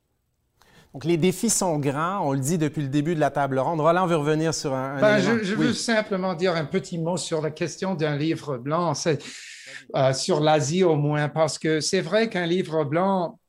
Donc, 0.93 1.05
les 1.05 1.17
défis 1.17 1.49
sont 1.49 1.79
grands, 1.79 2.27
on 2.27 2.33
le 2.33 2.39
dit 2.39 2.59
depuis 2.59 2.83
le 2.83 2.87
début 2.87 3.15
de 3.15 3.19
la 3.19 3.31
table 3.31 3.57
ronde. 3.57 3.81
Roland 3.81 4.05
veut 4.05 4.15
revenir 4.15 4.53
sur 4.53 4.73
un. 4.73 5.01
Ben, 5.01 5.19
je, 5.19 5.55
veux 5.55 5.73
simplement 5.73 6.35
dire 6.35 6.55
un 6.55 6.65
petit 6.65 6.99
mot 6.99 7.17
sur 7.17 7.41
la 7.41 7.49
question 7.49 7.95
d'un 7.95 8.15
livre 8.15 8.57
blanc, 8.57 8.93
euh, 9.95 10.13
sur 10.13 10.39
l'Asie 10.39 10.83
au 10.83 10.95
moins, 10.95 11.29
parce 11.29 11.57
que 11.57 11.79
c'est 11.79 12.01
vrai 12.01 12.29
qu'un 12.29 12.45
livre 12.45 12.83
blanc 12.83 13.39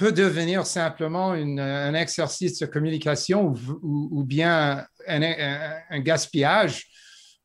peut 0.00 0.12
devenir 0.12 0.64
simplement 0.64 1.32
un 1.32 1.94
exercice 1.94 2.58
de 2.58 2.66
communication 2.66 3.54
ou, 3.82 4.24
bien 4.24 4.86
un, 5.06 6.00
gaspillage 6.00 6.86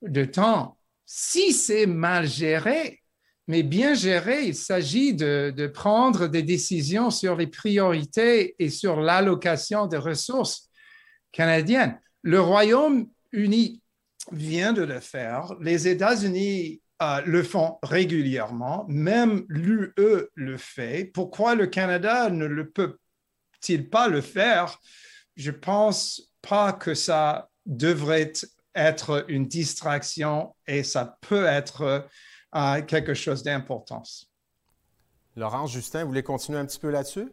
de 0.01 0.23
temps. 0.23 0.77
Si 1.05 1.51
c'est 1.51 1.85
mal 1.85 2.25
géré, 2.25 3.01
mais 3.47 3.63
bien 3.63 3.93
géré, 3.93 4.45
il 4.47 4.55
s'agit 4.55 5.13
de, 5.13 5.67
prendre 5.73 6.27
des 6.27 6.41
décisions 6.41 7.11
sur 7.11 7.35
les 7.35 7.47
priorités 7.47 8.55
et 8.57 8.69
sur 8.69 8.99
l'allocation 8.99 9.85
des 9.85 9.97
ressources 9.97 10.69
canadiennes. 11.31 11.99
Le 12.23 12.41
Royaume-Uni 12.41 13.81
vient 14.31 14.73
de 14.73 14.81
le 14.81 14.99
faire. 14.99 15.53
Les 15.61 15.87
États-Unis 15.87 16.81
euh, 17.01 17.21
le 17.25 17.43
font 17.43 17.77
régulièrement, 17.83 18.85
même 18.87 19.45
l'UE 19.47 19.93
le 20.33 20.57
fait. 20.57 21.11
Pourquoi 21.13 21.53
le 21.53 21.67
Canada 21.67 22.29
ne 22.29 22.45
le 22.45 22.69
peut-il 22.69 23.89
pas 23.89 24.07
le 24.07 24.21
faire? 24.21 24.79
Je 25.35 25.51
pense 25.51 26.31
pas 26.41 26.73
que 26.73 26.95
ça 26.95 27.49
devrait 27.65 28.31
être 28.73 29.25
une 29.27 29.47
distraction 29.47 30.55
et 30.67 30.83
ça 30.83 31.17
peut 31.21 31.45
être 31.45 32.07
euh, 32.55 32.81
quelque 32.81 33.13
chose 33.13 33.43
d'importance. 33.43 34.29
Laurence, 35.35 35.71
Justin, 35.71 36.03
vous 36.03 36.09
voulez 36.09 36.23
continuer 36.23 36.59
un 36.59 36.65
petit 36.65 36.79
peu 36.79 36.89
là-dessus? 36.89 37.31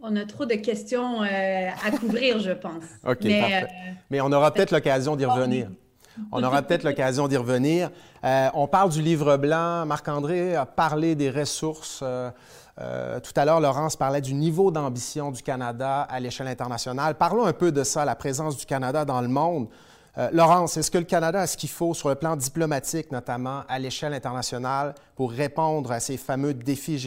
On 0.00 0.14
a 0.16 0.24
trop 0.24 0.46
de 0.46 0.54
questions 0.54 1.22
euh, 1.22 1.26
à 1.84 1.90
couvrir, 1.90 2.38
je 2.38 2.52
pense. 2.52 2.84
OK, 3.04 3.24
Mais, 3.24 3.66
Mais 4.10 4.20
on 4.20 4.32
aura 4.32 4.52
peut-être 4.52 4.70
l'occasion 4.70 5.16
d'y 5.16 5.24
revenir. 5.24 5.70
On 6.32 6.42
aura 6.42 6.62
peut-être 6.62 6.84
l'occasion 6.84 7.28
d'y 7.28 7.36
revenir. 7.36 7.90
Euh, 8.24 8.48
on 8.54 8.66
parle 8.66 8.90
du 8.90 9.02
livre 9.02 9.36
blanc. 9.36 9.86
Marc-André 9.86 10.54
a 10.54 10.66
parlé 10.66 11.14
des 11.14 11.30
ressources. 11.30 12.00
Euh, 12.02 12.30
euh, 12.80 13.20
tout 13.20 13.32
à 13.36 13.44
l'heure, 13.44 13.60
Laurence 13.60 13.96
parlait 13.96 14.20
du 14.20 14.34
niveau 14.34 14.70
d'ambition 14.70 15.30
du 15.30 15.42
Canada 15.42 16.02
à 16.02 16.20
l'échelle 16.20 16.46
internationale. 16.46 17.16
Parlons 17.16 17.44
un 17.44 17.52
peu 17.52 17.72
de 17.72 17.82
ça, 17.82 18.04
la 18.04 18.14
présence 18.14 18.56
du 18.56 18.66
Canada 18.66 19.04
dans 19.04 19.20
le 19.20 19.28
monde. 19.28 19.68
Laurence, 20.32 20.76
est-ce 20.76 20.90
que 20.90 20.98
le 20.98 21.04
Canada 21.04 21.42
a 21.42 21.46
ce 21.46 21.56
qu'il 21.56 21.68
faut 21.68 21.94
sur 21.94 22.08
le 22.08 22.16
plan 22.16 22.34
diplomatique, 22.34 23.12
notamment 23.12 23.62
à 23.68 23.78
l'échelle 23.78 24.14
internationale, 24.14 24.94
pour 25.14 25.30
répondre 25.30 25.92
à 25.92 26.00
ces 26.00 26.16
fameux 26.16 26.54
défis 26.54 26.98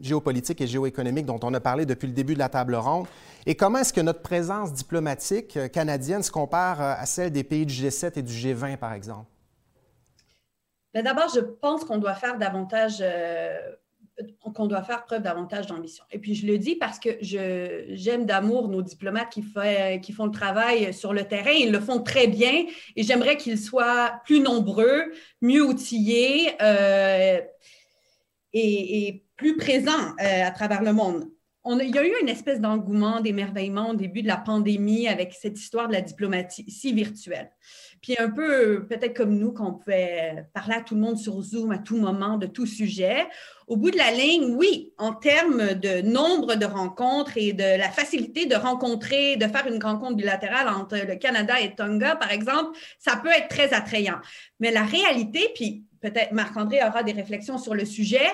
géopolitiques 0.00 0.60
et 0.60 0.66
géoéconomiques 0.66 1.26
dont 1.26 1.38
on 1.42 1.54
a 1.54 1.60
parlé 1.60 1.86
depuis 1.86 2.08
le 2.08 2.12
début 2.12 2.34
de 2.34 2.40
la 2.40 2.48
table 2.48 2.74
ronde? 2.74 3.06
Et 3.46 3.54
comment 3.54 3.78
est-ce 3.78 3.94
que 3.94 4.02
notre 4.02 4.20
présence 4.20 4.74
diplomatique 4.74 5.56
euh, 5.56 5.68
canadienne 5.68 6.22
se 6.22 6.30
compare 6.30 6.82
euh, 6.82 6.94
à 6.98 7.06
celle 7.06 7.30
des 7.30 7.44
pays 7.44 7.64
du 7.64 7.72
G7 7.72 8.18
et 8.18 8.22
du 8.22 8.32
G20, 8.32 8.76
par 8.76 8.92
exemple? 8.92 9.24
Ben, 10.92 11.02
d'abord, 11.02 11.28
je 11.34 11.40
pense 11.40 11.82
qu'on 11.84 11.96
doit 11.96 12.14
faire 12.14 12.36
davantage, 12.36 12.98
euh, 13.00 13.56
qu'on 14.54 14.66
doit 14.66 14.82
faire 14.82 15.04
preuve 15.04 15.22
davantage 15.22 15.66
d'ambition. 15.66 16.04
Et 16.10 16.18
puis, 16.18 16.34
je 16.34 16.46
le 16.46 16.58
dis 16.58 16.74
parce 16.74 16.98
que 16.98 17.10
j'aime 17.20 18.26
d'amour 18.26 18.68
nos 18.68 18.82
diplomates 18.82 19.30
qui, 19.30 19.42
font 19.42 20.26
le 20.26 20.30
travail 20.30 20.92
sur 20.92 21.12
le 21.12 21.24
terrain. 21.24 21.52
Ils 21.52 21.70
le 21.70 21.80
font 21.80 22.00
très 22.02 22.26
bien 22.26 22.64
et 22.96 23.02
j'aimerais 23.02 23.36
qu'ils 23.36 23.58
soient 23.58 24.20
plus 24.24 24.40
nombreux, 24.40 25.12
mieux 25.40 25.62
outillés 25.64 26.50
et, 28.52 29.24
plus 29.36 29.56
présents 29.56 30.16
à 30.18 30.50
travers 30.50 30.82
le 30.82 30.92
monde 30.92 31.28
il 31.66 31.94
y 31.94 31.98
a 31.98 32.06
eu 32.06 32.12
une 32.22 32.28
espèce 32.28 32.60
d'engouement, 32.60 33.20
d'émerveillement 33.20 33.90
au 33.90 33.94
début 33.94 34.22
de 34.22 34.28
la 34.28 34.36
pandémie 34.36 35.08
avec 35.08 35.34
cette 35.34 35.58
histoire 35.58 35.88
de 35.88 35.92
la 35.92 36.00
diplomatie 36.00 36.64
si 36.70 36.92
virtuelle. 36.92 37.50
Puis 38.00 38.14
un 38.18 38.30
peu, 38.30 38.86
peut-être 38.86 39.16
comme 39.16 39.36
nous, 39.36 39.52
qu'on 39.52 39.74
pouvait 39.74 40.46
parler 40.54 40.76
à 40.76 40.80
tout 40.80 40.94
le 40.94 41.00
monde 41.00 41.18
sur 41.18 41.40
Zoom 41.42 41.72
à 41.72 41.78
tout 41.78 41.96
moment 41.96 42.38
de 42.38 42.46
tout 42.46 42.66
sujet. 42.66 43.26
Au 43.66 43.76
bout 43.76 43.90
de 43.90 43.96
la 43.96 44.12
ligne, 44.12 44.54
oui, 44.56 44.92
en 44.98 45.12
termes 45.12 45.74
de 45.74 46.00
nombre 46.02 46.54
de 46.54 46.64
rencontres 46.64 47.36
et 47.36 47.52
de 47.52 47.76
la 47.76 47.90
facilité 47.90 48.46
de 48.46 48.54
rencontrer, 48.54 49.36
de 49.36 49.46
faire 49.46 49.66
une 49.66 49.82
rencontre 49.82 50.14
bilatérale 50.14 50.68
entre 50.68 50.96
le 50.96 51.16
Canada 51.16 51.60
et 51.60 51.74
Tonga, 51.74 52.16
par 52.16 52.30
exemple, 52.30 52.78
ça 52.98 53.16
peut 53.16 53.30
être 53.30 53.48
très 53.48 53.74
attrayant. 53.74 54.20
Mais 54.60 54.70
la 54.70 54.84
réalité, 54.84 55.50
puis 55.54 55.84
peut-être 56.00 56.32
Marc-André 56.32 56.78
aura 56.86 57.02
des 57.02 57.12
réflexions 57.12 57.58
sur 57.58 57.74
le 57.74 57.84
sujet, 57.84 58.26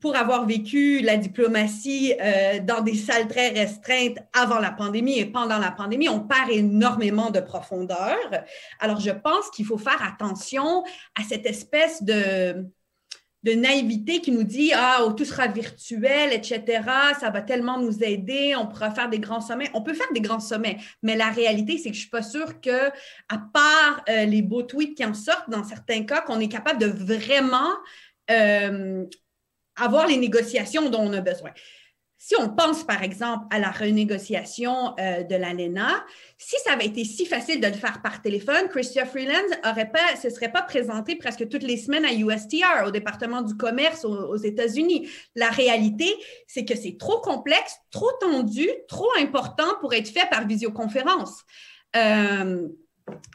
pour 0.00 0.16
avoir 0.16 0.46
vécu 0.46 1.00
la 1.00 1.16
diplomatie 1.16 2.14
euh, 2.20 2.60
dans 2.60 2.80
des 2.80 2.94
salles 2.94 3.28
très 3.28 3.48
restreintes 3.50 4.18
avant 4.32 4.58
la 4.58 4.70
pandémie 4.70 5.18
et 5.18 5.26
pendant 5.26 5.58
la 5.58 5.70
pandémie, 5.70 6.08
on 6.08 6.20
perd 6.20 6.50
énormément 6.50 7.30
de 7.30 7.40
profondeur. 7.40 8.16
Alors, 8.80 9.00
je 9.00 9.10
pense 9.10 9.50
qu'il 9.50 9.64
faut 9.64 9.78
faire 9.78 10.02
attention 10.02 10.84
à 11.18 11.22
cette 11.28 11.46
espèce 11.46 12.02
de, 12.02 12.66
naïveté 13.44 14.20
qui 14.20 14.32
nous 14.32 14.42
dit 14.42 14.72
Ah, 14.74 15.02
oh, 15.04 15.12
tout 15.12 15.24
sera 15.24 15.46
virtuel, 15.46 16.32
etc. 16.32 16.82
Ça 17.18 17.30
va 17.30 17.42
tellement 17.42 17.78
nous 17.78 18.02
aider, 18.02 18.54
on 18.56 18.66
pourra 18.66 18.90
faire 18.90 19.08
des 19.08 19.20
grands 19.20 19.40
sommets. 19.40 19.70
On 19.72 19.82
peut 19.82 19.94
faire 19.94 20.12
des 20.12 20.20
grands 20.20 20.40
sommets, 20.40 20.78
mais 21.02 21.16
la 21.16 21.30
réalité, 21.30 21.78
c'est 21.78 21.90
que 21.90 21.94
je 21.94 22.00
ne 22.00 22.02
suis 22.02 22.10
pas 22.10 22.22
sûre 22.22 22.60
que, 22.60 22.88
à 23.28 23.38
part 23.52 24.02
euh, 24.08 24.24
les 24.24 24.42
beaux 24.42 24.64
tweets 24.64 24.96
qui 24.96 25.04
en 25.04 25.14
sortent 25.14 25.48
dans 25.48 25.62
certains 25.62 26.02
cas, 26.04 26.22
qu'on 26.22 26.40
est 26.40 26.48
capable 26.48 26.80
de 26.80 26.86
vraiment. 26.86 27.70
Euh, 28.32 29.04
avoir 29.76 30.06
les 30.06 30.16
négociations 30.16 30.90
dont 30.90 31.00
on 31.00 31.12
a 31.12 31.20
besoin. 31.20 31.50
Si 32.18 32.34
on 32.40 32.48
pense, 32.48 32.82
par 32.82 33.02
exemple, 33.02 33.44
à 33.50 33.58
la 33.58 33.70
renégociation 33.70 34.94
euh, 34.98 35.22
de 35.22 35.36
l'ALENA, 35.36 36.04
si 36.38 36.56
ça 36.64 36.72
avait 36.72 36.86
été 36.86 37.04
si 37.04 37.26
facile 37.26 37.60
de 37.60 37.66
le 37.66 37.74
faire 37.74 38.00
par 38.00 38.22
téléphone, 38.22 38.68
Christopher 38.70 39.06
Freeland 39.08 39.70
aurait 39.70 39.90
pas, 39.90 40.16
se 40.20 40.30
serait 40.30 40.50
pas 40.50 40.62
présenté 40.62 41.16
presque 41.16 41.46
toutes 41.48 41.62
les 41.62 41.76
semaines 41.76 42.06
à 42.06 42.14
USTR, 42.14 42.86
au 42.86 42.90
département 42.90 43.42
du 43.42 43.54
commerce 43.54 44.04
aux, 44.04 44.36
États-Unis. 44.36 45.08
La 45.34 45.50
réalité, 45.50 46.12
c'est 46.46 46.64
que 46.64 46.74
c'est 46.74 46.96
trop 46.98 47.20
complexe, 47.20 47.76
trop 47.90 48.10
tendu, 48.20 48.66
trop 48.88 49.10
important 49.20 49.76
pour 49.80 49.92
être 49.92 50.08
fait 50.08 50.28
par 50.30 50.46
visioconférence. 50.46 51.42
Euh, 51.96 52.66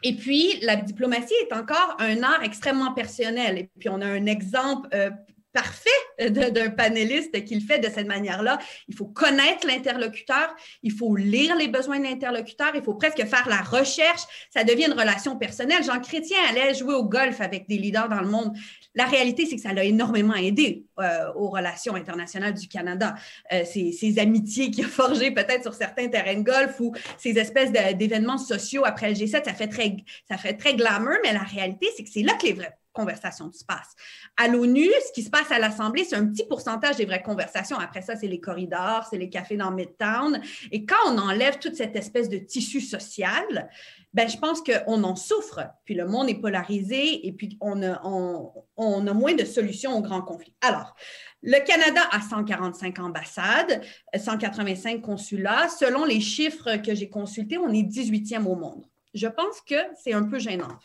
et 0.04 0.16
puis, 0.16 0.60
la 0.64 0.76
diplomatie 0.76 1.36
est 1.48 1.54
encore 1.54 1.96
un 2.00 2.24
art 2.24 2.44
extrêmement 2.44 2.94
personnel. 2.94 3.58
Et 3.60 3.70
puis, 3.80 3.90
on 3.90 4.02
a 4.02 4.08
un 4.08 4.26
exemple 4.26 4.90
euh, 4.94 5.12
parfait 5.54 5.90
d'un 6.30 6.70
panéliste 6.70 7.44
qui 7.46 7.56
le 7.56 7.62
fait 7.62 7.80
de 7.80 7.90
cette 7.90 8.08
manière-là. 8.08 8.60
Il 8.88 8.96
faut 8.96 9.08
connaître 9.08 9.68
l'interlocuteur, 9.68 10.56
il 10.84 10.92
faut 10.92 11.16
lire 11.16 11.56
les 11.56 11.68
besoins 11.68 12.00
de 12.00 12.04
l'interlocuteur, 12.04 12.72
il 12.76 12.84
faut 12.84 12.94
presque 12.94 13.26
faire 13.26 13.48
la 13.50 13.62
recherche. 13.62 14.22
Ça 14.54 14.64
devient 14.64 14.86
une 14.86 15.00
relation 15.00 15.38
personnelle. 15.38 15.84
Jean 15.84 16.00
Chrétien 16.00 16.38
allait 16.50 16.74
jouer 16.74 16.94
au 16.94 17.06
golf 17.06 17.42
avec 17.42 17.68
des 17.68 17.78
leaders 17.78 18.10
dans 18.10 18.22
le 18.22 18.28
monde. 18.28 18.56
La 18.94 19.06
réalité, 19.06 19.46
c'est 19.46 19.56
que 19.56 19.62
ça 19.62 19.74
l'a 19.74 19.86
énormément 19.86 20.36
aidé 20.36 20.86
euh, 21.00 21.32
aux 21.36 21.50
relations 21.50 21.96
internationales 21.96 22.54
du 22.54 22.68
Canada. 22.68 23.16
Euh, 23.54 23.64
ces, 23.66 24.20
amitiés 24.20 24.70
qu'il 24.70 24.86
a 24.86 24.90
forgées 24.90 25.32
peut-être 25.32 25.64
sur 25.64 25.74
certains 25.74 26.10
terrains 26.10 26.36
de 26.36 26.44
golf 26.44 26.80
ou 26.80 26.94
ces 27.18 27.38
espèces 27.38 27.72
d'événements 27.72 28.38
sociaux 28.38 28.84
après 28.86 29.10
le 29.10 29.16
G7, 29.16 29.46
ça 29.46 29.54
fait 29.54 29.68
très, 29.68 29.96
ça 30.28 30.38
fait 30.38 30.54
très 30.54 30.76
glamour, 30.76 31.16
mais 31.24 31.34
la 31.34 31.44
réalité, 31.44 31.88
c'est 31.96 32.04
que 32.04 32.10
c'est 32.10 32.24
là 32.24 32.34
que 32.34 32.46
les 32.46 32.54
vrais 32.54 32.78
conversation 32.94 33.52
se 33.52 33.64
passe. 33.66 33.96
À 34.38 34.48
l'ONU, 34.48 34.90
ce 35.08 35.12
qui 35.14 35.24
se 35.24 35.30
passe 35.30 35.52
à 35.52 35.60
l'Assemblée, 35.60 36.04
c'est 36.04 36.16
un 36.16 36.28
petit 36.28 36.46
pourcentage 36.46 36.98
des 36.98 37.06
vraies 37.06 37.22
conversations. 37.22 37.78
Après 37.78 38.02
ça, 38.02 38.16
c'est 38.16 38.28
les 38.28 38.40
corridors, 38.40 39.08
c'est 39.10 39.18
les 39.18 39.30
cafés 39.30 39.58
dans 39.58 39.72
Midtown. 39.72 40.42
Et 40.72 40.86
quand 40.86 40.96
on 41.08 41.18
enlève 41.18 41.60
toute 41.60 41.76
cette 41.76 41.96
espèce 41.96 42.30
de 42.30 42.38
tissu 42.38 42.82
social, 42.82 43.70
ben, 44.14 44.28
je 44.28 44.38
pense 44.38 44.62
qu'on 44.62 45.04
en 45.04 45.16
souffre. 45.16 45.62
Puis 45.86 45.94
le 45.94 46.06
monde 46.06 46.30
est 46.30 46.40
polarisé 46.40 47.26
et 47.26 47.32
puis 47.32 47.58
on 47.62 47.82
a, 47.84 48.02
on, 48.04 49.08
a 49.08 49.14
moins 49.14 49.34
de 49.34 49.46
solutions 49.46 49.98
aux 49.98 50.02
grands 50.02 50.22
conflits. 50.22 50.54
Alors, 50.62 50.96
le 51.42 51.64
Canada 51.66 52.02
a 52.12 52.22
145 52.22 53.00
ambassades, 53.00 53.82
185 54.16 55.02
consulats. 55.02 55.70
Selon 55.70 56.04
les 56.04 56.20
chiffres 56.20 56.78
que 56.78 56.94
j'ai 56.94 57.10
consultés, 57.10 57.58
on 57.58 57.70
est 57.70 57.84
18e 57.84 58.46
au 58.46 58.56
monde. 58.56 58.86
Je 59.14 59.28
pense 59.28 59.62
que 59.62 59.76
c'est 60.02 60.14
un 60.14 60.24
peu 60.24 60.40
gênant. 60.40 60.78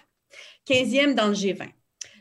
15e 0.68 1.14
dans 1.14 1.28
le 1.28 1.34
G20. 1.34 1.70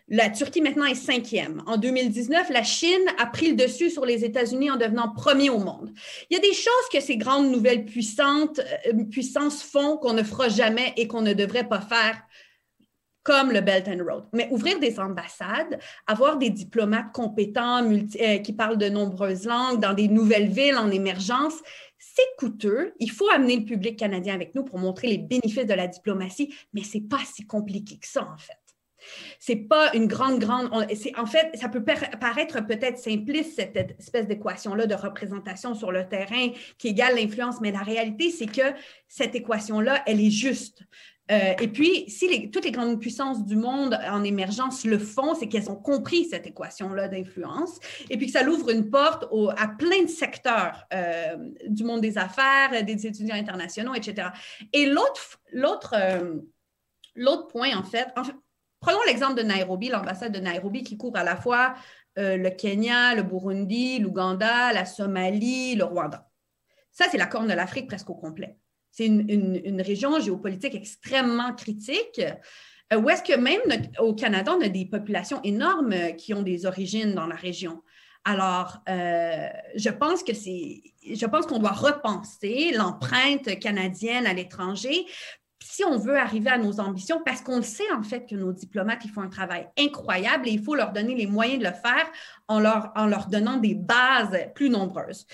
La 0.07 0.29
Turquie 0.29 0.61
maintenant 0.61 0.85
est 0.85 0.93
cinquième. 0.93 1.63
En 1.65 1.77
2019, 1.77 2.51
la 2.51 2.61
Chine 2.61 3.05
a 3.17 3.25
pris 3.25 3.49
le 3.49 3.55
dessus 3.55 3.89
sur 3.89 4.05
les 4.05 4.23
États-Unis 4.23 4.69
en 4.69 4.75
devenant 4.75 5.09
premier 5.09 5.49
au 5.49 5.57
monde. 5.57 5.91
Il 6.29 6.35
y 6.35 6.37
a 6.37 6.41
des 6.41 6.53
choses 6.53 6.89
que 6.93 6.99
ces 6.99 7.17
grandes 7.17 7.49
nouvelles 7.49 7.85
euh, 7.87 9.03
puissances 9.09 9.63
font 9.63 9.97
qu'on 9.97 10.13
ne 10.13 10.21
fera 10.21 10.47
jamais 10.47 10.93
et 10.95 11.07
qu'on 11.07 11.21
ne 11.21 11.33
devrait 11.33 11.67
pas 11.67 11.81
faire 11.81 12.21
comme 13.23 13.51
le 13.51 13.61
Belt 13.61 13.87
and 13.87 14.03
Road. 14.03 14.25
Mais 14.31 14.47
ouvrir 14.51 14.79
des 14.79 14.99
ambassades, 14.99 15.79
avoir 16.05 16.37
des 16.37 16.51
diplomates 16.51 17.11
compétents 17.11 17.83
euh, 17.83 18.37
qui 18.37 18.53
parlent 18.53 18.77
de 18.77 18.89
nombreuses 18.89 19.45
langues 19.45 19.81
dans 19.81 19.93
des 19.93 20.07
nouvelles 20.07 20.49
villes 20.49 20.77
en 20.77 20.91
émergence, 20.91 21.55
c'est 21.97 22.35
coûteux. 22.37 22.93
Il 22.99 23.09
faut 23.09 23.29
amener 23.29 23.57
le 23.57 23.65
public 23.65 23.97
canadien 23.97 24.35
avec 24.35 24.53
nous 24.53 24.63
pour 24.63 24.77
montrer 24.77 25.07
les 25.07 25.17
bénéfices 25.17 25.65
de 25.65 25.73
la 25.73 25.87
diplomatie, 25.87 26.53
mais 26.73 26.83
c'est 26.83 27.01
pas 27.01 27.21
si 27.25 27.47
compliqué 27.47 27.97
que 27.97 28.07
ça, 28.07 28.21
en 28.21 28.37
fait. 28.37 28.64
C'est 29.47 29.57
pas 29.57 29.93
une 29.93 30.07
grande, 30.07 30.39
grande. 30.39 30.71
en 30.73 31.25
fait, 31.27 31.51
ça 31.53 31.69
peut 31.69 31.83
paraître 31.83 32.65
peut-être 32.65 32.97
simpliste, 32.97 33.57
cette 33.57 33.77
espèce 33.99 34.25
d'équation-là 34.25 34.87
de 34.87 34.95
représentation 34.95 35.75
sur 35.75 35.91
le 35.91 36.09
terrain 36.09 36.49
qui 36.79 36.87
égale 36.87 37.15
l'influence, 37.15 37.61
mais 37.61 37.71
la 37.71 37.83
réalité, 37.83 38.31
c'est 38.31 38.47
que 38.47 38.73
cette 39.07 39.35
équation-là, 39.35 40.01
elle 40.07 40.19
est 40.19 40.31
juste. 40.31 40.81
Euh, 41.31 41.53
et 41.61 41.67
puis, 41.67 42.09
si 42.09 42.49
toutes 42.49 42.65
les 42.65 42.71
grandes 42.71 42.99
puissances 42.99 43.45
du 43.45 43.55
monde 43.55 43.95
en 44.09 44.23
émergence 44.23 44.83
le 44.83 44.97
font, 44.97 45.35
c'est 45.35 45.47
qu'elles 45.47 45.69
ont 45.69 45.75
compris 45.75 46.25
cette 46.25 46.47
équation-là 46.47 47.07
d'influence 47.07 47.79
et 48.09 48.17
puis 48.17 48.25
que 48.25 48.31
ça 48.31 48.41
l'ouvre 48.41 48.71
une 48.71 48.89
porte 48.89 49.25
à 49.57 49.67
plein 49.67 50.01
de 50.01 50.09
secteurs 50.09 50.85
euh, 50.91 51.35
du 51.67 51.83
monde 51.83 52.01
des 52.01 52.17
affaires, 52.17 52.83
des 52.83 53.05
étudiants 53.05 53.35
internationaux, 53.35 53.93
etc. 53.93 54.29
Et 54.73 54.87
euh, 54.87 56.33
l'autre 57.15 57.47
point, 57.49 57.77
en 57.77 57.83
fait 57.83 58.07
Prenons 58.85 59.01
l'exemple 59.07 59.33
de 59.33 59.41
Nairobi, 59.41 59.89
l'ambassade 59.89 60.31
de 60.31 60.39
Nairobi 60.39 60.83
qui 60.83 60.95
couvre 60.95 61.17
à 61.17 61.23
la 61.23 61.35
fois 61.35 61.73
euh, 62.19 62.37
le 62.37 62.51
Kenya, 62.51 63.15
le 63.15 63.23
Burundi, 63.23 63.97
l'Ouganda, 63.97 64.71
la 64.73 64.85
Somalie, 64.85 65.73
le 65.73 65.85
Rwanda. 65.85 66.29
Ça, 66.91 67.05
c'est 67.09 67.17
la 67.17 67.25
corne 67.25 67.47
de 67.47 67.53
l'Afrique 67.53 67.87
presque 67.87 68.11
au 68.11 68.13
complet. 68.13 68.59
C'est 68.91 69.07
une, 69.07 69.81
région 69.81 70.19
géopolitique 70.19 70.75
extrêmement 70.75 71.55
critique. 71.55 72.21
Euh, 72.93 72.97
où 72.97 73.09
est-ce 73.09 73.23
que 73.23 73.35
même 73.35 73.61
au 73.97 74.13
Canada, 74.13 74.55
on 74.55 74.61
a 74.61 74.69
des 74.69 74.85
populations 74.85 75.41
énormes 75.41 76.15
qui 76.15 76.35
ont 76.35 76.43
des 76.43 76.67
origines 76.67 77.15
dans 77.15 77.25
la 77.25 77.35
région. 77.35 77.81
Alors, 78.23 78.83
euh, 78.87 79.47
je 79.75 79.89
pense 79.89 80.21
que 80.21 80.35
c'est, 80.35 80.83
je 81.11 81.25
pense 81.25 81.47
qu'on 81.47 81.57
doit 81.57 81.71
repenser 81.71 82.71
l'empreinte 82.71 83.57
canadienne 83.59 84.27
à 84.27 84.33
l'étranger 84.33 85.07
si 85.61 85.83
on 85.83 85.97
veut 85.97 86.17
arriver 86.17 86.49
à 86.49 86.57
nos 86.57 86.79
ambitions, 86.79 87.21
parce 87.25 87.41
qu'on 87.41 87.61
sait 87.61 87.91
en 87.91 88.03
fait 88.03 88.25
que 88.25 88.35
nos 88.35 88.53
diplomates, 88.53 89.05
ils 89.05 89.11
font 89.11 89.21
un 89.21 89.29
travail 89.29 89.67
incroyable 89.77 90.47
et 90.47 90.51
il 90.51 90.61
faut 90.61 90.75
leur 90.75 90.91
donner 90.91 91.15
les 91.15 91.27
moyens 91.27 91.59
de 91.59 91.65
le 91.65 91.73
faire 91.73 92.05
en 92.47 92.59
leur, 92.59 93.27
donnant 93.29 93.57
des 93.57 93.75
bases 93.75 94.37
plus 94.53 94.69
nombreuses. 94.69 95.25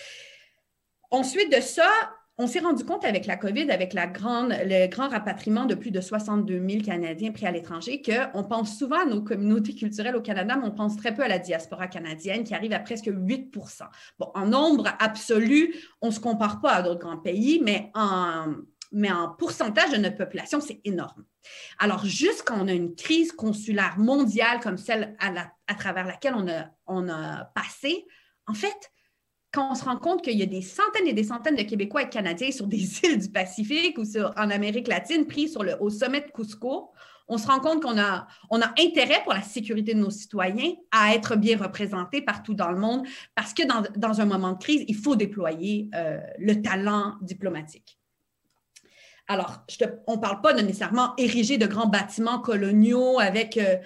Ensuite 1.09 1.53
de 1.53 1.59
ça, 1.59 1.89
on 2.37 2.47
s'est 2.47 2.59
rendu 2.59 2.85
compte 2.85 3.03
avec 3.03 3.25
la 3.25 3.35
COVID, 3.35 3.69
avec 3.69 3.93
le 3.93 4.87
grand 4.87 5.09
rapatriement 5.09 5.65
de 5.65 5.75
plus 5.75 5.91
de 5.91 6.01
62 6.01 6.65
000 6.67 6.83
Canadiens 6.83 7.31
pris 7.31 7.45
à 7.45 7.51
l'étranger, 7.51 8.01
qu'on 8.01 8.43
pense 8.43 8.77
souvent 8.77 9.01
à 9.01 9.05
nos 9.05 9.21
communautés 9.21 9.75
culturelles 9.75 10.15
au 10.15 10.21
Canada, 10.21 10.55
mais 10.55 10.67
on 10.67 10.71
pense 10.71 10.95
très 10.95 11.13
peu 11.13 11.23
à 11.23 11.27
la 11.27 11.39
diaspora 11.39 11.87
canadienne 11.87 12.43
qui 12.43 12.55
arrive 12.55 12.73
à 12.73 12.79
presque 12.79 13.07
8% 13.07 13.83
Bon, 14.17 14.31
en 14.33 14.45
nombre 14.47 14.87
absolu, 14.99 15.75
on 16.01 16.07
ne 16.07 16.11
se 16.11 16.19
compare 16.19 16.61
pas 16.61 16.71
à 16.71 16.81
d'autres 16.81 17.01
grands 17.01 17.17
pays, 17.17 17.61
mais 17.63 17.91
en, 17.93 18.55
mais 18.91 19.11
en 19.11 19.29
pourcentage 19.29 19.91
de 19.91 19.97
notre 19.97 20.17
population, 20.17 20.59
c'est 20.59 20.81
énorme. 20.83 21.25
Alors, 21.79 22.05
juste 22.05 22.43
quand 22.45 22.57
on 22.59 22.67
a 22.67 22.73
une 22.73 22.95
crise 22.95 23.31
consulaire 23.31 23.97
mondiale 23.97 24.59
comme 24.59 24.77
celle 24.77 25.15
à, 25.19 25.75
travers 25.75 26.05
laquelle 26.05 26.35
on 26.85 27.09
a, 27.09 27.45
passé, 27.55 28.05
en 28.47 28.53
fait, 28.53 28.91
quand 29.53 29.71
on 29.71 29.75
se 29.75 29.83
rend 29.83 29.97
compte 29.97 30.23
qu'il 30.23 30.37
y 30.37 30.43
a 30.43 30.47
des 30.47 30.61
centaines 30.61 31.07
et 31.07 31.13
des 31.13 31.25
centaines 31.25 31.55
de 31.55 31.63
Québécois 31.63 32.03
et 32.03 32.05
de 32.05 32.09
Canadiens 32.09 32.51
sur 32.51 32.67
des 32.67 32.77
îles 33.05 33.19
du 33.19 33.29
Pacifique 33.29 33.97
ou 33.97 34.03
en 34.37 34.49
Amérique 34.49 34.87
latine 34.87 35.25
pris 35.25 35.53
au 35.79 35.89
sommet 35.89 36.21
de 36.21 36.31
Cusco, 36.31 36.91
on 37.27 37.37
se 37.37 37.47
rend 37.47 37.59
compte 37.59 37.81
qu'on 37.81 37.97
a, 37.97 38.27
on 38.49 38.61
a 38.61 38.73
intérêt 38.77 39.23
pour 39.23 39.33
la 39.33 39.41
sécurité 39.41 39.93
de 39.93 39.99
nos 39.99 40.09
citoyens 40.09 40.73
à 40.91 41.15
être 41.15 41.37
bien 41.37 41.57
représentés 41.57 42.21
partout 42.21 42.53
dans 42.53 42.69
le 42.69 42.77
monde 42.77 43.07
parce 43.35 43.53
que 43.53 43.63
dans, 43.97 44.21
un 44.21 44.25
moment 44.25 44.51
de 44.51 44.57
crise, 44.57 44.83
il 44.89 44.95
faut 44.95 45.15
déployer 45.15 45.89
euh, 45.95 46.19
le 46.37 46.61
talent 46.61 47.15
diplomatique. 47.21 48.00
Alors, 49.31 49.63
on 50.07 50.17
ne 50.17 50.21
parle 50.21 50.41
pas 50.41 50.53
nécessairement 50.53 51.13
ériger 51.17 51.57
de 51.57 51.65
grands 51.65 51.87
bâtiments 51.87 52.39
coloniaux 52.39 53.17
avec... 53.19 53.55
Euh, 53.55 53.77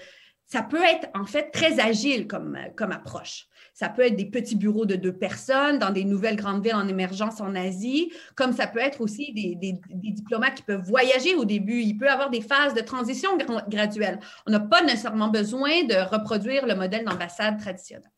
ça 0.48 0.64
peut 0.64 0.82
être 0.84 1.08
en 1.14 1.26
fait 1.26 1.52
très 1.52 1.80
agile 1.80 2.28
comme, 2.28 2.58
approche. 2.80 3.46
Ça 3.74 3.90
peut 3.90 4.04
être 4.04 4.16
des 4.16 4.26
petits 4.26 4.56
bureaux 4.56 4.88
de 4.88 4.96
deux 4.96 5.14
personnes 5.14 5.78
dans 5.78 5.92
des 5.92 6.04
nouvelles 6.04 6.36
grandes 6.36 6.64
villes 6.64 6.76
en 6.76 6.88
émergence 6.88 7.42
en 7.42 7.54
Asie, 7.56 8.12
comme 8.36 8.54
ça 8.54 8.66
peut 8.66 8.80
être 8.80 9.02
aussi 9.02 9.34
des, 9.34 9.80
diplomates 9.90 10.56
qui 10.56 10.64
peuvent 10.64 10.84
voyager 10.84 11.36
au 11.36 11.46
début. 11.46 11.82
Il 11.82 11.98
peut 11.98 12.06
y 12.06 12.10
avoir 12.10 12.32
des 12.32 12.42
phases 12.42 12.74
de 12.74 12.82
transition 12.82 13.38
graduelle. 13.68 14.20
On 14.48 14.52
n'a 14.52 14.60
pas 14.60 14.82
nécessairement 14.82 15.30
besoin 15.30 15.84
de 15.84 16.10
reproduire 16.10 16.66
le 16.66 16.74
modèle 16.74 17.06
d'ambassade 17.06 17.60
traditionnel. 17.60 18.10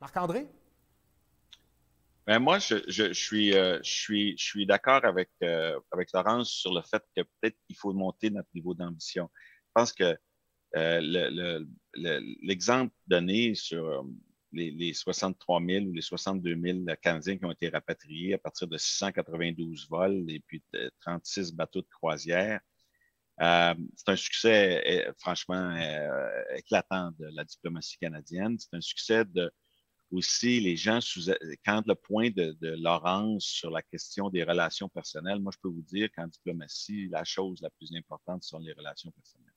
Marc-André? 0.00 0.48
Ben 2.26 2.40
moi, 2.40 2.58
je, 2.58 2.74
je, 2.88 3.12
suis, 3.12 3.54
euh, 3.54 3.78
je 3.84 3.90
suis, 3.90 4.36
je 4.36 4.44
suis 4.44 4.66
d'accord 4.66 5.04
avec, 5.04 5.30
euh, 5.44 5.78
avec 5.92 6.10
Laurence 6.12 6.50
sur 6.50 6.74
le 6.74 6.82
fait 6.82 7.02
que 7.16 7.22
peut-être 7.22 7.56
qu'il 7.66 7.76
faut 7.76 7.92
monter 7.92 8.30
notre 8.30 8.48
niveau 8.52 8.74
d'ambition. 8.74 9.30
Je 9.36 9.70
pense 9.74 9.92
que 9.92 10.16
euh, 10.74 11.64
l'exemple 12.42 12.92
donné 13.06 13.54
sur 13.54 14.04
les, 14.50 14.72
les, 14.72 14.92
63 14.92 15.62
000 15.64 15.84
ou 15.86 15.92
les 15.92 16.02
62 16.02 16.60
000 16.60 16.78
Canadiens 17.00 17.38
qui 17.38 17.44
ont 17.44 17.52
été 17.52 17.68
rapatriés 17.68 18.34
à 18.34 18.38
partir 18.38 18.66
de 18.66 18.76
692 18.76 19.88
vols 19.88 20.24
et 20.28 20.40
puis 20.40 20.64
de 20.72 20.90
36 21.02 21.52
bateaux 21.52 21.82
de 21.82 21.88
croisière, 21.88 22.60
c'est 23.38 24.08
un 24.08 24.16
succès 24.16 25.12
franchement 25.18 25.76
éclatant 26.56 27.12
de 27.20 27.26
la 27.32 27.44
diplomatie 27.44 27.98
canadienne. 27.98 28.58
C'est 28.58 28.74
un 28.74 28.80
succès 28.80 29.24
de 29.24 29.52
aussi 30.10 30.60
les 30.60 30.76
gens 30.76 31.00
sous, 31.00 31.30
quand 31.64 31.82
le 31.86 31.94
point 31.94 32.30
de, 32.30 32.56
Laurence 32.60 33.44
sur 33.44 33.70
la 33.70 33.82
question 33.82 34.30
des 34.30 34.44
relations 34.44 34.88
personnelles, 34.88 35.40
moi 35.40 35.52
je 35.54 35.58
peux 35.60 35.68
vous 35.68 35.82
dire 35.82 36.08
qu'en 36.14 36.28
diplomatie, 36.28 37.08
la 37.08 37.24
chose 37.24 37.60
la 37.62 37.70
plus 37.70 37.94
importante 37.94 38.42
sont 38.44 38.58
les 38.58 38.72
relations 38.72 39.10
personnelles. 39.10 39.52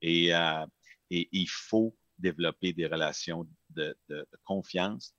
Et, 0.00 0.34
euh, 0.34 0.66
et 1.10 1.28
il 1.32 1.48
faut 1.48 1.96
développer 2.18 2.72
des 2.72 2.86
relations 2.86 3.46
de, 3.70 3.96
confiance 4.44 5.14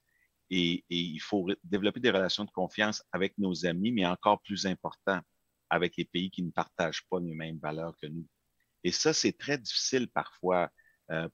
et, 0.49 0.85
il 0.89 1.19
faut 1.19 1.47
développer 1.63 1.99
des 1.99 2.11
relations 2.11 2.45
de 2.45 2.51
confiance 2.51 3.03
avec 3.11 3.37
nos 3.37 3.65
amis, 3.65 3.91
mais 3.91 4.05
encore 4.05 4.41
plus 4.41 4.65
important, 4.65 5.19
avec 5.69 5.97
les 5.97 6.05
pays 6.05 6.29
qui 6.29 6.43
ne 6.43 6.51
partagent 6.51 7.03
pas 7.09 7.19
les 7.19 7.33
mêmes 7.33 7.57
valeurs 7.57 7.95
que 7.97 8.07
nous. 8.07 8.27
Et 8.83 8.91
ça, 8.91 9.13
c'est 9.13 9.33
très 9.33 9.57
difficile 9.57 10.07
parfois 10.07 10.69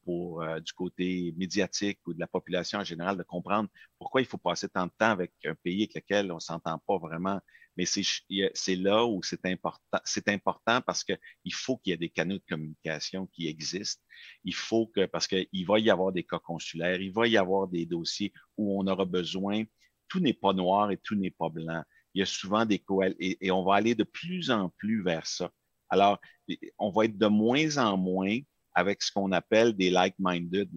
pour 0.03 0.41
euh, 0.41 0.59
du 0.59 0.73
côté 0.73 1.33
médiatique 1.37 1.99
ou 2.05 2.13
de 2.13 2.19
la 2.19 2.27
population 2.27 2.79
en 2.79 2.83
général 2.83 3.17
de 3.17 3.23
comprendre 3.23 3.69
pourquoi 3.97 4.21
il 4.21 4.27
faut 4.27 4.37
passer 4.37 4.67
tant 4.67 4.85
de 4.85 4.91
temps 4.97 5.11
avec 5.11 5.31
un 5.45 5.55
pays 5.55 5.83
avec 5.83 5.95
lequel 5.95 6.31
on 6.31 6.39
s'entend 6.39 6.77
pas 6.85 6.97
vraiment. 6.97 7.39
Mais 7.77 7.85
c'est 7.85 8.75
là 8.75 9.05
où 9.05 9.23
c'est 9.23 9.45
important. 9.45 9.99
C'est 10.03 10.27
important 10.27 10.81
parce 10.81 11.05
qu'il 11.05 11.53
faut 11.53 11.77
qu'il 11.77 11.91
y 11.91 11.93
ait 11.93 11.97
des 11.97 12.09
canaux 12.09 12.37
de 12.37 12.43
communication 12.49 13.27
qui 13.27 13.47
existent. 13.47 14.03
Il 14.43 14.53
faut 14.53 14.87
que, 14.87 15.05
parce 15.05 15.25
qu'il 15.25 15.65
va 15.65 15.79
y 15.79 15.89
avoir 15.89 16.11
des 16.11 16.23
cas 16.23 16.39
consulaires, 16.39 16.99
il 16.99 17.13
va 17.13 17.27
y 17.27 17.37
avoir 17.37 17.69
des 17.69 17.85
dossiers 17.85 18.33
où 18.57 18.77
on 18.77 18.85
aura 18.87 19.05
besoin. 19.05 19.63
Tout 20.09 20.19
n'est 20.19 20.33
pas 20.33 20.51
noir 20.51 20.91
et 20.91 20.97
tout 20.97 21.15
n'est 21.15 21.31
pas 21.31 21.47
blanc. 21.47 21.81
Il 22.13 22.19
y 22.19 22.23
a 22.23 22.25
souvent 22.25 22.65
des 22.65 22.79
coalitions 22.79 23.37
et, 23.39 23.51
on 23.51 23.63
va 23.63 23.75
aller 23.75 23.95
de 23.95 24.03
plus 24.03 24.51
en 24.51 24.67
plus 24.69 25.01
vers 25.01 25.25
ça. 25.25 25.49
Alors, 25.89 26.19
on 26.77 26.89
va 26.89 27.05
être 27.05 27.17
de 27.17 27.27
moins 27.27 27.77
en 27.77 27.95
moins 27.95 28.37
avec 28.73 29.01
ce 29.01 29.11
qu'on 29.11 29.31
appelle 29.31 29.73
des 29.73 29.89
like-minded. 29.89 30.69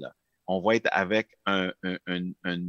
On 0.47 0.61
va 0.61 0.77
être 0.77 0.89
avec 0.93 1.29
un, 1.47 1.73
un, 1.83 1.99
un, 2.45 2.61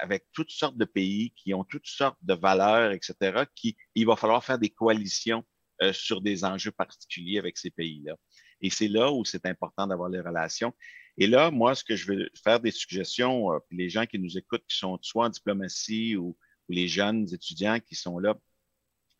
avec 0.00 0.26
toutes 0.32 0.50
sortes 0.50 0.76
de 0.76 0.84
pays 0.84 1.32
qui 1.36 1.54
ont 1.54 1.64
toutes 1.64 1.86
sortes 1.86 2.18
de 2.22 2.34
valeurs, 2.34 2.92
etc., 2.92 3.44
qui, 3.54 3.76
il 3.94 4.06
va 4.06 4.16
falloir 4.16 4.44
faire 4.44 4.58
des 4.58 4.70
coalitions 4.70 5.44
euh, 5.82 5.92
sur 5.92 6.20
des 6.20 6.44
enjeux 6.44 6.72
particuliers 6.72 7.38
avec 7.38 7.56
ces 7.58 7.70
pays-là. 7.70 8.14
Et 8.60 8.70
c'est 8.70 8.88
là 8.88 9.12
où 9.12 9.24
c'est 9.24 9.46
important 9.46 9.86
d'avoir 9.86 10.08
les 10.08 10.20
relations. 10.20 10.74
Et 11.16 11.26
là, 11.26 11.50
moi, 11.50 11.74
ce 11.74 11.84
que 11.84 11.96
je 11.96 12.12
veux 12.12 12.30
faire 12.42 12.60
des 12.60 12.70
suggestions, 12.70 13.52
euh, 13.52 13.58
les 13.70 13.88
gens 13.88 14.06
qui 14.06 14.18
nous 14.18 14.36
écoutent, 14.36 14.64
qui 14.68 14.76
sont 14.76 14.98
soit 15.02 15.26
en 15.26 15.30
diplomatie 15.30 16.16
ou, 16.16 16.36
ou, 16.68 16.72
les 16.72 16.88
jeunes 16.88 17.26
étudiants 17.32 17.78
qui 17.80 17.94
sont 17.94 18.18
là, 18.18 18.36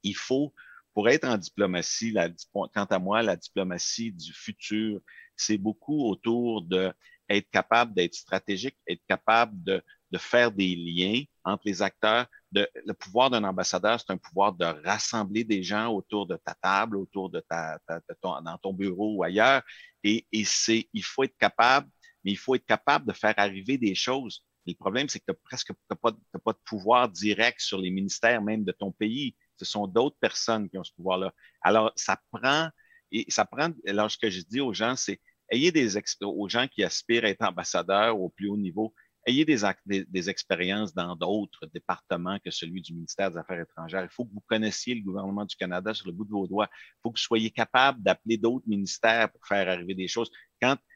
il 0.03 0.17
faut, 0.17 0.55
pour 0.99 1.09
être 1.09 1.29
en 1.29 1.39
diplomatie, 1.39 2.13
quant 2.53 2.67
à 2.73 2.99
moi, 2.99 3.23
la 3.23 3.37
diplomatie 3.37 4.11
du 4.11 4.33
futur, 4.33 5.01
c'est 5.37 5.57
beaucoup 5.57 6.09
autour 6.09 6.63
de 6.63 6.93
être 7.29 7.49
capable 7.53 7.95
d'être 7.95 8.17
stratégique, 8.17 8.77
être 8.85 9.05
capable 9.07 9.63
de, 9.63 9.81
de 10.11 10.19
faire 10.19 10.51
des 10.51 10.75
liens 10.75 11.23
entre 11.45 11.63
les 11.67 11.83
acteurs. 11.83 12.27
De, 12.51 12.69
le 12.85 12.95
pouvoir 12.95 13.31
d'un 13.31 13.45
ambassadeur, 13.45 14.01
c'est 14.01 14.13
un 14.13 14.17
pouvoir 14.17 14.55
de 14.55 14.65
rassembler 14.65 15.45
des 15.45 15.63
gens 15.63 15.87
autour 15.87 16.27
de 16.27 16.37
ta 16.37 16.55
table, 16.61 16.97
autour 16.97 17.31
de 17.31 17.45
ta, 17.49 17.79
ton, 18.21 18.41
dans 18.41 18.59
ton 18.59 18.73
bureau 18.73 19.19
ou 19.19 19.23
ailleurs. 19.23 19.63
Et, 20.03 20.27
c'est, 20.45 20.89
il 20.93 21.05
faut 21.05 21.23
être 21.23 21.39
capable, 21.39 21.89
mais 22.25 22.33
il 22.33 22.39
faut 22.39 22.57
être 22.57 22.67
capable 22.67 23.07
de 23.07 23.13
faire 23.13 23.35
arriver 23.37 23.79
des 23.79 23.95
choses. 23.95 24.45
Le 24.67 24.75
problème, 24.75 25.09
c'est 25.09 25.21
que 25.21 25.31
tu 25.31 25.39
presque 25.45 25.73
pas 26.03 26.11
de 26.11 26.59
pouvoir 26.65 27.09
direct 27.09 27.61
sur 27.61 27.79
les 27.79 27.91
ministères 27.91 28.43
même 28.43 28.65
de 28.65 28.73
ton 28.73 28.91
pays. 28.91 29.37
Ce 29.59 29.65
sont 29.65 29.87
d'autres 29.87 30.17
personnes 30.21 30.69
qui 30.69 30.79
ont 30.79 30.85
ce 30.85 30.93
pouvoir-là. 30.93 31.33
Alors, 31.63 31.93
ça 31.97 32.21
prend, 32.33 32.69
et 33.13 33.27
ça 33.29 33.45
prend, 33.45 33.71
alors 33.87 34.11
ce 34.11 34.19
que 34.19 34.31
je 34.31 34.41
dis 34.43 34.61
aux 34.61 34.73
gens, 34.73 34.97
c'est 34.97 35.21
ayez 35.51 35.73
des 35.73 35.97
aux 36.23 36.49
gens 36.49 36.67
qui 36.69 36.85
aspirent 36.85 37.25
à 37.25 37.29
être 37.29 37.43
ambassadeurs 37.43 38.21
au 38.21 38.29
plus 38.29 38.49
haut 38.49 38.57
niveau, 38.57 38.95
ayez 39.27 39.45
des, 39.45 40.31
expériences 40.31 40.95
dans 40.95 41.15
d'autres 41.15 41.67
départements 41.67 42.39
que 42.39 42.51
celui 42.51 42.81
du 42.81 42.95
ministère 42.95 43.31
des 43.31 43.39
Affaires 43.39 43.61
étrangères. 43.61 44.03
Il 44.03 44.11
faut 44.11 44.25
que 44.25 44.33
vous 44.33 44.45
connaissiez 44.47 44.95
le 44.95 45.03
gouvernement 45.03 45.45
du 45.45 45.55
Canada 45.57 45.93
sur 45.93 46.07
le 46.07 46.13
bout 46.13 46.25
de 46.25 46.31
vos 46.31 46.47
doigts. 46.47 46.69
Il 46.73 47.01
faut 47.03 47.11
que 47.11 47.19
vous 47.19 47.25
soyez 47.25 47.51
capable 47.51 48.03
d'appeler 48.03 48.39
d'autres 48.39 48.67
ministères 48.67 49.31
pour 49.31 49.47
faire 49.47 49.69
arriver 49.69 49.95
des 49.95 50.09
choses. 50.09 50.31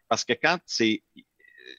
Parce 0.08 0.24
que 0.24 0.32
quand 0.32 0.58
c'est 0.66 1.02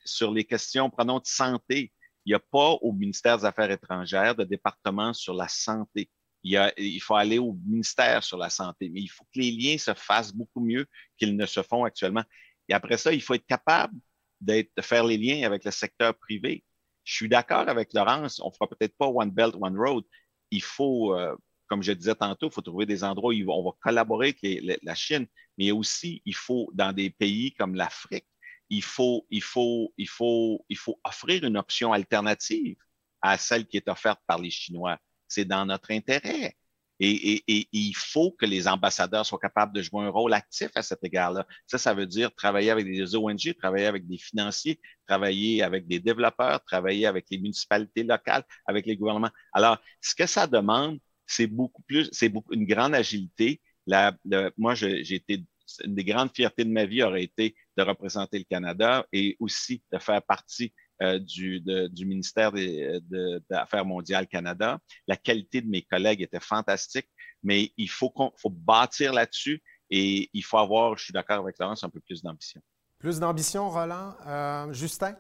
sur 0.06 0.32
les 0.32 0.44
questions, 0.44 0.90
prenons 0.90 1.20
de 1.20 1.26
santé, 1.26 1.92
il 2.26 2.30
n'y 2.30 2.36
a 2.36 2.40
pas 2.40 2.74
au 2.82 2.94
ministère 2.94 3.38
des 3.38 3.46
Affaires 3.46 3.72
étrangères 3.72 4.36
de 4.36 4.44
département 4.44 5.14
sur 5.14 5.34
la 5.34 5.48
santé. 5.48 6.10
Il, 6.44 6.52
y 6.52 6.58
a, 6.58 6.74
il, 6.78 7.00
faut 7.02 7.16
aller 7.16 7.38
au 7.40 7.54
ministère 7.66 8.24
sur 8.24 8.38
la 8.38 8.50
santé, 8.50 8.90
mais 8.90 9.02
il 9.02 9.08
faut 9.08 9.24
que 9.26 9.40
les 9.40 9.52
liens 9.52 9.78
se 9.78 9.94
fassent 9.94 10.34
beaucoup 10.34 10.60
mieux 10.60 10.86
qu'ils 11.18 11.36
ne 11.36 11.46
se 11.46 11.64
font 11.64 11.86
actuellement. 11.86 12.24
Et 12.68 12.74
après 12.74 12.98
ça, 12.98 13.14
il 13.14 13.22
faut 13.22 13.34
être 13.34 13.46
capable 13.46 13.98
de 14.42 14.68
faire 14.82 15.06
les 15.06 15.18
liens 15.18 15.46
avec 15.46 15.64
le 15.64 15.72
secteur 15.72 16.16
privé. 16.16 16.64
Je 17.04 17.14
suis 17.14 17.30
d'accord 17.30 17.68
avec 17.70 17.94
Laurence, 17.94 18.40
on 18.42 18.48
ne 18.48 18.54
fera 18.54 18.68
peut-être 18.68 18.96
pas 18.98 19.08
One 19.08 19.32
Belt, 19.32 19.56
One 19.60 19.78
Road. 19.78 20.04
Il 20.52 20.64
faut, 20.64 21.16
euh, 21.16 21.36
comme 21.68 21.84
je 21.84 21.92
disais 21.94 22.16
tantôt, 22.16 22.48
il 22.48 22.54
faut 22.54 22.62
trouver 22.62 22.86
des 22.86 23.04
endroits 23.04 23.34
où 23.34 23.52
on 23.52 23.64
va 23.64 23.72
collaborer 23.82 24.36
avec 24.44 24.80
la 24.84 24.96
Chine, 24.96 25.28
mais 25.58 25.72
aussi, 25.72 26.22
il 26.26 26.36
faut, 26.36 26.70
dans 26.74 26.94
des 26.94 27.10
pays 27.10 27.54
comme 27.54 27.76
l'Afrique, 27.76 28.28
il 28.70 28.84
faut, 28.84 29.26
il, 29.30 29.42
faut, 29.42 29.94
il, 29.98 30.08
faut, 30.08 30.66
il 30.70 30.78
faut 30.78 31.00
offrir 31.04 31.44
une 31.44 31.58
option 31.58 31.94
alternative 31.94 32.78
à 33.22 33.38
celle 33.38 33.68
qui 33.68 33.78
est 33.78 33.88
offerte 33.88 34.22
par 34.26 34.40
les 34.40 34.50
Chinois. 34.50 34.98
C'est 35.34 35.46
dans 35.46 35.66
notre 35.66 35.92
intérêt. 35.92 36.56
Et, 37.00 37.44
il 37.74 37.94
faut 37.96 38.32
que 38.32 38.46
les 38.46 38.68
ambassadeurs 38.68 39.26
soient 39.26 39.40
capables 39.40 39.74
de 39.74 39.82
jouer 39.82 40.06
un 40.06 40.10
rôle 40.10 40.34
actif 40.34 40.70
à 40.76 40.84
cet 40.84 41.04
égard-là. 41.04 41.46
Ça, 41.68 41.78
ça 41.78 41.94
veut 41.94 42.06
dire 42.06 42.34
travailler 42.34 42.70
avec 42.70 42.86
des 42.86 43.16
ONG, 43.16 43.54
travailler 43.60 43.88
avec 43.88 44.08
des 44.08 44.18
financiers, 44.18 44.80
travailler 45.08 45.64
avec 45.64 45.88
des 45.88 46.00
développeurs, 46.00 46.64
travailler 46.64 47.06
avec 47.08 47.26
les 47.32 47.40
municipalités 47.40 48.04
locales, 48.04 48.44
avec 48.66 48.86
les 48.86 48.96
gouvernements. 48.96 49.32
Alors, 49.54 49.80
ce 50.02 50.16
que 50.16 50.28
ça 50.28 50.48
demande, 50.48 51.00
c'est 51.26 51.48
beaucoup 51.48 51.82
plus, 51.84 52.10
c'est 52.12 52.30
beaucoup, 52.30 52.54
une 52.54 52.66
grande 52.66 52.96
agilité. 52.96 53.60
Moi, 53.88 54.76
j'ai 54.76 55.16
été, 55.16 55.44
une 55.84 55.96
des 55.96 56.04
grandes 56.06 56.32
fiertés 56.34 56.64
de 56.64 56.72
ma 56.72 56.86
vie 56.86 57.04
aurait 57.04 57.24
été 57.24 57.56
de 57.76 57.84
représenter 57.84 58.38
le 58.38 58.46
Canada 58.46 59.06
et 59.12 59.36
aussi 59.40 59.84
de 59.92 59.98
faire 59.98 60.22
partie 60.22 60.74
euh, 61.04 61.20
du, 61.20 61.62
du, 61.90 62.06
ministère 62.06 62.52
des, 62.52 63.00
de, 63.10 63.42
Affaires 63.52 63.86
mondiales 63.86 64.28
Canada. 64.28 64.80
La 65.08 65.16
qualité 65.16 65.62
de 65.62 65.70
mes 65.70 65.82
collègues 65.82 66.22
était 66.22 66.40
fantastique, 66.40 67.10
mais 67.44 67.72
il 67.78 67.90
faut, 67.90 68.14
faut 68.38 68.50
bâtir 68.50 69.14
là-dessus 69.14 69.62
et 69.90 70.30
il 70.34 70.44
faut 70.44 70.58
avoir, 70.58 70.98
je 70.98 71.04
suis 71.04 71.14
d'accord 71.14 71.40
avec 71.40 71.60
Laurence, 71.60 71.84
un 71.84 71.90
peu 71.90 72.00
plus 72.00 72.22
d'ambition. 72.24 72.62
Plus 73.00 73.20
d'ambition, 73.20 73.70
Roland. 73.70 74.16
Euh, 74.26 74.72
Justin? 74.74 75.16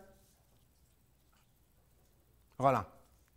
Roland? 2.58 2.86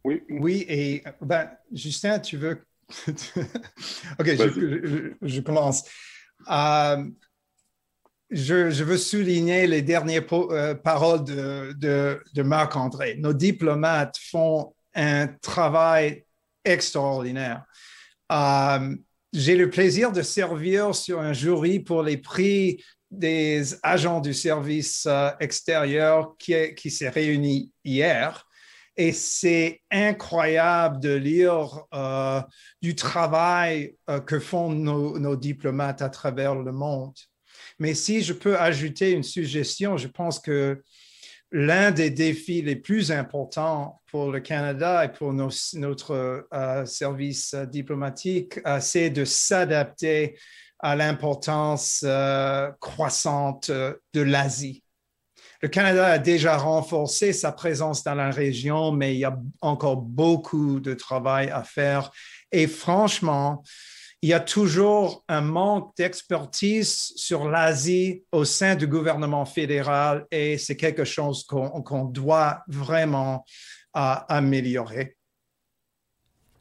Oui, 0.04 0.22
oui 0.30 0.64
et 0.68 1.02
ben, 1.20 1.50
Justin, 1.72 2.20
tu 2.20 2.36
veux. 2.36 2.64
OK, 3.08 4.24
je, 4.24 5.14
je, 5.20 5.40
commence. 5.40 5.84
Euh, 6.48 7.10
je, 8.30 8.82
veux 8.82 8.98
souligner 8.98 9.66
les 9.66 9.82
dernières 9.82 10.24
euh, 10.32 10.74
paroles 10.74 11.24
de, 11.24 12.42
Marc-André. 12.42 13.16
Nos 13.18 13.32
diplomates 13.32 14.16
font 14.30 14.74
un 14.94 15.28
travail 15.28 16.24
extraordinaire. 16.64 17.64
Euh, 18.32 18.96
j'ai 19.32 19.56
le 19.56 19.70
plaisir 19.70 20.12
de 20.12 20.22
servir 20.22 20.94
sur 20.94 21.20
un 21.20 21.32
jury 21.32 21.80
pour 21.80 22.02
les 22.02 22.16
prix 22.16 22.82
des 23.10 23.76
agents 23.84 24.20
du 24.20 24.34
service 24.34 25.06
euh, 25.06 25.30
extérieur 25.38 26.34
qui, 26.38 26.74
qui 26.74 26.90
s'est 26.90 27.08
réuni 27.08 27.70
hier. 27.84 28.44
Et 28.96 29.12
c'est 29.12 29.82
incroyable 29.90 31.00
de 31.00 31.12
lire 31.12 31.84
du 32.80 32.94
travail 32.94 33.94
que 34.24 34.40
font 34.40 34.70
nos, 34.70 35.36
diplomates 35.36 36.00
à 36.00 36.08
travers 36.08 36.54
le 36.54 36.72
monde. 36.72 37.12
Mais 37.78 37.94
si 37.94 38.22
je 38.22 38.32
peux 38.32 38.58
ajouter 38.58 39.12
une 39.12 39.22
suggestion, 39.22 39.96
je 39.96 40.08
pense 40.08 40.38
que 40.38 40.82
l'un 41.52 41.90
des 41.90 42.10
défis 42.10 42.62
les 42.62 42.76
plus 42.76 43.12
importants 43.12 44.00
pour 44.06 44.32
le 44.32 44.40
Canada 44.40 45.04
et 45.04 45.12
pour 45.12 45.32
notre 45.32 46.46
euh, 46.52 46.86
service 46.86 47.54
diplomatique, 47.54 48.60
euh, 48.66 48.78
c'est 48.80 49.10
de 49.10 49.24
s'adapter 49.24 50.38
à 50.78 50.96
l'importance 50.96 52.04
euh, 52.06 52.70
croissante 52.80 53.70
de 53.70 54.20
l'Asie. 54.20 54.82
Le 55.62 55.68
Canada 55.68 56.06
a 56.06 56.18
déjà 56.18 56.58
renforcé 56.58 57.32
sa 57.32 57.50
présence 57.50 58.04
dans 58.04 58.14
la 58.14 58.30
région, 58.30 58.92
mais 58.92 59.14
il 59.14 59.20
y 59.20 59.24
a 59.24 59.38
encore 59.62 59.96
beaucoup 59.96 60.80
de 60.80 60.92
travail 60.92 61.48
à 61.50 61.64
faire. 61.64 62.10
Et 62.52 62.66
franchement, 62.66 63.62
il 64.22 64.30
y 64.30 64.32
a 64.32 64.40
toujours 64.40 65.24
un 65.28 65.40
manque 65.40 65.94
d'expertise 65.96 67.12
sur 67.16 67.48
l'Asie 67.48 68.24
au 68.32 68.44
sein 68.44 68.74
du 68.74 68.86
gouvernement 68.86 69.44
fédéral 69.44 70.26
et 70.30 70.58
c'est 70.58 70.76
quelque 70.76 71.04
chose 71.04 71.44
qu'on 71.44 72.04
doit 72.04 72.62
vraiment 72.66 73.44
euh, 73.96 74.14
améliorer. 74.28 75.16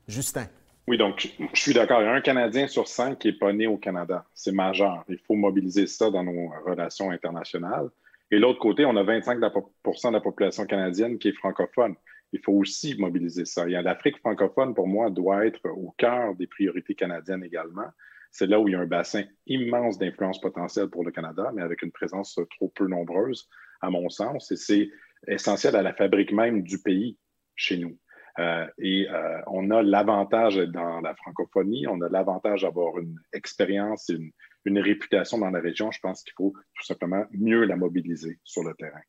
Justin. 0.08 0.48
Oui, 0.88 0.98
donc 0.98 1.34
je 1.54 1.60
suis 1.60 1.74
d'accord. 1.74 2.02
Il 2.02 2.06
y 2.06 2.08
a 2.08 2.14
un 2.14 2.22
Canadien 2.22 2.68
sur 2.68 2.88
cinq 2.88 3.20
qui 3.20 3.30
n'est 3.30 3.38
pas 3.38 3.52
né 3.54 3.66
au 3.66 3.78
Canada. 3.78 4.26
C'est 4.36 4.52
majeur. 4.52 5.04
Il 5.10 5.18
faut 5.26 5.34
mobiliser 5.34 5.88
ça 5.88 6.12
dans 6.12 6.24
nos 6.24 6.50
relations 6.66 7.10
internationales. 7.10 7.90
Et 8.30 8.38
l'autre 8.38 8.60
côté, 8.60 8.86
on 8.86 8.96
a 8.96 9.04
25% 9.04 10.08
de 10.08 10.14
la 10.14 10.22
population 10.22 10.66
canadienne 10.66 11.18
qui 11.18 11.30
est 11.30 11.34
francophone 11.34 11.96
il 12.36 12.42
faut 12.44 12.52
aussi 12.52 13.00
mobiliser 13.00 13.46
ça. 13.46 13.66
L'Afrique 13.66 14.18
francophone, 14.18 14.76
pour 14.76 14.88
moi, 14.88 15.10
doit 15.10 15.46
être 15.46 15.66
au 15.70 15.94
cœur 15.98 16.36
des 16.36 16.48
priorités 16.48 16.94
canadiennes 16.94 17.46
également. 17.46 17.88
C'est 18.30 18.48
là 18.48 18.60
où 18.60 18.68
il 18.68 18.74
y 18.74 18.76
a 18.76 18.82
un 18.82 18.86
bassin 18.86 19.24
immense 19.48 19.98
d'influence 19.98 20.42
potentielle 20.42 20.90
pour 20.90 21.06
le 21.06 21.12
Canada, 21.12 21.52
mais 21.56 21.62
avec 21.62 21.82
une 21.82 21.94
présence 21.94 22.38
trop 22.58 22.68
peu 22.76 22.88
nombreuse, 22.88 23.48
à 23.80 23.90
mon 23.90 24.10
sens. 24.10 24.52
Et 24.52 24.58
c'est 24.58 24.90
essentiels 25.28 25.78
à 25.78 25.82
la 25.82 25.94
fabrique 25.94 26.34
même 26.34 26.62
du 26.62 26.82
pays 26.82 27.18
chez 27.56 27.78
nous. 27.78 27.98
Euh, 28.40 28.68
et 28.80 29.08
euh, 29.10 29.40
on 29.48 29.72
a 29.72 29.82
l'avantage 29.82 30.58
dans 30.58 31.00
la 31.00 31.16
francophonie, 31.16 31.88
on 31.88 32.02
a 32.02 32.10
l'avantage 32.10 32.64
d'avoir 32.64 33.00
une 33.00 33.18
expérience, 33.32 34.10
une, 34.10 34.32
une 34.66 34.80
réputation 34.80 35.38
dans 35.38 35.52
la 35.52 35.62
région. 35.62 35.90
Je 35.92 36.02
pense 36.02 36.22
qu'il 36.22 36.34
faut 36.36 36.52
tout 36.52 36.86
simplement 36.86 37.24
mieux 37.32 37.64
la 37.64 37.78
mobiliser 37.78 38.40
sur 38.44 38.64
le 38.64 38.74
terrain. 38.74 39.00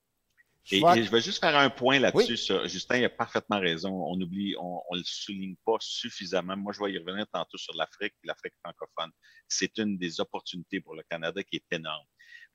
Et, 0.73 0.81
je 0.81 1.11
vais 1.11 1.21
juste 1.21 1.39
faire 1.39 1.57
un 1.57 1.71
point 1.71 2.01
là-dessus. 2.01 2.37
Justin 2.65 3.03
a 3.05 3.09
parfaitement 3.09 3.61
raison. 3.61 3.91
On 3.91 4.21
oublie, 4.21 4.57
on 4.59 4.83
ne 4.93 4.99
le 4.99 5.05
souligne 5.05 5.55
pas 5.65 5.77
suffisamment. 5.81 6.57
Moi, 6.57 6.73
je 6.73 6.83
vais 6.83 6.93
y 6.93 6.99
revenir 6.99 7.27
tantôt 7.33 7.57
sur 7.57 7.75
l'Afrique, 7.75 8.15
l'Afrique 8.25 8.55
francophone. 8.65 9.13
C'est 9.49 9.79
une 9.79 9.97
des 9.97 10.21
opportunités 10.21 10.81
pour 10.81 10.97
le 10.97 11.05
Canada 11.09 11.43
qui 11.45 11.57
est 11.57 11.73
énorme. 11.77 12.05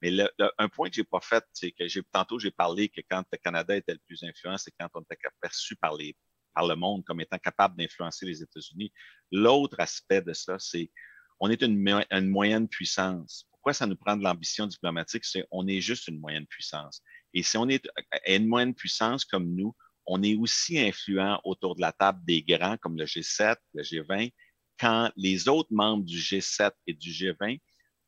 Mais 0.02 0.12
un 0.58 0.68
point 0.68 0.90
que 0.90 0.96
j'ai 0.96 1.04
pas 1.04 1.22
fait, 1.22 1.44
c'est 1.54 1.72
que 1.72 1.88
j'ai 1.88 2.02
tantôt 2.12 2.40
j'ai 2.40 2.52
parlé 2.52 2.90
que 2.90 3.02
quand 3.10 3.24
le 3.32 3.38
Canada 3.38 3.76
était 3.76 3.94
le 3.94 4.00
plus 4.08 4.24
influent, 4.24 4.58
c'est 4.58 4.74
quand 4.80 4.90
on 4.96 5.02
était 5.02 5.18
perçu 5.40 5.76
par 5.76 5.96
les 5.96 6.16
par 6.54 6.68
le 6.68 6.76
monde 6.76 7.04
comme 7.06 7.22
étant 7.22 7.38
capable 7.38 7.78
d'influencer 7.78 8.26
les 8.26 8.42
États-Unis. 8.42 8.92
L'autre 9.32 9.80
aspect 9.80 10.22
de 10.22 10.34
ça, 10.34 10.58
c'est 10.60 10.92
on 11.40 11.50
est 11.50 11.62
une, 11.62 12.04
une 12.12 12.30
moyenne 12.30 12.68
puissance. 12.68 13.48
Pourquoi 13.52 13.74
ça 13.74 13.86
nous 13.86 13.96
prend 13.96 14.18
de 14.18 14.24
l'ambition 14.24 14.68
diplomatique? 14.68 15.24
C'est 15.24 15.46
on 15.52 15.68
est 15.68 15.82
juste 15.82 16.08
une 16.08 16.20
moyenne 16.20 16.48
puissance. 16.48 17.02
Et 17.34 17.44
si 17.44 17.58
on 17.58 17.68
est 17.70 17.88
une 18.28 18.48
moyenne 18.48 18.74
puissance 18.74 19.26
comme 19.26 19.56
nous, 19.56 19.76
on 20.06 20.24
est 20.24 20.36
aussi 20.36 20.80
influent 20.80 21.40
autour 21.44 21.76
de 21.76 21.82
la 21.82 21.92
table 21.92 22.24
des 22.26 22.42
grands 22.42 22.78
comme 22.78 22.98
le 22.98 23.06
G7, 23.06 23.56
le 23.74 23.84
G20, 23.84 24.34
quand 24.80 25.12
les 25.16 25.48
autres 25.48 25.72
membres 25.72 26.04
du 26.04 26.18
G7 26.18 26.72
et 26.88 26.94
du 26.94 27.12
G20 27.12 27.62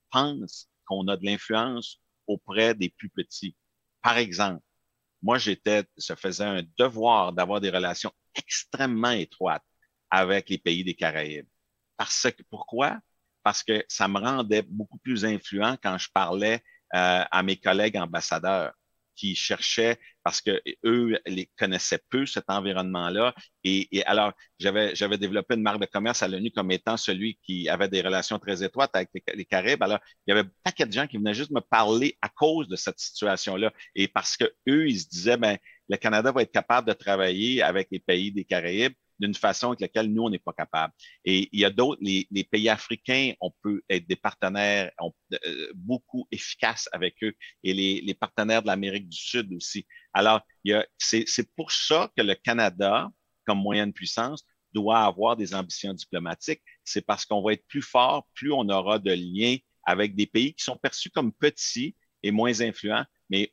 pensent 0.09 0.69
qu'on 0.85 1.07
a 1.07 1.17
de 1.17 1.25
l'influence 1.25 1.99
auprès 2.27 2.73
des 2.73 2.89
plus 2.89 3.09
petits. 3.09 3.55
Par 4.01 4.17
exemple, 4.17 4.63
moi, 5.21 5.37
j'étais, 5.37 5.85
ça 5.97 6.15
faisait 6.15 6.43
un 6.43 6.63
devoir 6.77 7.31
d'avoir 7.31 7.61
des 7.61 7.69
relations 7.69 8.11
extrêmement 8.35 9.11
étroites 9.11 9.63
avec 10.09 10.49
les 10.49 10.57
pays 10.57 10.83
des 10.83 10.95
Caraïbes. 10.95 11.47
Parce 11.95 12.27
que, 12.31 12.43
pourquoi? 12.49 12.99
Parce 13.43 13.63
que 13.63 13.83
ça 13.87 14.07
me 14.07 14.19
rendait 14.19 14.63
beaucoup 14.63 14.97
plus 14.97 15.25
influent 15.25 15.77
quand 15.81 15.97
je 15.97 16.09
parlais 16.13 16.61
euh, 16.95 17.23
à 17.29 17.43
mes 17.43 17.55
collègues 17.55 17.97
ambassadeurs 17.97 18.73
qui 19.15 19.35
cherchaient 19.35 19.99
parce 20.23 20.41
que 20.41 20.61
eux 20.85 21.19
les 21.25 21.49
connaissaient 21.57 22.01
peu 22.09 22.25
cet 22.25 22.49
environnement-là. 22.49 23.33
Et, 23.63 24.03
alors, 24.05 24.33
j'avais 24.59 24.95
j'avais 24.95 25.17
développé 25.17 25.55
une 25.55 25.61
marque 25.61 25.81
de 25.81 25.85
commerce 25.85 26.23
à 26.23 26.27
l'ONU 26.27 26.51
comme 26.51 26.71
étant 26.71 26.97
celui 26.97 27.37
qui 27.43 27.69
avait 27.69 27.89
des 27.89 28.01
relations 28.01 28.39
très 28.39 28.63
étroites 28.63 28.91
avec 28.93 29.09
les, 29.33 29.45
Caraïbes. 29.45 29.83
Alors, 29.83 29.99
il 30.25 30.31
y 30.31 30.37
avait 30.37 30.47
un 30.47 30.51
paquet 30.63 30.85
de 30.85 30.93
gens 30.93 31.07
qui 31.07 31.17
venaient 31.17 31.33
juste 31.33 31.51
me 31.51 31.61
parler 31.61 32.17
à 32.21 32.29
cause 32.29 32.67
de 32.67 32.75
cette 32.75 32.99
situation-là 32.99 33.71
et 33.95 34.07
parce 34.07 34.37
que 34.37 34.45
eux, 34.69 34.87
ils 34.87 34.99
se 35.01 35.07
disaient, 35.09 35.37
ben, 35.37 35.57
le 35.89 35.97
Canada 35.97 36.31
va 36.31 36.41
être 36.41 36.51
capable 36.51 36.87
de 36.87 36.93
travailler 36.93 37.61
avec 37.61 37.89
les 37.91 37.99
pays 37.99 38.31
des 38.31 38.45
Caraïbes 38.45 38.93
d'une 39.19 39.33
façon 39.35 39.67
avec 39.67 39.81
laquelle 39.81 40.11
nous, 40.11 40.23
on 40.23 40.29
n'est 40.29 40.39
pas 40.39 40.53
capable. 40.53 40.93
Et 41.25 41.49
il 41.51 41.59
y 41.59 41.65
a 41.65 41.69
d'autres, 41.69 42.01
les, 42.01 42.43
pays 42.43 42.69
africains, 42.69 43.33
on 43.41 43.51
peut 43.61 43.81
être 43.89 44.07
des 44.07 44.15
partenaires 44.15 44.91
euh, 45.33 45.71
beaucoup 45.75 46.27
efficaces 46.31 46.89
avec 46.91 47.15
eux 47.23 47.33
et 47.63 47.73
les, 47.73 48.13
partenaires 48.13 48.61
de 48.61 48.67
l'Amérique 48.67 49.09
du 49.09 49.17
Sud 49.17 49.53
aussi. 49.53 49.85
Alors, 50.13 50.41
c'est 50.97 51.55
pour 51.55 51.71
ça 51.71 52.11
que 52.15 52.21
le 52.23 52.35
Canada, 52.35 53.09
comme 53.45 53.59
moyenne 53.59 53.93
puissance, 53.93 54.45
doit 54.73 54.99
avoir 54.99 55.35
des 55.35 55.53
ambitions 55.53 55.93
diplomatiques. 55.93 56.61
C'est 56.83 57.05
parce 57.05 57.25
qu'on 57.25 57.41
va 57.43 57.53
être 57.53 57.65
plus 57.67 57.81
fort, 57.81 58.27
plus 58.33 58.51
on 58.51 58.67
aura 58.69 58.99
de 58.99 59.11
liens 59.11 59.57
avec 59.85 60.15
des 60.15 60.25
pays 60.25 60.53
qui 60.53 60.63
sont 60.63 60.77
perçus 60.77 61.09
comme 61.09 61.31
petits 61.31 61.95
et 62.23 62.31
moins 62.31 62.61
influents, 62.61 63.05
mais 63.29 63.51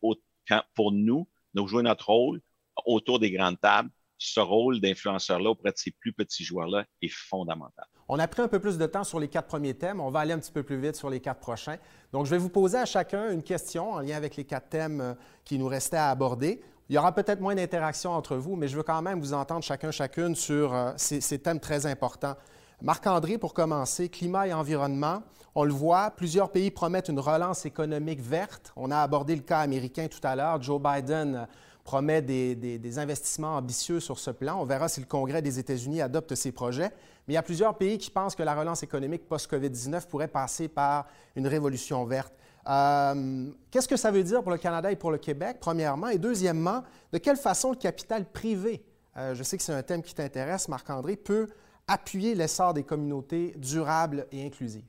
pour 0.75 0.93
nous, 0.93 1.29
nous 1.55 1.67
jouer 1.67 1.83
notre 1.83 2.09
rôle 2.09 2.41
autour 2.87 3.19
des 3.19 3.31
grandes 3.31 3.61
tables 3.61 3.91
ce 4.21 4.39
rôle 4.39 4.81
d'influenceur-là 4.81 5.51
auprès 5.51 5.73
de 5.73 5.79
ces 5.79 5.91
plus 5.91 6.13
petits 6.13 6.45
joueurs-là 6.45 6.85
est 7.01 7.13
fondamental. 7.13 7.87
On 8.07 8.19
a 8.19 8.29
pris 8.29 8.43
un 8.43 8.49
peu 8.49 8.61
plus 8.61 8.77
de 8.77 8.87
temps 8.87 9.03
sur 9.03 9.19
les 9.19 9.29
quatre 9.29 9.47
premiers 9.47 9.75
thèmes. 9.75 10.01
On 10.01 10.11
va 10.11 10.21
aller 10.21 10.33
un 10.33 10.39
petit 10.39 10.53
peu 10.53 10.63
plus 10.63 10.79
vite 10.79 10.95
sur 10.95 11.09
les 11.09 11.21
quatre 11.21 11.41
prochains. 11.41 11.77
Donc, 12.13 12.27
je 12.27 12.31
vais 12.31 12.39
vous 12.39 12.51
poser 12.51 12.77
à 12.77 12.85
chacun 12.85 13.31
une 13.31 13.43
question 13.43 13.93
en 13.93 14.01
lien 14.01 14.17
avec 14.17 14.37
les 14.37 14.45
quatre 14.45 14.69
thèmes 14.69 15.01
euh, 15.01 15.15
qui 15.45 15.59
nous 15.59 15.69
restaient 15.69 15.97
à 15.97 16.11
aborder. 16.11 16.61
Il 16.91 16.95
y 16.95 16.99
aura 16.99 17.15
peut-être 17.15 17.41
moins 17.41 17.55
d'interaction 17.55 18.11
entre 18.11 18.37
vous, 18.37 18.57
mais 18.57 18.69
je 18.69 18.77
veux 18.77 18.83
quand 18.83 19.01
même 19.01 19.21
vous 19.21 19.33
entendre 19.33 19.65
chacun, 19.65 19.91
chacune 19.91 20.35
sur 20.35 20.75
euh, 20.75 20.93
ces, 20.97 21.21
ces 21.21 21.39
thèmes 21.39 21.61
très 21.61 21.87
importants. 21.87 22.35
Marc-André, 22.83 23.39
pour 23.39 23.55
commencer, 23.55 24.09
climat 24.09 24.49
et 24.49 24.53
environnement. 24.53 25.23
On 25.55 25.65
le 25.65 25.73
voit, 25.73 26.11
plusieurs 26.11 26.51
pays 26.51 26.71
promettent 26.71 27.09
une 27.09 27.21
relance 27.21 27.65
économique 27.65 28.21
verte. 28.21 28.73
On 28.77 28.91
a 28.91 28.99
abordé 28.99 29.35
le 29.35 29.43
cas 29.43 29.61
américain 29.61 30.09
tout 30.09 30.21
à 30.23 30.37
l'heure. 30.37 30.61
Joe 30.63 30.81
Biden 30.81 31.47
promet 31.91 32.23
des, 32.23 32.99
investissements 33.01 33.57
ambitieux 33.57 33.99
sur 33.99 34.21
ce 34.21 34.31
plan. 34.31 34.61
On 34.61 34.65
verra 34.65 34.89
si 34.89 35.01
le 35.01 35.07
Congrès 35.07 35.43
des 35.43 35.59
États-Unis 35.59 36.01
adopte 36.01 36.37
ces 36.37 36.53
projets. 36.53 36.91
Mais 37.27 37.33
il 37.33 37.35
y 37.35 37.37
a 37.37 37.43
plusieurs 37.43 37.77
pays 37.77 37.99
qui 37.99 38.13
pensent 38.13 38.37
que 38.37 38.45
la 38.45 38.55
relance 38.55 38.85
économique 38.85 39.27
post-COVID-19 39.29 40.07
pourrait 40.07 40.29
passer 40.29 40.69
par 40.69 41.09
une 41.35 41.49
révolution 41.49 42.05
verte. 42.05 42.33
Euh, 42.69 43.51
qu'est-ce 43.73 43.89
que 43.89 43.97
ça 43.97 44.13
veut 44.13 44.23
dire 44.23 44.41
pour 44.45 44.53
le 44.53 44.59
Canada 44.59 44.93
et 44.93 44.95
pour 44.95 45.11
le 45.11 45.19
Québec, 45.19 45.57
premièrement? 45.61 46.07
Et 46.07 46.19
deuxièmement, 46.19 46.85
de 47.13 47.19
quelle 47.19 47.37
façon 47.37 47.71
le 47.71 47.77
capital 47.77 48.25
privé, 48.25 48.85
euh, 49.17 49.35
je 49.35 49.43
sais 49.43 49.57
que 49.57 49.63
c'est 49.65 49.75
un 49.75 49.83
thème 49.83 50.05
qui 50.05 50.15
t'intéresse, 50.15 50.69
Marc-André, 50.69 51.17
peut 51.17 51.49
appuyer 51.89 52.37
l'essor 52.37 52.73
des 52.73 52.85
communautés 52.85 53.53
durables 53.57 54.29
et 54.31 54.47
inclusives? 54.47 54.87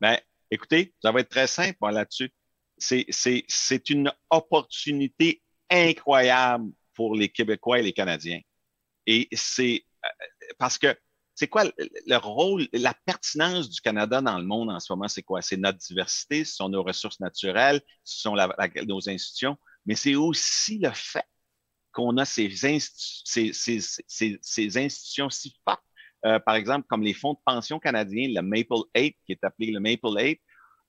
Bien, 0.00 0.16
écoutez, 0.50 0.94
ça 1.02 1.12
va 1.12 1.20
être 1.20 1.28
très 1.28 1.48
simple 1.48 1.76
là-dessus. 1.90 2.32
C'est 2.78 3.90
une 3.90 4.10
opportunité 4.30 5.42
incroyable 5.70 6.70
pour 6.94 7.14
les 7.16 7.28
Québécois 7.28 7.80
et 7.80 7.82
les 7.82 7.92
Canadiens. 7.92 8.40
Et 9.06 9.28
c'est 9.32 9.84
euh, 10.04 10.08
parce 10.58 10.78
que 10.78 10.96
c'est 11.34 11.48
quoi 11.48 11.64
le 11.64 12.16
rôle, 12.16 12.68
la 12.72 12.94
pertinence 13.06 13.68
du 13.68 13.80
Canada 13.80 14.20
dans 14.20 14.38
le 14.38 14.44
monde 14.44 14.70
en 14.70 14.78
ce 14.78 14.92
moment? 14.92 15.08
C'est 15.08 15.22
quoi? 15.22 15.42
C'est 15.42 15.56
notre 15.56 15.78
diversité, 15.78 16.44
ce 16.44 16.54
sont 16.54 16.68
nos 16.68 16.82
ressources 16.82 17.18
naturelles, 17.18 17.80
ce 18.04 18.20
sont 18.20 18.36
nos 18.86 19.08
institutions, 19.08 19.56
mais 19.84 19.96
c'est 19.96 20.14
aussi 20.14 20.78
le 20.78 20.92
fait 20.92 21.26
qu'on 21.92 22.16
a 22.18 22.24
ces, 22.24 22.50
ces, 22.50 23.52
ces, 23.52 24.78
institutions 24.78 25.30
si 25.30 25.56
fortes, 25.64 25.82
euh, 26.24 26.38
par 26.38 26.56
exemple, 26.56 26.86
comme 26.88 27.02
les 27.02 27.14
fonds 27.14 27.34
de 27.34 27.38
pension 27.44 27.78
canadiens, 27.78 28.28
le 28.28 28.42
Maple 28.42 28.82
8, 28.96 29.16
qui 29.24 29.32
est 29.32 29.44
appelé 29.44 29.70
le 29.70 29.80
Maple 29.80 30.08
8, 30.16 30.40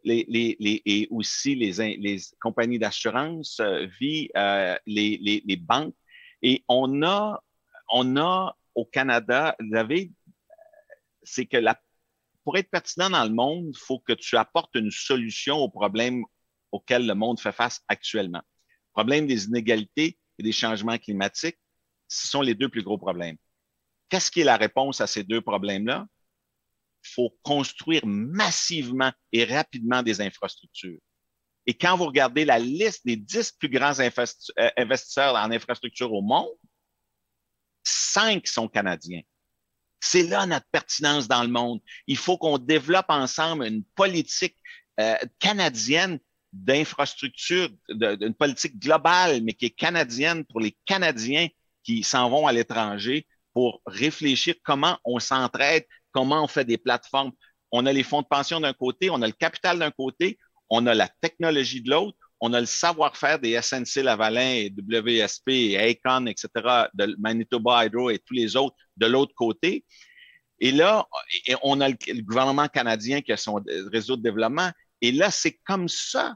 les, 0.06 0.26
les, 0.30 0.56
les, 0.60 0.82
et 0.86 1.08
aussi 1.10 1.56
les, 1.56 1.98
les 1.98 2.22
compagnies 2.40 2.80
d'assurance 2.80 3.60
euh, 3.60 3.88
vie, 4.00 4.30
euh, 4.38 4.78
les, 4.86 5.18
les, 5.46 5.56
banques. 5.58 5.96
Et 6.42 6.64
on 6.70 7.04
a, 7.04 7.44
on 7.90 8.16
a 8.16 8.56
au 8.76 8.86
Canada, 8.86 9.56
vous 9.60 9.76
avez, 9.76 10.12
c'est 11.24 11.48
que 11.48 11.58
la, 11.58 11.80
pour 12.44 12.58
être 12.58 12.70
pertinent 12.70 13.10
dans 13.10 13.24
le 13.24 13.34
monde, 13.34 13.72
il 13.74 13.78
faut 13.78 14.00
que 14.00 14.14
tu 14.14 14.38
apportes 14.38 14.76
une 14.76 14.92
solution 14.92 15.58
aux 15.58 15.70
problèmes 15.70 16.24
auxquels 16.72 17.08
le 17.08 17.16
monde 17.16 17.40
fait 17.40 17.52
face 17.52 17.84
actuellement. 17.88 18.44
Le 18.46 18.94
problème 18.94 19.26
des 19.26 19.46
inégalités 19.46 20.20
et 20.38 20.44
des 20.44 20.52
changements 20.52 20.98
climatiques, 20.98 21.58
ce 22.08 22.28
sont 22.28 22.42
les 22.42 22.54
deux 22.54 22.70
plus 22.70 22.84
gros 22.84 23.00
problèmes. 23.00 23.38
Qu'est-ce 24.10 24.30
qui 24.30 24.42
est 24.42 24.46
la 24.46 24.58
réponse 24.58 25.02
à 25.02 25.08
ces 25.08 25.24
deux 25.24 25.42
problèmes-là? 25.42 26.06
Faut 27.06 27.36
construire 27.44 28.06
massivement 28.06 29.12
et 29.32 29.46
rapidement 29.46 30.04
des 30.04 30.22
infrastructures. 30.22 31.00
Et 31.68 31.74
quand 31.74 31.98
vous 31.98 32.06
regardez 32.06 32.46
la 32.46 32.60
liste 32.60 33.06
des 33.06 33.16
dix 33.16 33.52
plus 33.52 33.70
grands 33.70 34.00
euh, 34.00 34.70
investisseurs 34.78 35.36
en 35.36 35.52
infrastructure 35.52 36.12
au 36.14 36.22
monde, 36.22 36.50
cinq 37.84 38.48
sont 38.48 38.68
canadiens. 38.68 39.22
C'est 40.00 40.24
là 40.24 40.46
notre 40.46 40.68
pertinence 40.72 41.28
dans 41.28 41.42
le 41.42 41.50
monde. 41.50 41.80
Il 42.06 42.18
faut 42.18 42.38
qu'on 42.38 42.60
développe 42.60 43.10
ensemble 43.10 43.66
une 43.66 43.84
politique 43.96 44.58
euh, 45.00 45.18
canadienne 45.40 46.20
d'infrastructure, 46.54 47.70
une 47.90 48.34
politique 48.34 48.80
globale, 48.80 49.42
mais 49.44 49.54
qui 49.54 49.66
est 49.66 49.70
canadienne 49.72 50.46
pour 50.46 50.62
les 50.62 50.78
Canadiens 50.86 51.48
qui 51.84 52.02
s'en 52.04 52.30
vont 52.30 52.48
à 52.48 52.54
l'étranger 52.54 53.28
pour 53.54 53.82
réfléchir 53.86 54.56
comment 54.64 54.98
on 55.04 55.20
s'entraide, 55.20 55.86
comment 56.16 56.46
on 56.46 56.48
fait 56.48 56.64
des 56.64 56.78
plateformes. 56.78 57.32
On 57.72 57.86
a 57.86 57.92
les 57.92 58.04
fonds 58.04 58.22
de 58.22 58.28
pension 58.28 58.62
d'un 58.62 58.72
côté, 58.72 59.10
on 59.10 59.22
a 59.22 59.28
le 59.28 59.34
capital 59.34 59.78
d'un 59.78 59.92
côté, 59.92 60.40
on 60.70 60.88
a 60.88 60.94
la 60.94 61.10
technologie 61.10 61.82
de 61.82 61.90
l'autre, 61.90 62.18
on 62.40 62.54
a 62.54 62.62
le 62.62 62.66
savoir-faire 62.66 63.38
des 63.38 63.62
SNC 63.62 64.02
Lavalin 64.02 64.54
et 64.54 64.74
WSP 64.78 65.50
et 65.50 65.90
etc., 65.90 66.48
de 66.94 67.16
Manitoba 67.20 67.86
Hydro 67.86 68.10
et 68.12 68.20
tous 68.20 68.34
les 68.34 68.56
autres 68.56 68.78
de 68.96 69.08
l'autre 69.08 69.34
côté. 69.36 69.84
Et 70.62 70.72
là, 70.72 71.06
on 71.64 71.82
a 71.82 71.90
le, 71.90 72.22
gouvernement 72.22 72.70
canadien 72.70 73.22
qui 73.22 73.34
a 73.34 73.38
son 73.38 73.62
réseau 73.92 74.16
de 74.16 74.22
développement. 74.22 74.72
Et 75.02 75.12
là, 75.12 75.32
c'est 75.32 75.60
comme 75.66 75.90
ça 75.90 76.36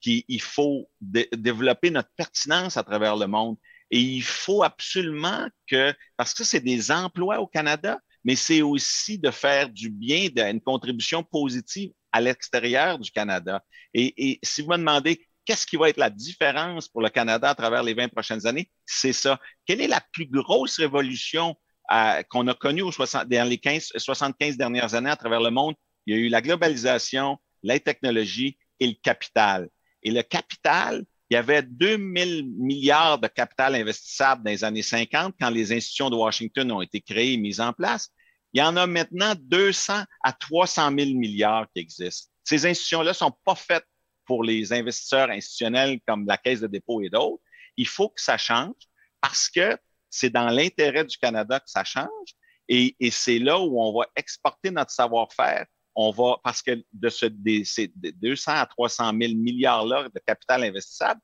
qu'il 0.00 0.40
faut 0.40 0.90
développer 1.02 1.90
notre 1.90 2.10
pertinence 2.16 2.78
à 2.78 2.82
travers 2.82 3.16
le 3.16 3.26
monde. 3.26 3.56
Et 3.90 4.00
il 4.00 4.22
faut 4.22 4.62
absolument 4.62 5.46
que, 5.66 5.92
parce 6.16 6.32
que 6.32 6.44
c'est 6.44 6.60
des 6.60 6.90
emplois 6.90 7.40
au 7.40 7.46
Canada, 7.46 7.98
mais 8.24 8.36
c'est 8.36 8.62
aussi 8.62 9.18
de 9.18 9.30
faire 9.30 9.68
du 9.68 9.90
bien, 9.90 10.28
une 10.50 10.60
contribution 10.60 11.22
positive 11.22 11.90
à 12.12 12.20
l'extérieur 12.20 12.98
du 12.98 13.10
Canada. 13.10 13.62
Et, 13.94 14.38
si 14.42 14.62
vous 14.62 14.70
me 14.70 14.76
demandez 14.76 15.26
qu'est-ce 15.44 15.66
qui 15.66 15.76
va 15.76 15.88
être 15.88 15.96
la 15.96 16.10
différence 16.10 16.88
pour 16.88 17.02
le 17.02 17.08
Canada 17.08 17.50
à 17.50 17.54
travers 17.54 17.82
les 17.82 17.94
20 17.94 18.08
prochaines 18.08 18.46
années? 18.46 18.70
C'est 18.86 19.12
ça. 19.12 19.40
Quelle 19.66 19.80
est 19.80 19.88
la 19.88 20.02
plus 20.12 20.26
grosse 20.26 20.78
révolution 20.78 21.56
euh, 21.92 22.22
qu'on 22.30 22.46
a 22.46 22.54
connue 22.54 22.82
dans 22.82 23.48
les 23.48 23.58
15, 23.58 23.92
75 23.96 24.56
dernières 24.56 24.94
années 24.94 25.10
à 25.10 25.16
travers 25.16 25.40
le 25.40 25.50
monde? 25.50 25.74
Il 26.06 26.14
y 26.14 26.18
a 26.18 26.20
eu 26.20 26.28
la 26.28 26.42
globalisation, 26.42 27.38
la 27.62 27.78
technologie 27.80 28.58
et 28.78 28.86
le 28.86 28.94
capital. 29.02 29.68
Et 30.02 30.10
le 30.10 30.22
capital, 30.22 31.04
il 31.32 31.36
y 31.36 31.38
avait 31.38 31.62
2000 31.62 32.46
milliards 32.58 33.18
de 33.18 33.26
capital 33.26 33.74
investissable 33.74 34.44
dans 34.44 34.50
les 34.50 34.64
années 34.64 34.82
50 34.82 35.34
quand 35.40 35.48
les 35.48 35.72
institutions 35.72 36.10
de 36.10 36.16
Washington 36.16 36.70
ont 36.72 36.82
été 36.82 37.00
créées 37.00 37.32
et 37.32 37.36
mises 37.38 37.58
en 37.58 37.72
place. 37.72 38.10
Il 38.52 38.60
y 38.60 38.62
en 38.62 38.76
a 38.76 38.86
maintenant 38.86 39.32
200 39.40 40.02
à 40.22 40.32
300 40.34 40.90
000 40.94 41.12
milliards 41.14 41.66
qui 41.74 41.80
existent. 41.80 42.30
Ces 42.44 42.66
institutions-là 42.66 43.14
sont 43.14 43.32
pas 43.46 43.54
faites 43.54 43.86
pour 44.26 44.44
les 44.44 44.74
investisseurs 44.74 45.30
institutionnels 45.30 46.00
comme 46.06 46.26
la 46.26 46.36
Caisse 46.36 46.60
de 46.60 46.66
dépôt 46.66 47.00
et 47.00 47.08
d'autres. 47.08 47.42
Il 47.78 47.88
faut 47.88 48.10
que 48.10 48.20
ça 48.20 48.36
change 48.36 48.74
parce 49.22 49.48
que 49.48 49.78
c'est 50.10 50.28
dans 50.28 50.50
l'intérêt 50.50 51.06
du 51.06 51.16
Canada 51.16 51.60
que 51.60 51.70
ça 51.70 51.82
change 51.82 52.36
et, 52.68 52.94
c'est 53.10 53.38
là 53.38 53.58
où 53.58 53.80
on 53.80 53.98
va 53.98 54.04
exporter 54.16 54.70
notre 54.70 54.90
savoir-faire. 54.90 55.64
On 55.94 56.10
va, 56.10 56.38
parce 56.42 56.62
que 56.62 56.82
de 56.92 57.08
ce, 57.08 57.26
ces 57.64 57.92
200 57.94 58.52
à 58.52 58.66
300 58.66 59.12
000 59.20 59.34
milliards-là 59.34 60.08
de 60.08 60.20
capital 60.26 60.64
investissable, 60.64 61.20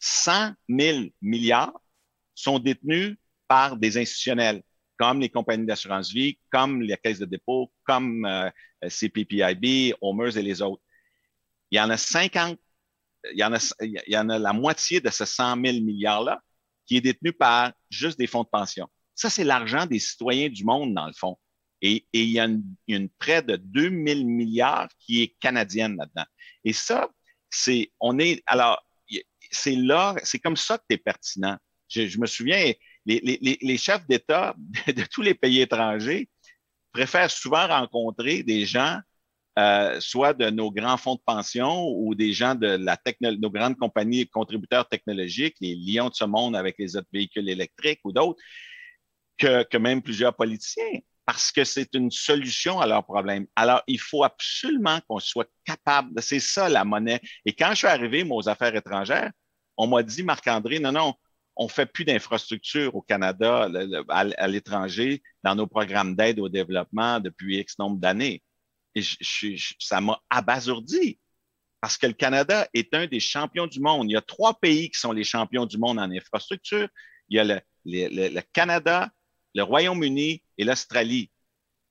100 0.00 0.52
000 0.68 1.06
milliards 1.22 1.72
sont 2.34 2.58
détenus 2.58 3.16
par 3.48 3.76
des 3.76 3.96
institutionnels 3.96 4.62
comme 4.96 5.20
les 5.20 5.28
compagnies 5.28 5.66
d'assurance 5.66 6.12
vie, 6.12 6.38
comme 6.50 6.82
les 6.82 6.96
caisses 6.96 7.18
de 7.18 7.24
dépôt, 7.24 7.72
comme 7.84 8.24
euh, 8.24 8.50
CPPIB, 8.88 9.94
Homers 10.00 10.36
et 10.36 10.42
les 10.42 10.62
autres. 10.62 10.82
Il 11.70 11.78
y 11.78 11.80
en 11.80 11.90
a 11.90 11.96
50, 11.96 12.58
il 13.32 13.38
y 13.38 13.44
en 13.44 13.54
a, 13.54 13.74
il 13.80 14.02
y 14.06 14.16
en 14.16 14.28
a 14.28 14.38
la 14.38 14.52
moitié 14.52 15.00
de 15.00 15.10
ces 15.10 15.26
100 15.26 15.60
000 15.64 15.80
milliards-là 15.80 16.40
qui 16.86 16.98
est 16.98 17.00
détenu 17.00 17.32
par 17.32 17.72
juste 17.90 18.18
des 18.18 18.26
fonds 18.26 18.42
de 18.44 18.48
pension. 18.48 18.88
Ça, 19.14 19.30
c'est 19.30 19.44
l'argent 19.44 19.86
des 19.86 19.98
citoyens 19.98 20.48
du 20.48 20.64
monde, 20.64 20.94
dans 20.94 21.06
le 21.06 21.12
fond. 21.12 21.38
Et, 21.86 22.06
il 22.14 22.30
y 22.30 22.40
a 22.40 22.48
une, 22.88 23.08
près 23.18 23.42
de 23.42 23.56
2 23.56 23.82
000 23.82 24.24
milliards 24.24 24.88
qui 24.98 25.22
est 25.22 25.36
canadienne 25.38 25.96
là-dedans. 25.96 26.26
Et 26.64 26.72
ça, 26.72 27.10
c'est, 27.50 27.92
on 28.00 28.18
est, 28.18 28.42
alors, 28.46 28.82
c'est 29.50 29.76
là, 29.76 30.14
c'est 30.22 30.38
comme 30.38 30.56
ça 30.56 30.78
que 30.78 30.84
tu 30.88 30.94
es 30.94 30.98
pertinent. 30.98 31.58
Je, 31.88 32.18
me 32.18 32.26
souviens, 32.26 32.72
les, 33.04 33.58
les 33.60 33.78
chefs 33.78 34.06
d'État 34.06 34.56
de 34.86 35.04
tous 35.04 35.22
les 35.22 35.34
pays 35.34 35.60
étrangers 35.60 36.28
préfèrent 36.90 37.30
souvent 37.30 37.66
rencontrer 37.66 38.42
des 38.42 38.64
gens 38.64 38.98
euh, 39.58 40.00
soit 40.00 40.32
de 40.32 40.50
nos 40.50 40.72
grands 40.72 40.96
fonds 40.96 41.14
de 41.14 41.20
pension 41.24 41.86
ou 41.88 42.14
des 42.16 42.32
gens 42.32 42.56
de 42.56 42.66
la 42.66 42.98
nos 43.20 43.50
grandes 43.50 43.76
compagnies 43.76 44.26
contributeurs 44.26 44.88
technologiques, 44.88 45.56
les 45.60 45.76
lions 45.76 46.08
de 46.08 46.14
ce 46.14 46.24
monde 46.24 46.56
avec 46.56 46.76
les 46.78 46.96
autres 46.96 47.08
véhicules 47.12 47.48
électriques 47.48 48.00
ou 48.02 48.10
d'autres, 48.10 48.42
que, 49.38 49.62
que 49.64 49.76
même 49.76 50.02
plusieurs 50.02 50.34
politiciens, 50.34 50.98
parce 51.26 51.52
que 51.52 51.64
c'est 51.64 51.94
une 51.94 52.10
solution 52.10 52.80
à 52.80 52.86
leurs 52.86 53.04
problèmes. 53.04 53.46
Alors, 53.56 53.82
il 53.86 53.98
faut 53.98 54.24
absolument 54.24 55.00
qu'on 55.08 55.18
soit 55.18 55.48
capable, 55.64 56.20
c'est 56.20 56.40
ça 56.40 56.68
la 56.68 56.84
monnaie. 56.84 57.20
Et 57.46 57.54
quand 57.54 57.70
je 57.70 57.76
suis 57.76 57.86
arrivé, 57.86 58.24
moi, 58.24 58.38
aux 58.38 58.48
affaires 58.48 58.74
étrangères, 58.74 59.30
on 59.76 59.86
m'a 59.86 60.02
dit, 60.02 60.22
Marc-André, 60.22 60.78
non, 60.78 60.92
non, 60.92 61.14
on 61.56 61.68
fait 61.68 61.86
plus 61.86 62.04
d'infrastructures 62.04 62.94
au 62.94 63.02
Canada, 63.02 63.70
à 64.08 64.48
l'étranger, 64.48 65.22
dans 65.42 65.54
nos 65.54 65.66
programmes 65.66 66.14
d'aide 66.14 66.40
au 66.40 66.48
développement 66.48 67.20
depuis 67.20 67.58
X 67.58 67.78
nombre 67.78 67.98
d'années. 67.98 68.42
Et 68.94 69.02
ça 69.78 70.00
m'a 70.00 70.20
abasourdi 70.30 71.18
parce 71.80 71.98
que 71.98 72.06
le 72.06 72.12
Canada 72.12 72.66
est 72.72 72.94
un 72.94 73.06
des 73.06 73.20
champions 73.20 73.66
du 73.66 73.80
monde. 73.80 74.08
Il 74.08 74.14
y 74.14 74.16
a 74.16 74.22
trois 74.22 74.54
pays 74.54 74.90
qui 74.90 74.98
sont 74.98 75.12
les 75.12 75.24
champions 75.24 75.66
du 75.66 75.78
monde 75.78 75.98
en 75.98 76.10
infrastructure. 76.10 76.88
Il 77.28 77.36
y 77.36 77.40
a 77.40 77.44
le, 77.44 77.60
le 77.84 78.40
Canada, 78.52 79.10
le 79.54 79.62
Royaume-Uni 79.62 80.42
et 80.58 80.64
l'Australie. 80.64 81.30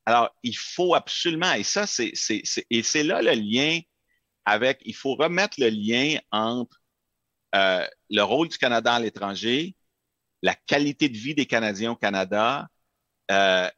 Alors, 0.06 0.30
il 0.44 0.58
faut 0.58 0.96
absolument, 0.96 1.54
et 1.54 1.64
ça, 1.64 1.88
c'est, 1.88 2.14
et 2.70 2.84
c'est 2.84 3.04
là 3.04 3.22
le 3.22 3.32
lien 3.32 3.80
avec, 4.46 4.82
il 4.86 4.96
faut 4.96 5.16
remettre 5.16 5.60
le 5.60 5.70
lien 5.70 6.18
entre 6.32 6.82
euh, 7.56 7.88
le 8.10 8.22
rôle 8.22 8.50
du 8.50 8.58
Canada 8.58 8.94
à 8.94 9.00
l'étranger, 9.00 9.76
la 10.42 10.56
qualité 10.56 11.08
de 11.10 11.18
vie 11.18 11.36
des 11.36 11.46
Canadiens 11.46 11.92
au 11.92 11.96
Canada 11.96 12.68
euh, 13.32 13.70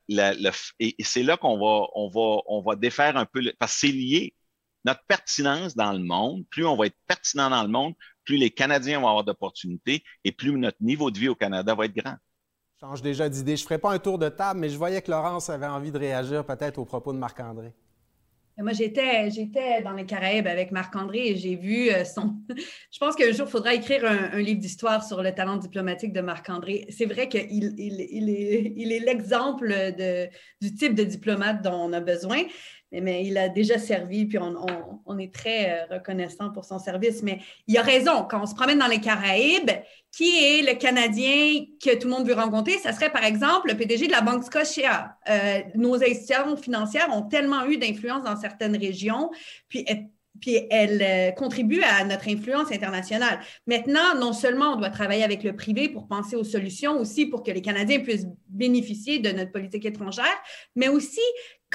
et, 0.80 0.96
c'est 1.00 1.24
là 1.24 1.38
qu'on 1.38 1.58
va, 1.58 1.88
on 1.96 2.10
va, 2.10 2.42
on 2.48 2.62
va 2.62 2.76
défaire 2.76 3.18
un 3.18 3.26
peu, 3.26 3.42
parce 3.60 3.74
que 3.74 3.80
c'est 3.80 3.94
lié. 3.94 4.36
Notre 4.86 5.04
pertinence 5.08 5.76
dans 5.76 5.94
le 5.94 6.00
monde, 6.00 6.46
plus 6.50 6.66
on 6.66 6.76
va 6.78 6.86
être 6.88 6.98
pertinent 7.08 7.50
dans 7.50 7.64
le 7.64 7.70
monde, 7.70 7.96
plus 8.24 8.38
les 8.38 8.52
Canadiens 8.52 9.00
vont 9.00 9.08
avoir 9.08 9.24
d'opportunités 9.24 10.04
et 10.24 10.32
plus 10.32 10.52
notre 10.52 10.78
niveau 10.82 11.10
de 11.10 11.18
vie 11.20 11.28
au 11.30 11.36
Canada 11.36 11.74
va 11.74 11.86
être 11.86 11.96
grand. 11.96 12.18
Change 12.80 13.02
déjà 13.02 13.30
d'idée. 13.30 13.56
Je 13.56 13.64
ne 13.64 13.68
ferai 13.68 13.78
pas 13.78 13.94
un 13.94 14.00
tour 14.00 14.18
de 14.18 14.28
table, 14.28 14.60
mais 14.60 14.70
je 14.70 14.78
voyais 14.78 15.02
que 15.02 15.10
Laurence 15.10 15.50
avait 15.50 15.66
envie 15.66 15.92
de 15.92 15.98
réagir 15.98 16.46
peut-être 16.46 16.78
au 16.78 16.86
propos 16.86 17.14
de 17.14 17.18
Marc-André. 17.18 17.74
Moi, 18.58 18.72
j'étais, 18.72 19.30
j'étais 19.32 19.82
dans 19.82 19.92
les 19.92 20.06
Caraïbes 20.06 20.48
avec 20.48 20.72
Marc-André 20.72 21.28
et 21.28 21.36
j'ai 21.36 21.56
vu 21.56 21.90
euh, 21.90 22.06
son. 22.06 22.36
Je 22.92 23.00
pense 23.00 23.16
qu'un 23.16 23.32
jour, 23.34 23.48
il 23.48 23.52
faudra 23.52 23.74
écrire 23.74 24.06
un, 24.06 24.40
livre 24.40 24.60
d'histoire 24.60 25.04
sur 25.04 25.22
le 25.22 25.34
talent 25.34 25.58
diplomatique 25.58 26.14
de 26.14 26.22
Marc-André. 26.22 26.86
C'est 26.90 27.06
vrai 27.06 27.28
qu'il 27.28 27.48
il, 27.52 28.30
est, 28.30 28.74
il 28.78 28.92
est 28.94 29.00
l'exemple 29.00 29.74
du 30.62 30.74
type 30.74 30.96
de 30.96 31.04
diplomate 31.04 31.62
dont 31.62 31.74
on 31.74 31.92
a 31.92 32.00
besoin 32.00 32.44
mais 33.02 33.26
il 33.26 33.38
a 33.38 33.50
déjà 33.50 33.78
servi, 33.78 34.26
puis 34.26 34.38
on, 34.38 35.18
est 35.18 35.34
très 35.34 35.72
euh, 35.72 35.96
reconnaissant 35.96 36.52
pour 36.52 36.66
son 36.66 36.80
service. 36.80 37.24
Mais 37.24 37.39
il 37.68 37.78
a 37.78 37.82
raison, 37.82 38.26
quand 38.30 38.41
on 38.41 38.46
se 38.46 38.56
promène 38.56 38.80
dans 38.80 38.88
les 38.88 39.00
Caraïbes, 39.00 39.72
qui 40.12 40.38
est 40.38 40.62
le 40.62 40.78
Canadien 40.78 41.66
que 41.84 41.96
tout 41.96 42.08
le 42.08 42.14
monde 42.14 42.28
veut 42.28 42.36
rencontrer? 42.36 42.78
Ça 42.80 42.93
serait 42.93 43.12
par 43.12 43.24
exemple 43.24 43.70
le 43.70 43.78
PDG 43.78 44.08
de 44.08 44.12
la 44.12 44.22
Banque 44.22 44.43
Scotia. 44.43 45.18
Euh, 45.30 45.60
nos 45.76 45.96
institutions 45.96 46.56
financières 46.58 47.10
ont 47.14 47.24
tellement 47.24 47.66
eu 47.66 47.78
d'influence 47.78 48.24
dans 48.24 48.38
certaines 48.38 48.78
régions, 48.78 49.32
puis 49.68 49.86
puis 50.39 50.60
elle 50.70 51.02
euh, 51.02 51.32
contribue 51.32 51.82
à 51.82 52.04
notre 52.04 52.28
influence 52.28 52.72
internationale. 52.72 53.39
Maintenant, 53.68 54.16
non 54.20 54.34
seulement 54.34 54.74
on 54.74 54.76
doit 54.76 54.89
travailler 54.89 55.24
avec 55.24 55.43
le 55.43 55.56
privé 55.56 55.89
pour 55.89 56.08
penser 56.08 56.36
aux 56.36 56.43
solutions, 56.43 57.00
aussi 57.00 57.26
pour 57.26 57.43
que 57.43 57.52
les 57.52 57.62
Canadiens 57.62 58.00
puissent 58.00 58.28
bénéficier 58.48 59.20
de 59.20 59.30
notre 59.30 59.52
politique 59.52 59.86
étrangère, 59.86 60.38
mais 60.76 60.88
aussi 60.88 61.22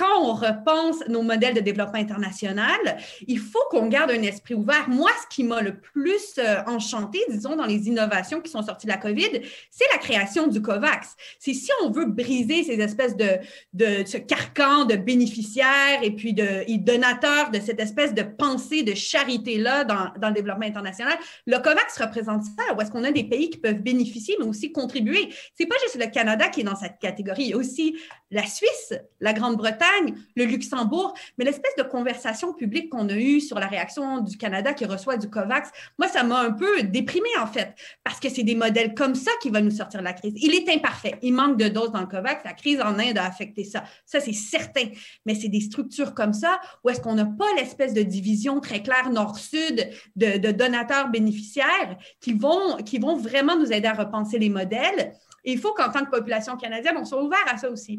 quand 0.01 0.23
on 0.23 0.33
repense 0.33 1.07
nos 1.09 1.21
modèles 1.21 1.53
de 1.53 1.61
développement 1.61 1.99
international, 1.99 2.79
il 3.27 3.39
faut 3.39 3.63
qu'on 3.71 3.87
garde 3.87 4.11
un 4.11 4.23
esprit 4.23 4.55
ouvert. 4.55 4.89
Moi, 4.89 5.11
ce 5.23 5.35
qui 5.35 5.45
m'a 5.45 5.61
le 5.61 5.79
plus 5.79 6.39
euh, 6.39 6.63
enchanté, 6.67 7.19
disons, 7.29 7.55
dans 7.55 7.67
les 7.67 7.87
innovations 7.87 8.41
qui 8.41 8.51
sont 8.51 8.63
sorties 8.63 8.87
de 8.87 8.93
la 8.93 8.97
COVID, 8.97 9.43
c'est 9.71 9.85
la 9.93 9.99
création 9.99 10.47
du 10.47 10.63
COVAX. 10.63 11.17
C'est 11.39 11.53
si 11.53 11.71
on 11.83 11.91
veut 11.91 12.07
briser 12.07 12.65
ces 12.65 12.81
espèces 12.81 13.15
de, 13.15 13.29
de 13.75 14.03
ce 14.07 14.17
carcan 14.17 14.87
de 14.87 14.97
bénéficiaires 14.97 16.03
et 16.03 16.13
puis 16.13 16.33
de 16.33 16.65
donateurs 16.79 17.51
de 17.51 17.61
cette 17.61 17.79
espèce 17.79 18.15
de 18.15 18.23
pensée 18.23 18.83
de 18.83 18.95
charité-là 18.95 19.85
dans, 19.85 20.13
dans, 20.19 20.29
le 20.29 20.35
développement 20.35 20.67
international, 20.67 21.19
le 21.47 21.59
COVAX 21.59 21.99
représente 22.01 22.45
ça, 22.45 22.75
où 22.75 22.81
est-ce 22.81 22.91
qu'on 22.91 23.05
a 23.05 23.11
des 23.11 23.25
pays 23.25 23.51
qui 23.51 23.59
peuvent 23.59 23.83
bénéficier, 23.83 24.37
mais 24.39 24.47
aussi 24.47 24.73
contribuer. 24.73 25.29
C'est 25.59 25.67
pas 25.67 25.77
juste 25.83 26.03
le 26.03 26.11
Canada 26.11 26.49
qui 26.49 26.61
est 26.63 26.65
dans 26.65 26.77
cette 26.77 26.99
catégorie, 26.99 27.43
il 27.43 27.51
y 27.51 27.53
a 27.53 27.59
aussi 27.59 27.99
la 28.31 28.47
Suisse, 28.47 28.95
la 29.21 29.33
Grande-Bretagne, 29.33 29.89
le 30.36 30.45
Luxembourg, 30.45 31.14
mais 31.38 31.45
l'espèce 31.45 31.74
de 31.76 31.82
conversation 31.82 32.53
publique 32.55 32.91
qu'on 32.91 33.09
a 33.09 33.14
eue 33.14 33.41
sur 33.41 33.59
la 33.59 33.66
réaction 33.66 34.20
du 34.20 34.36
Canada 34.36 34.72
qui 34.72 34.84
reçoit 34.84 35.16
du 35.16 35.28
COVAX, 35.28 35.70
moi, 35.99 36.09
ça 36.09 36.22
m'a 36.22 36.41
un 36.41 36.53
peu 36.53 36.82
déprimé 36.82 37.28
en 37.41 37.47
fait, 37.47 37.74
parce 38.05 38.20
que 38.20 38.28
c'est 38.28 38.43
des 38.43 38.55
modèles 38.55 38.95
comme 38.95 39.14
ça 39.14 39.30
qui 39.43 39.51
vont 39.51 39.61
nous 39.61 39.70
sortir 39.70 40.01
de 40.01 40.05
la 40.05 40.12
crise. 40.12 40.34
Il 40.36 40.55
est 40.55 40.68
imparfait, 40.68 41.14
il 41.22 41.32
manque 41.32 41.59
de 41.59 41.68
doses 41.68 41.93
dans 41.93 42.01
le 42.01 42.07
COVAX, 42.07 42.43
la 42.45 42.53
crise 42.53 42.80
en 42.80 42.99
Inde 42.99 43.18
a 43.18 43.26
affecté 43.26 43.64
ça, 43.64 43.84
ça 44.05 44.20
c'est 44.20 44.32
certain, 44.32 44.86
mais 45.26 45.34
c'est 45.34 45.49
des 45.49 45.61
structures 45.61 46.14
comme 46.14 46.32
ça 46.32 46.61
où 46.84 46.91
est-ce 46.91 47.01
qu'on 47.01 47.14
n'a 47.14 47.26
pas 47.26 47.53
l'espèce 47.57 47.95
de 47.95 48.03
division 48.03 48.61
très 48.61 48.82
claire 48.82 49.11
nord-sud 49.11 49.91
de, 50.16 50.38
de, 50.38 50.51
donateurs 50.51 51.09
bénéficiaires 51.09 51.97
qui 52.20 52.32
vont, 52.32 52.76
qui 52.78 52.99
vont 52.99 53.16
vraiment 53.16 53.57
nous 53.57 53.72
aider 53.72 53.88
à 53.88 53.95
repenser 53.95 54.38
les 54.38 54.49
modèles. 54.49 55.12
Et 55.45 55.53
il 55.53 55.59
faut 55.59 55.72
qu'en 55.72 55.91
tant 55.91 56.05
que 56.05 56.11
population 56.11 56.57
canadienne, 56.57 56.97
on 56.99 57.05
soit 57.05 57.22
ouvert 57.22 57.45
à 57.49 57.57
ça 57.57 57.70
aussi. 57.70 57.97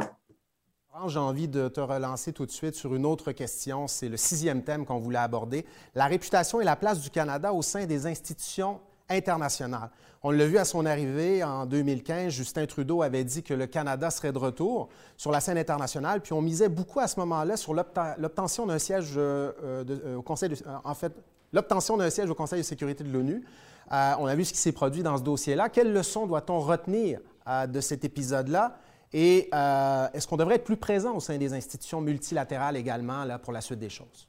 J'ai 1.07 1.19
envie 1.19 1.47
de 1.47 1.69
te 1.69 1.79
relancer 1.79 2.33
tout 2.33 2.45
de 2.45 2.51
suite 2.51 2.75
sur 2.75 2.93
une 2.93 3.05
autre 3.05 3.31
question. 3.31 3.87
C'est 3.87 4.09
le 4.09 4.17
sixième 4.17 4.61
thème 4.61 4.85
qu'on 4.85 4.99
voulait 4.99 5.19
aborder, 5.19 5.65
la 5.95 6.05
réputation 6.05 6.59
et 6.59 6.65
la 6.65 6.75
place 6.75 6.99
du 6.99 7.09
Canada 7.09 7.53
au 7.53 7.61
sein 7.61 7.85
des 7.85 8.07
institutions 8.07 8.81
internationales. 9.09 9.89
On 10.21 10.31
l'a 10.31 10.45
vu 10.45 10.57
à 10.57 10.65
son 10.65 10.85
arrivée 10.85 11.43
en 11.43 11.65
2015, 11.65 12.31
Justin 12.31 12.65
Trudeau 12.65 13.01
avait 13.01 13.23
dit 13.23 13.41
que 13.41 13.53
le 13.53 13.67
Canada 13.67 14.11
serait 14.11 14.31
de 14.31 14.37
retour 14.37 14.89
sur 15.17 15.31
la 15.31 15.39
scène 15.39 15.57
internationale, 15.57 16.21
puis 16.21 16.33
on 16.33 16.41
misait 16.41 16.69
beaucoup 16.69 16.99
à 16.99 17.07
ce 17.07 17.19
moment-là 17.21 17.57
sur 17.57 17.73
l'obtention 17.73 18.67
d'un 18.67 18.77
siège 18.77 19.13
euh, 19.17 19.51
euh, 19.63 20.17
au 20.17 20.21
Conseil, 20.21 20.55
siège 20.55 22.29
au 22.29 22.35
Conseil 22.35 22.59
de 22.59 22.65
sécurité 22.65 23.03
de 23.03 23.11
l'ONU. 23.11 23.43
Euh, 23.91 24.13
on 24.19 24.25
a 24.27 24.35
vu 24.35 24.45
ce 24.45 24.53
qui 24.53 24.59
s'est 24.59 24.71
produit 24.71 25.03
dans 25.03 25.17
ce 25.17 25.23
dossier-là. 25.23 25.69
Quelles 25.69 25.91
leçons 25.91 26.27
doit-on 26.27 26.59
retenir 26.59 27.19
de 27.67 27.81
cet 27.81 28.05
épisode-là? 28.05 28.77
Et 29.13 29.49
euh, 29.53 30.07
est-ce 30.13 30.27
qu'on 30.27 30.37
devrait 30.37 30.55
être 30.55 30.63
plus 30.63 30.77
présent 30.77 31.15
au 31.15 31.19
sein 31.19 31.37
des 31.37 31.53
institutions 31.53 32.01
multilatérales 32.01 32.77
également 32.77 33.25
pour 33.39 33.53
la 33.53 33.61
suite 33.61 33.79
des 33.79 33.89
choses? 33.89 34.27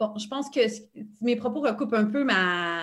Bon, 0.00 0.14
je 0.16 0.26
pense 0.28 0.48
que 0.48 0.60
mes 1.20 1.36
propos 1.36 1.60
recoupent 1.60 1.92
un 1.92 2.06
peu 2.06 2.26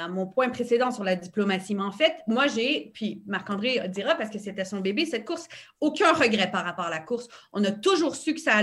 mon 0.07 0.28
point 0.28 0.49
précédent 0.49 0.91
sur 0.91 1.03
la 1.03 1.15
diplomatie. 1.15 1.73
Mais 1.73 1.82
en 1.82 1.91
fait, 1.91 2.13
moi, 2.28 2.45
j'ai, 2.45 2.91
puis 2.93 3.23
Marc-André 3.25 3.89
dira 3.89 4.13
parce 4.13 4.30
que 4.30 4.38
c'était 4.38 4.65
son 4.65 4.82
bébé, 4.82 5.07
cette 5.07 5.25
course, 5.25 5.47
aucun 5.82 6.13
regret 6.13 6.51
par 6.51 6.63
rapport 6.63 6.86
à 6.86 6.91
la 6.91 6.99
course. 6.99 7.28
On 7.53 7.63
a 7.63 7.71
toujours 7.71 8.15
su 8.15 8.36
que 8.36 8.39
ça, 8.39 8.61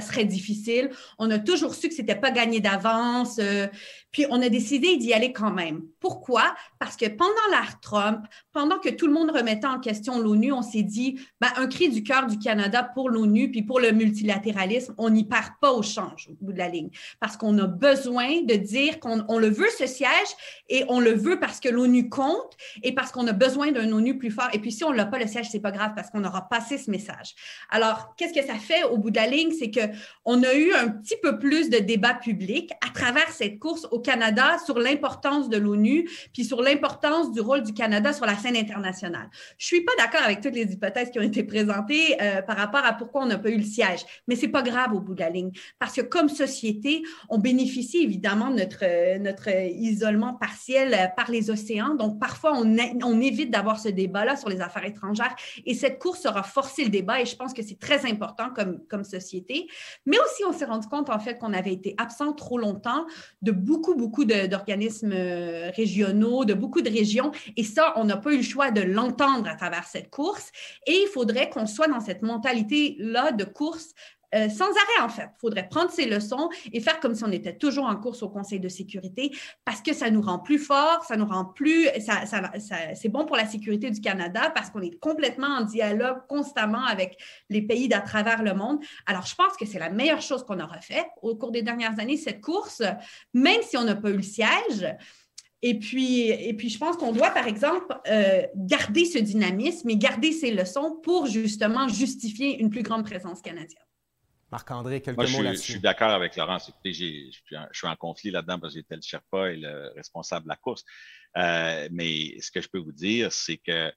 serait 0.00 0.24
difficile. 0.24 0.90
On 1.20 1.30
a 1.30 1.38
toujours 1.38 1.76
su 1.76 1.88
que 1.88 1.94
ce 1.94 2.00
n'était 2.00 2.16
pas 2.16 2.32
gagné 2.32 2.58
d'avance. 2.58 3.38
Euh, 3.38 3.68
puis 4.12 4.26
on 4.30 4.40
a 4.42 4.48
décidé 4.48 4.98
d'y 4.98 5.12
aller 5.14 5.32
quand 5.32 5.50
même. 5.50 5.82
Pourquoi? 5.98 6.54
Parce 6.78 6.96
que 6.96 7.06
pendant 7.06 7.32
l'art 7.50 7.80
Trump, 7.80 8.26
pendant 8.52 8.78
que 8.78 8.90
tout 8.90 9.06
le 9.06 9.12
monde 9.12 9.30
remettait 9.30 9.66
en 9.66 9.80
question 9.80 10.20
l'ONU, 10.20 10.52
on 10.52 10.62
s'est 10.62 10.82
dit, 10.82 11.18
ben, 11.40 11.48
un 11.56 11.66
cri 11.66 11.88
du 11.88 12.02
cœur 12.02 12.26
du 12.26 12.38
Canada 12.38 12.82
pour 12.82 13.08
l'ONU, 13.08 13.50
puis 13.50 13.62
pour 13.62 13.80
le 13.80 13.92
multilatéralisme, 13.92 14.94
on 14.98 15.10
n'y 15.10 15.24
part 15.24 15.58
pas 15.60 15.72
au 15.72 15.82
change 15.82 16.28
au 16.30 16.44
bout 16.44 16.52
de 16.52 16.58
la 16.58 16.68
ligne. 16.68 16.90
Parce 17.20 17.36
qu'on 17.36 17.56
a 17.58 17.66
besoin 17.66 18.42
de 18.42 18.54
dire 18.54 19.00
qu'on 19.00 19.38
le 19.38 19.48
veut, 19.48 19.70
ce 19.78 19.86
siège, 19.86 20.10
et 20.68 20.84
on 20.88 21.00
le 21.00 21.12
veut 21.12 21.40
parce 21.40 21.58
que 21.58 21.70
l'ONU 21.70 22.10
compte 22.10 22.56
et 22.82 22.92
parce 22.92 23.12
qu'on 23.12 23.26
a 23.26 23.32
besoin 23.32 23.72
d'un 23.72 23.90
ONU 23.92 24.18
plus 24.18 24.30
fort. 24.30 24.48
Et 24.52 24.58
puis 24.58 24.72
si 24.72 24.84
on 24.84 24.92
l'a 24.92 25.06
pas, 25.06 25.18
le 25.18 25.26
siège, 25.26 25.48
c'est 25.50 25.60
pas 25.60 25.72
grave 25.72 25.92
parce 25.96 26.10
qu'on 26.10 26.24
aura 26.24 26.48
passé 26.48 26.76
ce 26.76 26.90
message. 26.90 27.34
Alors, 27.70 28.14
qu'est-ce 28.16 28.34
que 28.34 28.46
ça 28.46 28.56
fait 28.56 28.84
au 28.84 28.98
bout 28.98 29.10
de 29.10 29.16
la 29.16 29.26
ligne? 29.26 29.52
C'est 29.58 29.70
qu'on 29.70 30.42
a 30.42 30.54
eu 30.54 30.72
un 30.74 30.88
petit 30.88 31.16
peu 31.22 31.38
plus 31.38 31.70
de 31.70 31.78
débat 31.78 32.14
public 32.14 32.72
à 32.86 32.90
travers 32.92 33.30
cette 33.30 33.58
course 33.58 33.86
au 33.90 34.01
Canada 34.02 34.56
sur 34.64 34.78
l'importance 34.78 35.48
de 35.48 35.56
l'ONU, 35.56 36.08
puis 36.32 36.44
sur 36.44 36.62
l'importance 36.62 37.32
du 37.32 37.40
rôle 37.40 37.62
du 37.62 37.72
Canada 37.72 38.12
sur 38.12 38.26
la 38.26 38.36
scène 38.36 38.56
internationale. 38.56 39.28
Je 39.58 39.66
suis 39.66 39.82
pas 39.82 39.92
d'accord 39.98 40.22
avec 40.24 40.40
toutes 40.40 40.54
les 40.54 40.72
hypothèses 40.72 41.10
qui 41.10 41.18
ont 41.18 41.22
été 41.22 41.44
présentées 41.44 42.20
euh, 42.20 42.42
par 42.42 42.56
rapport 42.56 42.84
à 42.84 42.92
pourquoi 42.92 43.22
on 43.22 43.26
n'a 43.26 43.38
pas 43.38 43.50
eu 43.50 43.58
le 43.58 43.64
siège, 43.64 44.00
mais 44.26 44.36
c'est 44.36 44.48
pas 44.48 44.62
grave 44.62 44.92
au 44.92 45.00
bout 45.00 45.14
de 45.14 45.20
la 45.20 45.30
ligne, 45.30 45.52
parce 45.78 45.94
que 45.94 46.00
comme 46.02 46.28
société, 46.28 47.02
on 47.28 47.38
bénéficie 47.38 48.02
évidemment 48.02 48.50
de 48.50 48.56
notre, 48.56 49.18
notre 49.18 49.48
isolement 49.48 50.34
partiel 50.34 50.94
euh, 50.94 51.06
par 51.16 51.30
les 51.30 51.50
océans, 51.50 51.94
donc 51.94 52.18
parfois 52.18 52.52
on, 52.54 52.76
on 53.02 53.20
évite 53.20 53.50
d'avoir 53.50 53.78
ce 53.78 53.88
débat-là 53.88 54.36
sur 54.36 54.48
les 54.48 54.60
affaires 54.60 54.84
étrangères, 54.84 55.34
et 55.64 55.74
cette 55.74 55.98
course 55.98 56.26
aura 56.26 56.42
forcé 56.42 56.84
le 56.84 56.90
débat, 56.90 57.20
et 57.20 57.26
je 57.26 57.36
pense 57.36 57.52
que 57.52 57.62
c'est 57.62 57.78
très 57.78 58.10
important 58.10 58.50
comme, 58.54 58.80
comme 58.88 59.04
société, 59.04 59.68
mais 60.06 60.18
aussi 60.18 60.44
on 60.44 60.52
s'est 60.52 60.64
rendu 60.64 60.88
compte 60.88 61.10
en 61.10 61.18
fait 61.18 61.38
qu'on 61.38 61.52
avait 61.52 61.72
été 61.72 61.94
absent 61.98 62.32
trop 62.32 62.58
longtemps 62.58 63.06
de 63.42 63.52
beaucoup, 63.52 63.91
beaucoup 63.96 64.24
d'organismes 64.24 65.12
euh, 65.12 65.70
régionaux, 65.74 66.44
de 66.44 66.54
beaucoup 66.54 66.82
de 66.82 66.90
régions. 66.90 67.32
Et 67.56 67.64
ça, 67.64 67.92
on 67.96 68.04
n'a 68.04 68.16
pas 68.16 68.32
eu 68.32 68.38
le 68.38 68.42
choix 68.42 68.70
de 68.70 68.80
l'entendre 68.80 69.48
à 69.48 69.54
travers 69.54 69.84
cette 69.84 70.10
course. 70.10 70.50
Et 70.86 70.92
il 70.92 71.08
faudrait 71.08 71.50
qu'on 71.50 71.66
soit 71.66 71.88
dans 71.88 72.00
cette 72.00 72.22
mentalité-là 72.22 73.32
de 73.32 73.44
course 73.44 73.94
euh, 74.34 74.48
sans 74.48 74.64
arrêt, 74.64 75.04
en 75.04 75.08
fait. 75.08 75.28
Il 75.36 75.40
faudrait 75.40 75.68
prendre 75.68 75.90
ces 75.90 76.06
leçons 76.06 76.48
et 76.72 76.80
faire 76.80 77.00
comme 77.00 77.14
si 77.14 77.24
on 77.24 77.30
était 77.30 77.56
toujours 77.56 77.84
en 77.84 77.96
course 77.96 78.22
au 78.22 78.28
Conseil 78.28 78.60
de 78.60 78.68
sécurité 78.68 79.30
parce 79.64 79.82
que 79.82 79.92
ça 79.92 80.10
nous 80.10 80.22
rend 80.22 80.38
plus 80.38 80.58
forts, 80.58 81.04
ça 81.06 81.16
nous 81.16 81.26
rend 81.26 81.44
plus. 81.44 81.88
C'est 82.94 83.08
bon 83.08 83.24
pour 83.24 83.36
la 83.36 83.46
sécurité 83.46 83.90
du 83.90 84.00
Canada 84.00 84.50
parce 84.54 84.70
qu'on 84.70 84.80
est 84.80 84.98
complètement 84.98 85.48
en 85.48 85.60
dialogue 85.62 86.18
constamment 86.28 86.84
avec 86.84 87.18
les 87.50 87.62
pays 87.62 87.88
d'à 87.88 88.00
travers 88.00 88.42
le 88.42 88.54
monde. 88.54 88.78
Alors, 89.06 89.26
je 89.26 89.34
pense 89.34 89.56
que 89.56 89.66
c'est 89.66 89.78
la 89.78 89.90
meilleure 89.90 90.22
chose 90.22 90.44
qu'on 90.44 90.60
aura 90.60 90.80
fait 90.80 91.06
au 91.20 91.36
cours 91.36 91.50
des 91.50 91.62
dernières 91.62 91.98
années, 91.98 92.16
cette 92.16 92.40
course, 92.40 92.82
même 93.34 93.60
si 93.62 93.76
on 93.76 93.84
n'a 93.84 93.96
pas 93.96 94.10
eu 94.10 94.16
le 94.16 94.22
siège. 94.22 94.86
Et 95.64 95.78
puis, 95.78 96.28
et 96.28 96.54
puis, 96.54 96.68
je 96.68 96.78
pense 96.78 96.96
qu'on 96.96 97.12
doit, 97.12 97.30
par 97.30 97.46
exemple, 97.46 97.94
euh, 98.08 98.42
garder 98.56 99.04
ce 99.04 99.18
dynamisme 99.18 99.88
et 99.90 99.96
garder 99.96 100.32
ces 100.32 100.50
leçons 100.50 100.98
pour 101.02 101.26
justement 101.26 101.86
justifier 101.86 102.60
une 102.60 102.68
plus 102.68 102.82
grande 102.82 103.04
présence 103.04 103.40
canadienne. 103.40 103.78
Marc-André, 104.52 105.00
quelques 105.00 105.16
mots 105.30 105.42
là-dessus. 105.42 105.66
Je 105.66 105.72
suis 105.72 105.80
d'accord 105.80 106.10
avec 106.10 106.36
Laurence. 106.36 106.68
Écoutez, 106.68 106.92
je, 106.92 107.30
suis 107.72 107.86
en, 107.86 107.96
conflit 107.96 108.30
là-dedans 108.30 108.60
parce 108.60 108.74
que 108.74 108.80
j'étais 108.80 108.96
le 108.96 109.02
Sherpa 109.02 109.50
et 109.50 109.56
le 109.56 109.90
responsable 109.96 110.44
de 110.44 110.50
la 110.50 110.56
course. 110.56 110.84
Euh, 111.38 111.88
mais 111.90 112.38
ce 112.40 112.50
que 112.50 112.60
je 112.60 112.68
peux 112.68 112.78
vous 112.78 112.92
dire, 112.92 113.32
c'est 113.32 113.56
que 113.56 113.90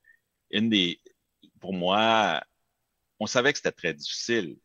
une 0.51 0.69
des, 0.69 1.01
pour 1.59 1.73
moi, 1.73 2.41
on 3.19 3.25
savait 3.25 3.51
que 3.51 3.59
c'était 3.59 3.73
très 3.73 3.93
difficile. 3.93 4.57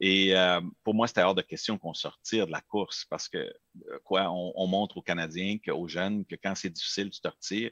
Et 0.00 0.36
euh, 0.36 0.60
pour 0.84 0.94
moi, 0.94 1.08
c'était 1.08 1.22
hors 1.22 1.34
de 1.34 1.42
question 1.42 1.78
qu'on 1.78 1.94
sortire 1.94 2.46
de 2.46 2.52
la 2.52 2.60
course 2.60 3.06
parce 3.08 3.28
que, 3.28 3.38
euh, 3.38 3.98
quoi, 4.04 4.30
on, 4.30 4.66
montre 4.66 4.98
aux 4.98 5.02
Canadiens, 5.02 5.56
aux 5.68 5.88
jeunes, 5.88 6.24
que 6.26 6.36
quand 6.36 6.54
c'est 6.54 6.70
difficile, 6.70 7.10
tu 7.10 7.20
te 7.20 7.28
retires. 7.28 7.70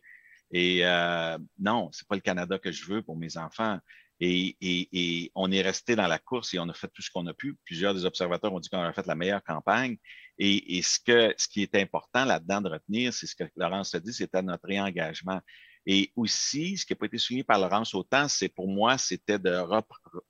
Et 0.51 0.85
euh, 0.87 1.39
non, 1.59 1.91
c'est 1.93 2.09
pas 2.09 2.14
le 2.14 2.20
Canada 2.20 2.59
que 2.59 2.72
je 2.72 2.87
veux 2.87 3.03
pour 3.03 3.16
mes 3.16 3.37
enfants. 3.37 3.79
Et, 4.20 5.30
on 5.34 5.50
est 5.50 5.62
resté 5.62 5.94
dans 5.96 6.06
la 6.06 6.18
course 6.18 6.54
et 6.54 6.58
on 6.58 6.68
a 6.68 6.74
fait 6.74 6.88
tout 6.88 7.02
ce 7.02 7.10
qu'on 7.10 7.26
a 7.26 7.34
pu. 7.34 7.56
Plusieurs 7.64 7.94
des 7.94 8.04
observateurs 8.04 8.52
ont 8.52 8.60
dit 8.60 8.68
qu'on 8.68 8.80
a 8.80 8.92
fait 8.92 9.06
la 9.06 9.14
meilleure 9.14 9.42
campagne. 9.42 9.96
Et, 10.38 10.82
ce, 10.82 10.98
que, 11.00 11.34
ce 11.36 11.48
qui 11.48 11.62
est 11.62 11.74
important 11.76 12.24
là-dedans 12.24 12.60
de 12.60 12.70
retenir, 12.70 13.12
c'est 13.12 13.26
ce 13.26 13.34
que 13.34 13.44
Laurence 13.56 13.94
a 13.94 14.00
dit, 14.00 14.12
c'était 14.12 14.42
notre 14.42 14.66
réengagement. 14.66 15.40
Et 15.88 16.12
aussi, 16.16 16.76
ce 16.76 16.84
qui 16.84 16.92
n'a 16.92 16.96
pas 16.96 17.06
été 17.06 17.18
souligné 17.18 17.44
par 17.44 17.60
Laurence 17.60 17.94
autant, 17.94 18.26
c'est 18.28 18.48
pour 18.48 18.68
moi, 18.68 18.98
c'était 18.98 19.38
de 19.38 19.62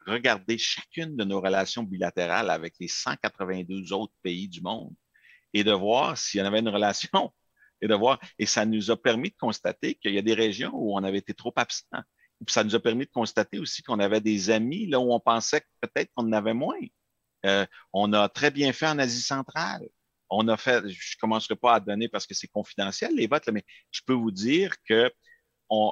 regarder 0.06 0.58
chacune 0.58 1.16
de 1.16 1.24
nos 1.24 1.40
relations 1.40 1.82
bilatérales 1.82 2.50
avec 2.50 2.74
les 2.78 2.88
192 2.88 3.92
autres 3.92 4.12
pays 4.22 4.48
du 4.48 4.60
monde 4.60 4.94
et 5.54 5.64
de 5.64 5.72
voir 5.72 6.18
s'il 6.18 6.40
y 6.40 6.42
en 6.42 6.46
avait 6.46 6.58
une 6.58 6.68
relation 6.68 7.32
et 7.80 7.88
de 7.88 7.94
voir. 7.94 8.20
Et 8.38 8.44
ça 8.44 8.66
nous 8.66 8.90
a 8.90 9.00
permis 9.00 9.30
de 9.30 9.36
constater 9.36 9.94
qu'il 9.94 10.12
y 10.12 10.18
a 10.18 10.22
des 10.22 10.34
régions 10.34 10.72
où 10.74 10.94
on 10.94 11.02
avait 11.02 11.18
été 11.18 11.32
trop 11.32 11.52
absent 11.56 11.86
ça 12.48 12.64
nous 12.64 12.74
a 12.74 12.80
permis 12.80 13.06
de 13.06 13.10
constater 13.10 13.58
aussi 13.58 13.82
qu'on 13.82 13.98
avait 13.98 14.20
des 14.20 14.50
amis 14.50 14.86
là 14.86 15.00
où 15.00 15.12
on 15.12 15.20
pensait 15.20 15.62
peut-être 15.80 16.10
qu'on 16.14 16.24
en 16.24 16.32
avait 16.32 16.54
moins. 16.54 16.78
Euh, 17.44 17.66
on 17.92 18.12
a 18.12 18.28
très 18.28 18.50
bien 18.50 18.72
fait 18.72 18.86
en 18.86 18.98
Asie 18.98 19.22
centrale. 19.22 19.86
On 20.30 20.48
a 20.48 20.56
fait, 20.56 20.80
je 20.88 21.16
ne 21.16 21.20
commencerai 21.20 21.56
pas 21.56 21.74
à 21.74 21.80
donner 21.80 22.08
parce 22.08 22.26
que 22.26 22.34
c'est 22.34 22.48
confidentiel 22.48 23.14
les 23.14 23.26
votes, 23.26 23.48
mais 23.48 23.64
je 23.90 24.00
peux 24.04 24.12
vous 24.12 24.32
dire 24.32 24.72
que 24.88 25.10
euh, 25.72 25.90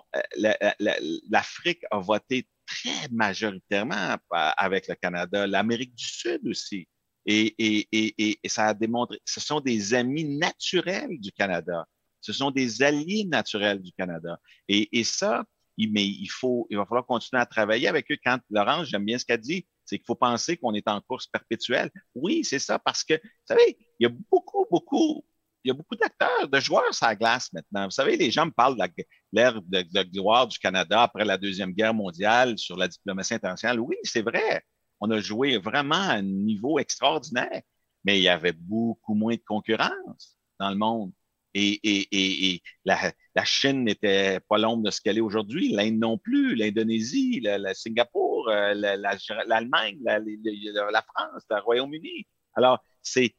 l'Afrique 1.30 1.84
a 1.90 1.99
voté 1.99 2.49
très 2.66 3.09
majoritairement 3.11 4.16
avec 4.30 4.88
le 4.88 4.95
Canada, 4.95 5.47
l'Amérique 5.47 5.95
du 5.95 6.05
Sud 6.05 6.47
aussi. 6.47 6.88
Et, 7.26 7.55
et, 7.92 8.49
ça 8.49 8.66
a 8.66 8.74
démontré, 8.74 9.18
ce 9.24 9.40
sont 9.40 9.61
des 9.61 9.95
amis 9.95 10.24
naturels 10.24 11.18
du 11.18 11.32
Canada. 11.32 11.86
Ce 12.20 12.32
sont 12.32 12.51
des 12.51 12.82
alliés 12.82 13.24
naturels 13.24 13.80
du 13.80 13.92
Canada. 13.92 14.38
Et, 14.68 15.05
ça, 15.05 15.45
mais 15.79 16.07
il 16.07 16.29
faut, 16.29 16.66
il 16.70 16.77
va 16.77 16.85
falloir 16.87 17.07
continuer 17.07 17.41
à 17.41 17.47
travailler 17.47 17.89
avec 17.89 18.11
eux. 18.11 18.16
Quand 18.25 18.39
Laurence, 18.51 18.89
j'aime 18.89 19.05
bien 19.05 19.18
ce 19.18 19.25
qu'elle 19.25 19.41
dit, 19.41 19.66
c'est 19.85 19.99
qu'il 19.99 20.07
faut 20.07 20.14
penser 20.14 20.57
qu'on 20.57 20.75
est 20.75 20.89
en 20.89 21.01
course 21.01 21.27
perpétuelle. 21.27 21.91
Oui, 22.14 22.45
c'est 22.45 22.59
ça, 22.59 22.79
parce 22.79 23.05
que, 23.05 23.14
vous 23.14 23.47
savez, 23.47 23.79
il 23.99 24.05
y 24.05 24.07
a 24.07 24.14
beaucoup, 24.31 24.66
beaucoup, 24.70 25.25
il 25.64 25.68
y 25.68 25.70
a 25.70 25.75
beaucoup 25.75 25.97
d'acteurs, 25.97 26.49
de 26.49 26.61
joueurs 26.61 26.95
sur 26.95 27.07
la 27.07 27.16
glace 27.16 27.53
maintenant. 27.53 27.85
Vous 27.87 27.91
savez, 27.91 28.16
les 28.16 28.31
gens 28.31 28.47
me 28.47 28.51
parlent 28.51 28.77
de 28.77 29.05
l'ère 29.33 29.61
de, 29.62 30.03
gloire 30.03 30.47
du 30.47 30.59
Canada 30.59 31.03
après 31.03 31.25
la 31.25 31.39
Deuxième 31.39 31.72
Guerre 31.72 31.95
mondiale 31.95 32.59
sur 32.59 32.77
la 32.77 32.89
diplomatie 32.89 33.35
internationale. 33.35 33.81
Oui, 33.81 33.97
c'est 34.05 34.22
vrai. 34.22 34.62
On 35.01 35.11
a 35.11 35.20
joué 35.20 35.59
vraiment 35.59 35.97
à 35.97 36.14
un 36.14 36.22
niveau 36.22 36.79
extraordinaire, 36.79 37.62
mais 38.05 38.18
il 38.18 38.22
y 38.22 38.29
avait 38.29 38.53
beaucoup 38.53 39.14
moins 39.14 39.35
de 39.35 39.43
concurrence 39.47 40.39
dans 40.59 40.70
le 40.70 40.77
monde. 40.77 41.12
Et, 41.55 41.79
et, 41.85 42.53
et, 42.53 42.63
la, 42.85 43.13
la, 43.37 43.45
Chine 43.45 43.85
n'était 43.85 44.41
pas 44.41 44.59
l'ombre 44.59 44.83
de 44.83 44.91
ce 44.91 45.01
qu'elle 45.01 45.19
est 45.19 45.23
aujourd'hui, 45.23 45.69
l'Inde 45.69 45.99
non 45.99 46.19
plus, 46.19 46.57
l'Indonésie, 46.57 47.41
la, 47.41 47.75
Singapour, 47.75 48.49
euh, 48.49 48.75
l'Allemagne, 48.75 49.99
la, 50.03 50.19
la, 50.19 51.03
France, 51.03 51.45
le 51.49 51.61
Royaume-Uni. 51.61 52.27
Alors, 52.55 52.83
c'est 53.03 53.35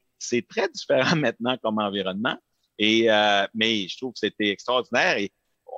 très 0.47 0.69
différent 0.69 1.15
maintenant 1.17 1.57
comme 1.57 1.79
environnement. 1.79 2.37
Et, 2.77 3.11
euh, 3.11 3.45
mais 3.53 3.87
je 3.87 3.97
trouve 3.97 4.13
que 4.13 4.19
c'était 4.19 4.49
extraordinaire. 4.49 5.17
Et 5.17 5.31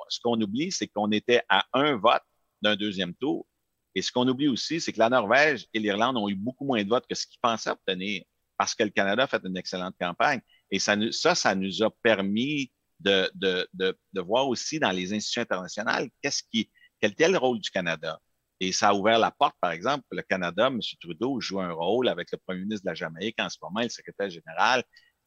ce 0.09 0.19
qu'on 0.19 0.39
oublie, 0.39 0.71
c'est 0.71 0.87
qu'on 0.87 1.11
était 1.11 1.41
à 1.49 1.65
un 1.73 1.95
vote 1.95 2.21
d'un 2.61 2.75
deuxième 2.75 3.15
tour. 3.15 3.47
Et 3.95 4.03
ce 4.03 4.11
qu'on 4.11 4.27
oublie 4.27 4.47
aussi, 4.47 4.79
c'est 4.79 4.93
que 4.93 4.99
la 4.99 5.09
Norvège 5.09 5.65
et 5.73 5.79
l'Irlande 5.79 6.17
ont 6.17 6.29
eu 6.29 6.35
beaucoup 6.35 6.65
moins 6.65 6.83
de 6.83 6.89
votes 6.89 7.07
que 7.07 7.15
ce 7.15 7.25
qu'ils 7.25 7.39
pensaient 7.41 7.71
obtenir 7.71 8.23
parce 8.57 8.73
que 8.75 8.83
le 8.83 8.89
Canada 8.89 9.23
a 9.23 9.27
fait 9.27 9.41
une 9.43 9.57
excellente 9.57 9.95
campagne. 9.99 10.41
Et 10.71 10.79
ça, 10.79 10.95
ça, 11.11 11.35
ça 11.35 11.55
nous 11.55 11.83
a 11.83 11.89
permis 12.03 12.71
de, 12.99 13.29
de, 13.35 13.67
de, 13.73 13.97
de 14.13 14.21
voir 14.21 14.47
aussi 14.47 14.79
dans 14.79 14.91
les 14.91 15.13
institutions 15.13 15.41
internationales 15.41 16.09
qu'est-ce 16.21 16.43
qui, 16.51 16.69
quel 16.99 17.11
était 17.11 17.29
le 17.29 17.37
rôle 17.37 17.59
du 17.59 17.69
Canada. 17.69 18.19
Et 18.59 18.71
ça 18.71 18.89
a 18.89 18.93
ouvert 18.93 19.19
la 19.19 19.31
porte, 19.31 19.55
par 19.61 19.71
exemple, 19.71 20.03
le 20.11 20.23
Canada, 20.23 20.67
M. 20.67 20.79
Trudeau 20.99 21.39
joue 21.39 21.61
un 21.61 21.71
rôle 21.71 22.09
avec 22.09 22.31
le 22.31 22.39
premier 22.39 22.61
ministre 22.61 22.85
de 22.85 22.89
la 22.89 22.95
Jamaïque 22.95 23.39
en 23.39 23.49
ce 23.49 23.57
moment, 23.61 23.81
le 23.81 23.89
secrétaire 23.89 24.29
général, 24.29 24.83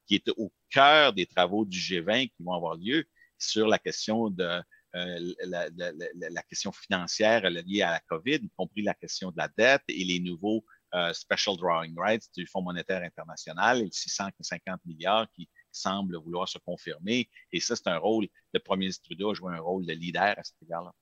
qui 0.07 0.17
est 0.17 0.29
au 0.37 0.53
cœur 0.69 1.13
des 1.13 1.27
travaux 1.27 1.65
du 1.65 1.79
G20 1.79 2.29
qui 2.29 2.43
vont 2.43 2.55
avoir 2.55 2.75
lieu 2.75 3.05
sur 3.39 3.69
la 3.69 3.79
question 3.79 4.31
de 4.31 4.61
euh, 4.97 5.35
la, 5.45 5.69
la, 5.77 5.93
la, 6.15 6.43
question 6.43 6.73
financière 6.73 7.49
liée 7.49 7.83
à 7.83 7.93
la 7.93 8.01
COVID, 8.01 8.41
y 8.43 8.51
compris 8.57 8.83
la 8.83 8.95
question 8.95 9.31
de 9.31 9.37
la 9.37 9.49
dette 9.57 9.85
et 9.87 10.05
les 10.05 10.19
nouveaux 10.19 10.65
euh, 10.95 11.13
special 11.13 11.57
drawing 11.57 11.95
rights 11.99 12.29
du 12.37 12.47
Fonds 12.47 12.63
monétaire 12.63 13.03
international 13.03 13.83
et 13.83 13.89
650 13.91 14.81
milliards 14.85 15.27
qui 15.33 15.49
semblent 15.71 16.17
vouloir 16.17 16.49
se 16.49 16.59
confirmer. 16.59 17.29
Et 17.53 17.61
ça, 17.61 17.77
c'est 17.77 17.89
un 17.89 17.99
rôle, 17.99 18.27
le 18.53 18.61
premier 18.61 18.87
ministre 18.87 19.05
Trudeau 19.05 19.31
a 19.31 19.35
joué 19.35 19.55
un 19.55 19.61
rôle 19.61 19.87
de 19.87 19.93
leader 19.93 20.35
à 20.37 20.43
cet 20.43 20.57
égard-là. 20.63 20.93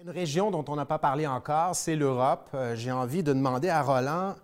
Une 0.00 0.10
région 0.10 0.50
dont 0.50 0.64
on 0.68 0.76
n'a 0.76 0.86
pas 0.86 0.98
parlé 0.98 1.26
encore, 1.26 1.74
c'est 1.74 1.96
l'Europe. 1.96 2.50
Euh, 2.54 2.76
j'ai 2.76 2.92
envie 2.92 3.22
de 3.22 3.32
demander 3.32 3.68
à 3.68 3.82
Roland, 3.82 4.36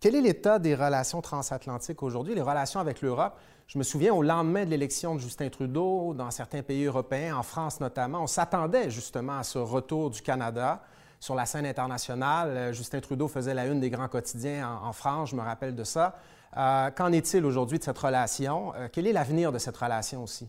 quel 0.00 0.14
est 0.14 0.20
l'état 0.20 0.58
des 0.58 0.74
relations 0.74 1.22
transatlantiques 1.22 2.02
aujourd'hui, 2.02 2.34
les 2.34 2.42
relations 2.42 2.80
avec 2.80 3.00
l'Europe? 3.02 3.38
Je 3.66 3.78
me 3.78 3.82
souviens, 3.82 4.14
au 4.14 4.22
lendemain 4.22 4.64
de 4.64 4.70
l'élection 4.70 5.14
de 5.14 5.20
Justin 5.20 5.48
Trudeau, 5.48 6.14
dans 6.14 6.30
certains 6.30 6.62
pays 6.62 6.84
européens, 6.84 7.36
en 7.36 7.42
France 7.42 7.80
notamment, 7.80 8.22
on 8.22 8.26
s'attendait 8.26 8.90
justement 8.90 9.38
à 9.38 9.42
ce 9.42 9.58
retour 9.58 10.10
du 10.10 10.22
Canada 10.22 10.82
sur 11.20 11.34
la 11.34 11.46
scène 11.46 11.66
internationale. 11.66 12.48
Euh, 12.50 12.72
Justin 12.72 13.00
Trudeau 13.00 13.28
faisait 13.28 13.54
la 13.54 13.66
une 13.66 13.80
des 13.80 13.90
grands 13.90 14.08
quotidiens 14.08 14.68
en, 14.82 14.92
France, 14.92 15.30
je 15.30 15.36
me 15.36 15.42
rappelle 15.42 15.74
de 15.74 15.84
ça. 15.84 16.16
Euh, 16.56 16.90
qu'en 16.90 17.12
est-il 17.12 17.44
aujourd'hui 17.44 17.78
de 17.78 17.84
cette 17.84 17.98
relation? 17.98 18.74
Euh, 18.74 18.88
quel 18.90 19.06
est 19.06 19.12
l'avenir 19.12 19.52
de 19.52 19.58
cette 19.58 19.76
relation 19.76 20.22
aussi? 20.22 20.48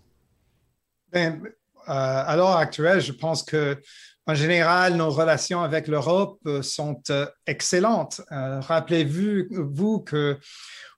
Bien, 1.12 1.40
à 1.86 2.36
l'heure 2.36 2.58
actuelle, 2.58 3.00
je 3.00 3.14
pense 3.14 3.44
que 3.44 3.82
en 4.30 4.36
général, 4.36 4.96
nos 4.96 5.10
relations 5.10 5.62
avec 5.62 5.88
l'Europe 5.88 6.38
sont 6.62 7.02
excellentes. 7.46 8.20
Rappelez-vous 8.30 9.46
vous 9.72 10.02
que 10.02 10.38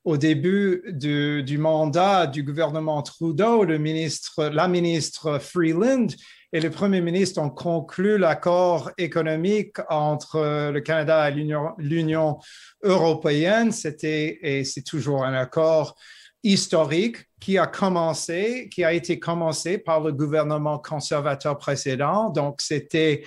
au 0.03 0.17
début 0.17 0.81
du, 0.87 1.57
mandat 1.59 2.25
du 2.25 2.41
gouvernement 2.41 3.03
Trudeau, 3.03 3.65
la 3.65 4.67
ministre 4.67 5.39
Freeland 5.39 6.07
et 6.51 6.59
le 6.59 6.69
Premier 6.71 7.01
ministre 7.01 7.41
ont 7.41 7.49
conclu 7.49 8.17
l'accord 8.17 8.91
économique 8.97 9.77
entre 9.89 10.71
le 10.71 10.79
Canada 10.79 11.29
et 11.29 11.33
l'Union 11.33 12.39
européenne. 12.83 13.71
C'était 13.71 14.39
et 14.41 14.63
c'est 14.63 14.81
toujours 14.81 15.23
un 15.23 15.33
accord 15.33 15.95
historique 16.43 17.17
qui 17.39 17.57
a 17.57 17.67
commencé, 17.67 18.67
qui 18.71 18.83
a 18.83 18.93
été 18.93 19.19
commencé 19.19 19.77
par 19.77 20.01
le 20.01 20.11
gouvernement 20.11 20.79
conservateur 20.79 21.57
précédent. 21.57 22.29
Donc, 22.29 22.61
c'était 22.61 23.23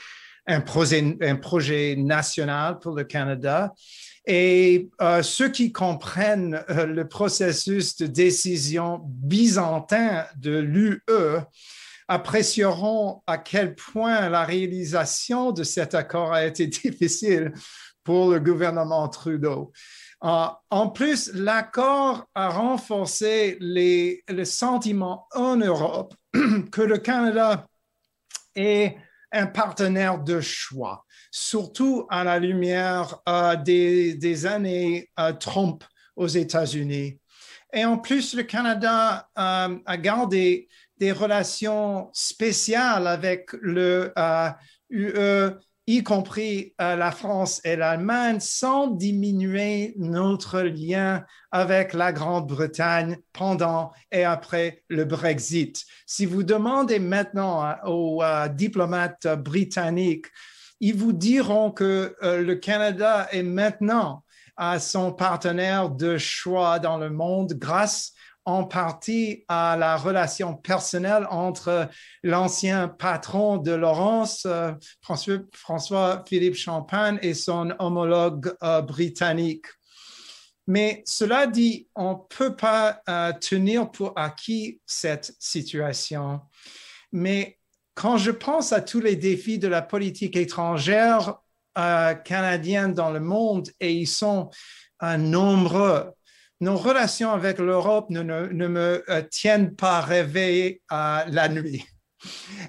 un 0.47 0.61
projet, 0.61 1.17
un 1.21 1.37
projet 1.37 1.95
national 1.97 2.79
pour 2.81 2.97
le 2.97 3.05
Canada. 3.05 3.73
Et 4.27 4.89
euh, 5.01 5.23
ceux 5.23 5.49
qui 5.49 5.73
comprennent 5.73 6.65
euh, 6.71 6.87
le 6.87 7.09
processus 7.09 7.97
de 7.97 8.07
décision 8.07 9.01
byzantin 9.05 10.25
de 10.37 10.59
l'UE 10.59 11.03
apprécieront 12.13 13.23
à 13.27 13.39
quel 13.39 13.75
point 13.75 14.29
la 14.29 14.45
réalisation 14.45 15.51
de 15.51 15.63
cet 15.63 15.95
accord 15.95 16.35
a 16.35 16.45
été 16.45 16.67
difficile 16.83 17.53
pour 18.05 18.31
le 18.31 18.39
gouvernement 18.39 19.09
Trudeau. 19.09 19.73
Euh, 20.23 20.47
en 20.71 20.91
plus, 20.91 21.33
l'accord 21.33 22.27
a 22.35 22.51
renforcé 22.51 23.57
les, 23.61 24.23
le 24.29 24.45
sentiment 24.45 25.27
en 25.33 25.57
Europe 25.57 26.15
que 26.71 26.83
le 26.83 26.99
Canada 26.99 27.67
est 28.55 28.95
un 29.33 29.47
partenaire 29.47 30.19
de 30.19 30.43
choix, 30.43 31.07
surtout 31.31 32.07
à 32.11 32.25
la 32.25 32.39
lumière 32.39 33.21
euh, 33.27 33.57
des, 33.57 34.47
années 34.47 35.09
euh, 35.19 35.33
Trump 35.33 35.83
aux 36.15 36.29
États-Unis. 36.29 37.19
Et 37.73 37.87
en 37.87 37.97
plus, 37.97 38.35
le 38.35 38.43
Canada 38.43 39.31
a 39.35 39.97
gardé 39.97 40.69
des 41.03 41.11
relations 41.11 42.11
spéciales 42.13 43.09
avec 43.09 43.53
le 43.61 44.13
UE, 44.89 45.13
euh, 45.17 45.51
y 45.89 46.05
compris 46.05 46.75
euh, 46.81 46.95
la 46.95 47.11
France 47.11 47.61
et 47.65 47.75
l'Allemagne, 47.75 48.39
sans 48.39 48.87
diminuer 48.87 49.95
notre 49.97 50.61
lien 50.61 51.25
avec 51.51 51.93
la 51.93 52.13
Grande-Bretagne 52.13 53.19
pendant 53.33 53.91
et 54.13 54.23
après 54.23 54.85
le 54.89 55.05
Brexit. 55.05 55.85
Si 56.07 56.25
vous 56.25 56.45
demandez 56.45 57.01
maintenant 57.01 57.67
euh, 57.67 57.75
aux 57.87 58.23
diplomates 58.51 59.27
britanniques, 59.39 60.27
ils 60.79 60.95
vous 60.95 61.13
diront 61.13 61.73
que 61.73 62.15
le 62.23 62.55
Canada 62.55 63.27
est 63.33 63.43
maintenant 63.43 64.23
son 64.79 65.13
partenaire 65.13 65.91
de 65.91 66.17
choix 66.17 66.79
dans 66.79 66.99
le 66.99 67.11
monde 67.11 67.55
grâce 67.55 68.13
en 68.45 68.65
partie 68.65 69.45
à 69.49 69.77
la 69.79 69.97
relation 69.97 70.55
personnelle 70.55 71.27
entre 71.31 71.89
l'ancien 72.23 72.89
patron 72.89 73.57
de 73.57 73.73
Laurence, 73.73 74.47
euh, 74.47 74.73
François, 75.01 76.25
Philippe 76.29 76.57
Champagne, 76.57 77.19
et 77.23 77.35
son 77.35 77.73
homologue 77.79 78.53
euh, 78.63 78.83
britannique. 78.83 79.67
Mais 80.67 81.03
cela 81.07 81.47
dit, 81.47 81.89
on 81.95 82.13
ne 82.13 82.37
peut 82.37 82.57
pas 82.57 83.01
euh, 83.09 83.33
tenir 83.33 83.91
pour 83.91 84.13
acquis 84.17 84.81
cette 84.87 85.35
situation. 85.39 86.41
Mais 87.13 87.59
quand 87.95 88.17
je 88.17 88.31
pense 88.31 88.73
à 88.73 88.81
tous 88.81 89.01
les 89.01 89.17
défis 89.17 89.59
de 89.59 89.69
la 89.69 89.83
politique 89.83 90.37
étrangère 90.37 91.37
canadienne 92.25 92.93
dans 92.93 93.11
le 93.11 93.21
monde, 93.21 93.71
et 93.81 93.95
ils 93.95 94.07
sont 94.07 94.51
nombreux, 95.01 96.13
nos 96.63 96.77
relations 96.77 97.33
avec 97.33 97.59
l'Europe 97.59 98.09
ne, 98.09 98.23
me 98.23 99.05
euh, 99.11 99.23
tiennent 99.23 99.75
pas 99.75 100.07
à 100.89 101.25
la 101.29 101.49
nuit. 101.49 101.85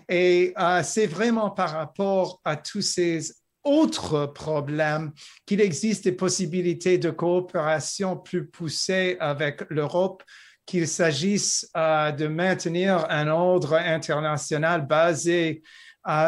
Et 0.09 0.51
euh, 0.57 0.81
c'est 0.83 1.05
vraiment 1.05 1.51
par 1.51 1.69
rapport 1.69 2.41
à 2.43 2.55
tous 2.55 2.81
ces 2.81 3.31
autres 3.63 4.25
problèmes 4.25 5.11
qu'il 5.45 5.61
existe 5.61 6.05
des 6.05 6.11
possibilités 6.11 6.97
de 6.97 7.11
coopération 7.11 8.17
plus 8.17 8.47
poussées 8.47 9.15
avec 9.19 9.61
l'Europe, 9.69 10.23
qu'il 10.65 10.87
s'agisse 10.87 11.69
euh, 11.77 12.11
de 12.11 12.25
maintenir 12.25 13.05
un 13.11 13.27
ordre 13.27 13.75
international 13.75 14.87
basé 14.87 15.61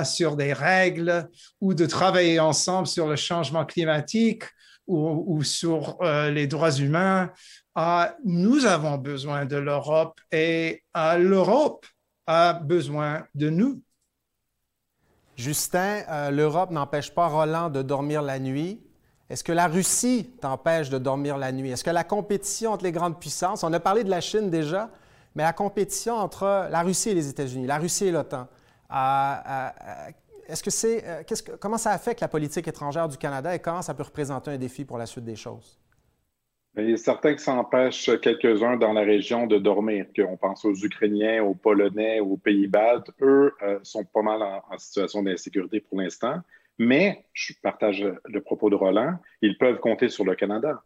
sur 0.06 0.38
des 0.38 0.54
règles 0.54 1.28
ou 1.60 1.74
de 1.74 1.86
travailler 1.86 2.40
ensemble 2.40 2.88
sur 2.88 3.08
le 3.08 3.18
changement 3.18 3.66
climatique 3.66 4.44
ou, 4.88 5.44
sur 5.44 5.98
euh, 6.02 6.30
les 6.32 6.48
droits 6.48 6.72
humains, 6.72 7.32
euh, 7.78 8.06
nous 8.24 8.66
avons 8.66 8.98
besoin 8.98 9.46
de 9.46 9.58
l'Europe 9.58 10.20
et 10.32 10.84
euh, 10.96 11.18
l'Europe 11.18 11.86
a 12.28 12.54
besoin 12.54 13.26
de 13.36 13.50
nous. 13.50 13.82
Justin, 15.36 16.32
l'Europe 16.32 16.72
n'empêche 16.72 17.14
pas 17.14 17.28
Roland 17.28 17.70
de 17.70 17.82
dormir 17.82 18.22
la 18.22 18.40
nuit. 18.40 18.82
Est-ce 19.30 19.44
que 19.44 19.52
la 19.52 19.68
Russie 19.68 20.32
t'empêche 20.40 20.90
de 20.90 20.98
dormir 20.98 21.38
la 21.38 21.52
nuit? 21.52 21.72
Est-ce 21.72 21.84
que 21.84 21.90
la 21.90 22.06
compétition 22.06 22.72
entre 22.72 22.86
les 22.86 22.94
grandes 22.94 23.20
puissances, 23.20 23.64
on 23.64 23.74
a 23.74 23.80
parlé 23.80 24.06
de 24.06 24.10
la 24.10 24.22
Chine 24.22 24.50
déjà, 24.50 24.90
mais 25.36 25.44
la 25.44 25.52
compétition 25.52 26.16
entre 26.16 26.68
la 26.72 26.82
Russie 26.84 27.10
et 27.10 27.14
les 27.14 27.28
États-Unis, 27.28 27.68
la 27.68 27.78
Russie 27.78 28.06
et 28.06 28.12
l'OTAN, 28.12 28.48
est-ce 30.48 30.64
que 30.64 30.70
c'est, 30.70 31.04
euh, 31.06 31.24
comment 31.60 31.78
ça 31.78 31.92
affecte 31.92 32.22
la 32.22 32.28
politique 32.28 32.68
étrangère 32.68 33.08
du 33.08 33.18
Canada 33.18 33.56
et 33.56 33.60
comment 33.60 33.82
ça 33.82 33.94
peut 33.94 34.04
représenter 34.04 34.52
un 34.52 34.58
défi 34.58 34.86
pour 34.86 34.98
la 34.98 35.06
suite 35.06 35.26
des 35.26 35.36
choses? 35.36 35.80
Il 36.78 36.90
est 36.90 36.98
certain 36.98 37.34
que 37.34 37.42
ça 37.42 37.54
empêche 37.54 38.12
quelques-uns 38.20 38.76
dans 38.76 38.92
la 38.92 39.02
région 39.02 39.48
de 39.48 39.58
dormir. 39.58 40.08
On 40.18 40.36
pense 40.36 40.66
aux 40.66 40.76
Ukrainiens, 40.76 41.42
aux 41.42 41.56
Polonais, 41.56 42.20
aux 42.20 42.36
Pays-Baltes. 42.36 43.12
Eux 43.22 43.54
euh, 43.62 43.80
sont 43.84 44.04
pas 44.04 44.22
mal 44.22 44.42
en, 44.42 44.78
situation 44.78 45.24
d'insécurité 45.24 45.80
pour 45.80 46.00
l'instant. 46.00 46.42
Mais, 46.78 47.26
je 47.32 47.54
partage 47.64 48.06
le 48.26 48.42
propos 48.42 48.70
de 48.70 48.76
Roland, 48.76 49.18
ils 49.42 49.58
peuvent 49.58 49.80
compter 49.80 50.10
sur 50.10 50.26
le 50.26 50.36
Canada. 50.36 50.84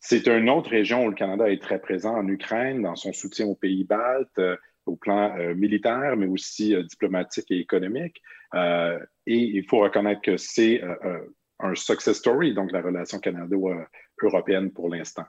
C'est 0.00 0.26
une 0.26 0.48
autre 0.48 0.70
région 0.70 1.04
où 1.04 1.10
le 1.10 1.14
Canada 1.14 1.50
est 1.50 1.62
très 1.62 1.78
présent 1.78 2.16
en 2.16 2.26
Ukraine, 2.26 2.80
dans 2.80 2.96
son 2.96 3.12
soutien 3.12 3.46
aux 3.46 3.54
Pays-Baltes, 3.54 4.38
euh, 4.38 4.56
au 4.86 4.96
plan 4.96 5.34
militaire, 5.54 6.14
mais 6.14 6.26
aussi 6.26 6.76
diplomatique 6.84 7.50
et 7.50 7.58
économique. 7.58 8.20
Euh, 8.54 8.98
et 9.26 9.38
il 9.38 9.64
faut 9.68 9.80
reconnaître 9.80 10.22
que 10.22 10.36
c'est 10.36 10.82
euh, 10.82 10.94
euh, 11.04 11.20
un 11.60 11.74
success 11.74 12.16
story, 12.16 12.54
donc 12.54 12.72
la 12.72 12.82
relation 12.82 13.18
canado-européenne 13.18 14.70
pour 14.72 14.88
l'instant. 14.88 15.24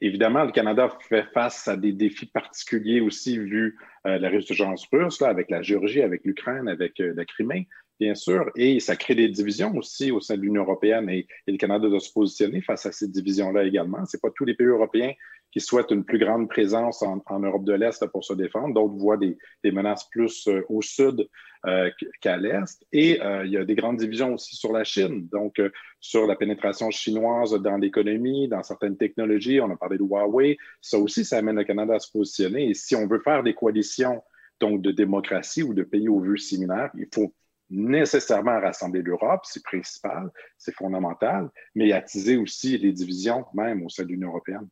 Évidemment, 0.00 0.44
le 0.44 0.52
Canada 0.52 0.88
fait 1.08 1.26
face 1.32 1.66
à 1.68 1.76
des 1.76 1.92
défis 1.92 2.26
particuliers 2.26 3.00
aussi 3.00 3.38
vu 3.38 3.76
la 4.04 4.28
résurgence 4.28 4.86
russe, 4.92 5.20
là, 5.20 5.28
avec 5.28 5.50
la 5.50 5.62
Géorgie, 5.62 6.02
avec 6.02 6.24
l'Ukraine, 6.24 6.68
avec 6.68 6.94
la 6.98 7.24
Crimée, 7.24 7.68
bien 7.98 8.14
sûr, 8.14 8.50
et 8.56 8.78
ça 8.80 8.96
crée 8.96 9.14
des 9.14 9.28
divisions 9.28 9.74
aussi 9.76 10.10
au 10.10 10.20
sein 10.20 10.36
de 10.36 10.42
l'Union 10.42 10.62
européenne 10.62 11.08
et, 11.08 11.26
le 11.46 11.56
Canada 11.56 11.88
doit 11.88 12.00
se 12.00 12.12
positionner 12.12 12.60
face 12.60 12.86
à 12.86 12.92
ces 12.92 13.08
divisions-là 13.08 13.64
également. 13.64 14.04
Ce 14.06 14.16
n'est 14.16 14.20
pas 14.20 14.30
tous 14.34 14.44
les 14.44 14.54
pays 14.54 14.66
européens 14.66 15.12
qui 15.52 15.60
souhaitent 15.60 15.90
une 15.90 16.04
plus 16.04 16.18
grande 16.18 16.48
présence 16.48 17.02
en, 17.02 17.40
Europe 17.40 17.64
de 17.64 17.74
l'Est 17.74 18.04
pour 18.06 18.24
se 18.24 18.32
défendre. 18.32 18.74
D'autres 18.74 18.96
voient 18.96 19.18
des, 19.18 19.36
menaces 19.70 20.08
plus 20.08 20.48
euh, 20.48 20.64
au 20.68 20.80
sud 20.80 21.28
euh, 21.66 21.90
qu'à 22.20 22.38
l'Est. 22.38 22.84
Et 22.90 23.22
euh, 23.22 23.44
il 23.44 23.52
y 23.52 23.58
a 23.58 23.64
des 23.64 23.74
grandes 23.74 23.98
divisions 23.98 24.34
aussi 24.34 24.56
sur 24.56 24.72
la 24.72 24.82
Chine, 24.82 25.28
donc 25.30 25.60
sur 26.00 26.26
la 26.26 26.36
pénétration 26.36 26.90
chinoise 26.90 27.52
dans 27.52 27.76
l'économie, 27.76 28.48
dans 28.48 28.62
certaines 28.62 28.96
technologies. 28.96 29.60
On 29.60 29.70
a 29.70 29.76
parlé 29.76 29.98
de 29.98 30.02
Huawei. 30.02 30.56
Ça 30.80 30.98
aussi, 30.98 31.24
ça 31.24 31.38
amène 31.38 31.56
le 31.56 31.64
Canada 31.64 31.94
à 31.94 31.98
se 31.98 32.10
positionner. 32.10 32.70
Et 32.70 32.74
si 32.74 32.96
on 32.96 33.06
veut 33.06 33.20
faire 33.20 33.42
des 33.42 33.54
coalitions 33.54 34.22
donc 34.58 34.80
de 34.80 34.90
démocratie 34.90 35.62
ou 35.62 35.74
de 35.74 35.82
pays 35.82 36.08
aux 36.08 36.20
vues 36.20 36.38
similaires, 36.38 36.90
il 36.96 37.08
faut 37.12 37.34
nécessairement 37.68 38.60
rassembler 38.60 39.02
l'Europe, 39.02 39.40
c'est 39.44 39.62
principal, 39.64 40.30
c'est 40.58 40.74
fondamental, 40.74 41.50
mais 41.74 41.90
attiser 41.92 42.36
aussi 42.36 42.76
les 42.78 42.92
divisions 42.92 43.46
même 43.54 43.84
au 43.84 43.88
sein 43.88 44.04
de 44.04 44.08
l'Union 44.08 44.28
européenne. 44.28 44.68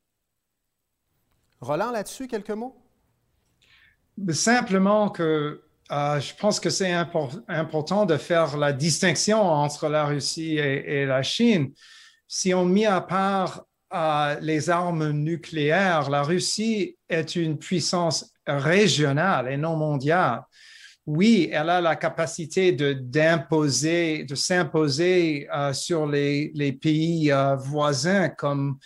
Roland, 1.60 1.90
là-dessus, 1.90 2.26
quelques 2.26 2.50
mots? 2.50 2.76
Simplement 4.32 5.10
que 5.10 5.62
euh, 5.92 6.20
je 6.20 6.34
pense 6.36 6.60
que 6.60 6.70
c'est 6.70 6.92
important 6.92 8.06
de 8.06 8.16
faire 8.16 8.56
la 8.56 8.72
distinction 8.72 9.42
entre 9.42 9.88
la 9.88 10.04
Russie 10.04 10.56
et, 10.56 11.04
la 11.04 11.22
Chine. 11.22 11.72
si 12.28 12.54
on 12.54 12.64
met 12.64 12.86
à 12.86 13.00
part 13.00 13.64
les 14.40 14.70
armes 14.70 15.10
nucléaires, 15.10 16.10
la 16.10 16.22
Russie 16.22 16.96
est 17.08 17.34
une 17.34 17.58
puissance 17.58 18.32
régionale 18.46 19.50
et 19.50 19.56
non 19.56 19.76
mondiale. 19.76 20.42
Oui, 21.06 21.48
elle 21.52 21.70
a 21.70 21.80
la 21.80 21.96
capacité 21.96 22.70
de 22.70 22.94
s'imposer 24.34 25.48
euh, 25.52 25.72
sur 25.72 26.06
les, 26.06 26.78
pays 26.80 27.32
euh, 27.32 27.56
voisins 27.56 28.28
comme 28.28 28.78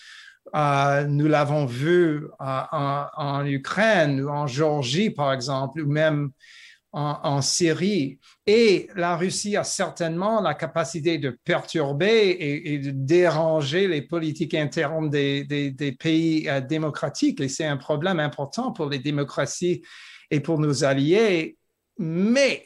euh, 0.55 1.05
nous 1.05 1.26
l'avons 1.26 1.66
vu 1.66 2.26
en, 2.39 3.06
en, 3.16 3.47
Ukraine 3.47 4.20
ou 4.20 4.28
en 4.28 4.47
Géorgie, 4.47 5.10
par 5.10 5.32
exemple, 5.32 5.81
ou 5.81 5.90
même 5.90 6.31
en, 6.93 7.43
Syrie. 7.43 8.20
Et 8.47 8.89
la 8.94 9.16
Russie 9.16 9.56
a 9.56 9.64
certainement 9.64 10.40
la 10.40 10.55
capacité 10.55 11.18
de 11.18 11.36
perturber 11.44 12.36
et, 12.39 12.78
de 12.78 12.93
déranger 12.93 13.89
les 13.89 14.02
politiques 14.02 14.55
internes 14.55 15.10
des, 15.10 15.97
pays 15.98 16.48
euh, 16.48 16.60
démocratiques. 16.60 17.40
Et 17.40 17.48
c'est 17.48 17.66
un 17.66 17.76
problème 17.76 18.20
important 18.20 18.70
pour 18.70 18.89
les 18.89 19.01
démocraties 19.01 19.82
et 20.31 20.39
pour 20.39 20.60
nos 20.60 20.85
alliés. 20.85 21.56
Mais 21.98 22.64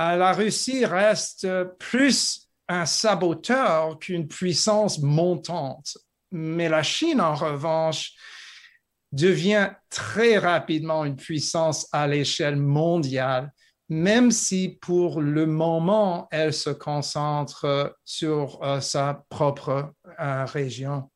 euh, 0.00 0.16
la 0.16 0.32
Russie 0.32 0.86
reste 0.86 1.46
plus 1.78 2.48
un 2.68 2.86
saboteur 2.86 3.98
qu'une 3.98 4.26
puissance 4.26 5.00
montante. 5.00 5.98
Mais 6.36 6.68
la 6.68 6.82
Chine, 6.82 7.20
en 7.20 7.34
revanche, 7.34 8.12
devient 9.12 9.70
très 9.90 10.38
rapidement 10.38 11.04
une 11.04 11.16
puissance 11.16 11.88
à 11.92 12.06
l'échelle 12.06 12.56
mondiale 12.56 13.52
même 13.88 14.30
si 14.30 14.78
pour 14.80 15.20
le 15.20 15.46
moment, 15.46 16.26
elle 16.30 16.52
se 16.52 16.70
concentre 16.70 17.96
sur 18.04 18.62
euh, 18.62 18.80
sa 18.80 19.24
propre 19.28 19.92
euh, 20.20 20.44
région. 20.44 21.08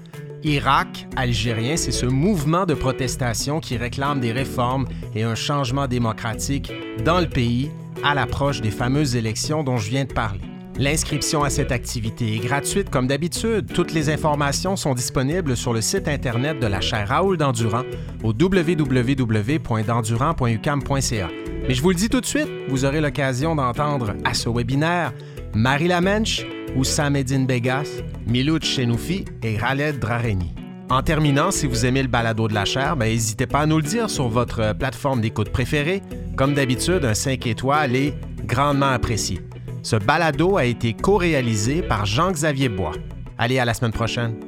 Irak 0.42 1.06
algérien, 1.16 1.76
c'est 1.76 1.92
ce 1.92 2.06
mouvement 2.06 2.64
de 2.64 2.72
protestation 2.72 3.60
qui 3.60 3.76
réclame 3.76 4.20
des 4.20 4.32
réformes 4.32 4.86
et 5.14 5.24
un 5.24 5.34
changement 5.34 5.86
démocratique 5.86 6.72
dans 7.04 7.20
le 7.20 7.28
pays 7.28 7.70
à 8.04 8.14
l'approche 8.14 8.60
des 8.60 8.70
fameuses 8.70 9.16
élections 9.16 9.64
dont 9.64 9.76
je 9.76 9.90
viens 9.90 10.04
de 10.04 10.12
parler. 10.12 10.40
L'inscription 10.78 11.42
à 11.42 11.50
cette 11.50 11.72
activité 11.72 12.36
est 12.36 12.38
gratuite 12.38 12.88
comme 12.88 13.08
d'habitude. 13.08 13.72
Toutes 13.72 13.92
les 13.92 14.10
informations 14.10 14.76
sont 14.76 14.94
disponibles 14.94 15.56
sur 15.56 15.72
le 15.72 15.80
site 15.80 16.06
Internet 16.06 16.60
de 16.60 16.68
la 16.68 16.80
chaire 16.80 17.08
Raoul 17.08 17.36
d'Endurant 17.36 17.82
au 18.22 18.32
www.dendurant.ucam.ca. 18.32 21.28
Mais 21.66 21.74
je 21.74 21.82
vous 21.82 21.90
le 21.90 21.96
dis 21.96 22.08
tout 22.08 22.20
de 22.20 22.26
suite, 22.26 22.46
vous 22.68 22.84
aurez 22.84 23.00
l'occasion 23.00 23.56
d'entendre 23.56 24.14
à 24.24 24.34
ce 24.34 24.48
webinaire 24.48 25.12
Marie 25.52 25.88
Lamenche, 25.88 26.46
Oussam 26.76 27.20
Begas, 27.20 27.88
Milouch 28.28 28.64
Chenoufi 28.64 29.24
et 29.42 29.56
Khaled 29.56 29.98
Drareni. 29.98 30.54
En 30.90 31.02
terminant, 31.02 31.51
si 31.51 31.66
vous 31.66 31.85
aimez 31.85 32.02
le 32.02 32.09
balado 32.09 32.48
de 32.48 32.55
la 32.55 32.65
chair, 32.65 32.97
ben, 32.97 33.06
n'hésitez 33.06 33.47
pas 33.47 33.60
à 33.60 33.66
nous 33.66 33.77
le 33.77 33.82
dire 33.82 34.09
sur 34.09 34.28
votre 34.28 34.74
plateforme 34.74 35.20
d'écoute 35.20 35.51
préférée. 35.51 36.02
Comme 36.35 36.55
d'habitude, 36.55 37.05
un 37.05 37.12
5 37.12 37.47
étoiles 37.47 37.94
est 37.94 38.15
grandement 38.47 38.89
apprécié. 38.89 39.40
Ce 39.82 39.97
balado 39.97 40.56
a 40.56 40.65
été 40.65 40.94
co-réalisé 40.94 41.82
par 41.82 42.06
Jean-Xavier 42.06 42.70
Bois. 42.70 42.93
Allez, 43.36 43.59
à 43.59 43.66
la 43.66 43.74
semaine 43.74 43.93
prochaine. 43.93 44.47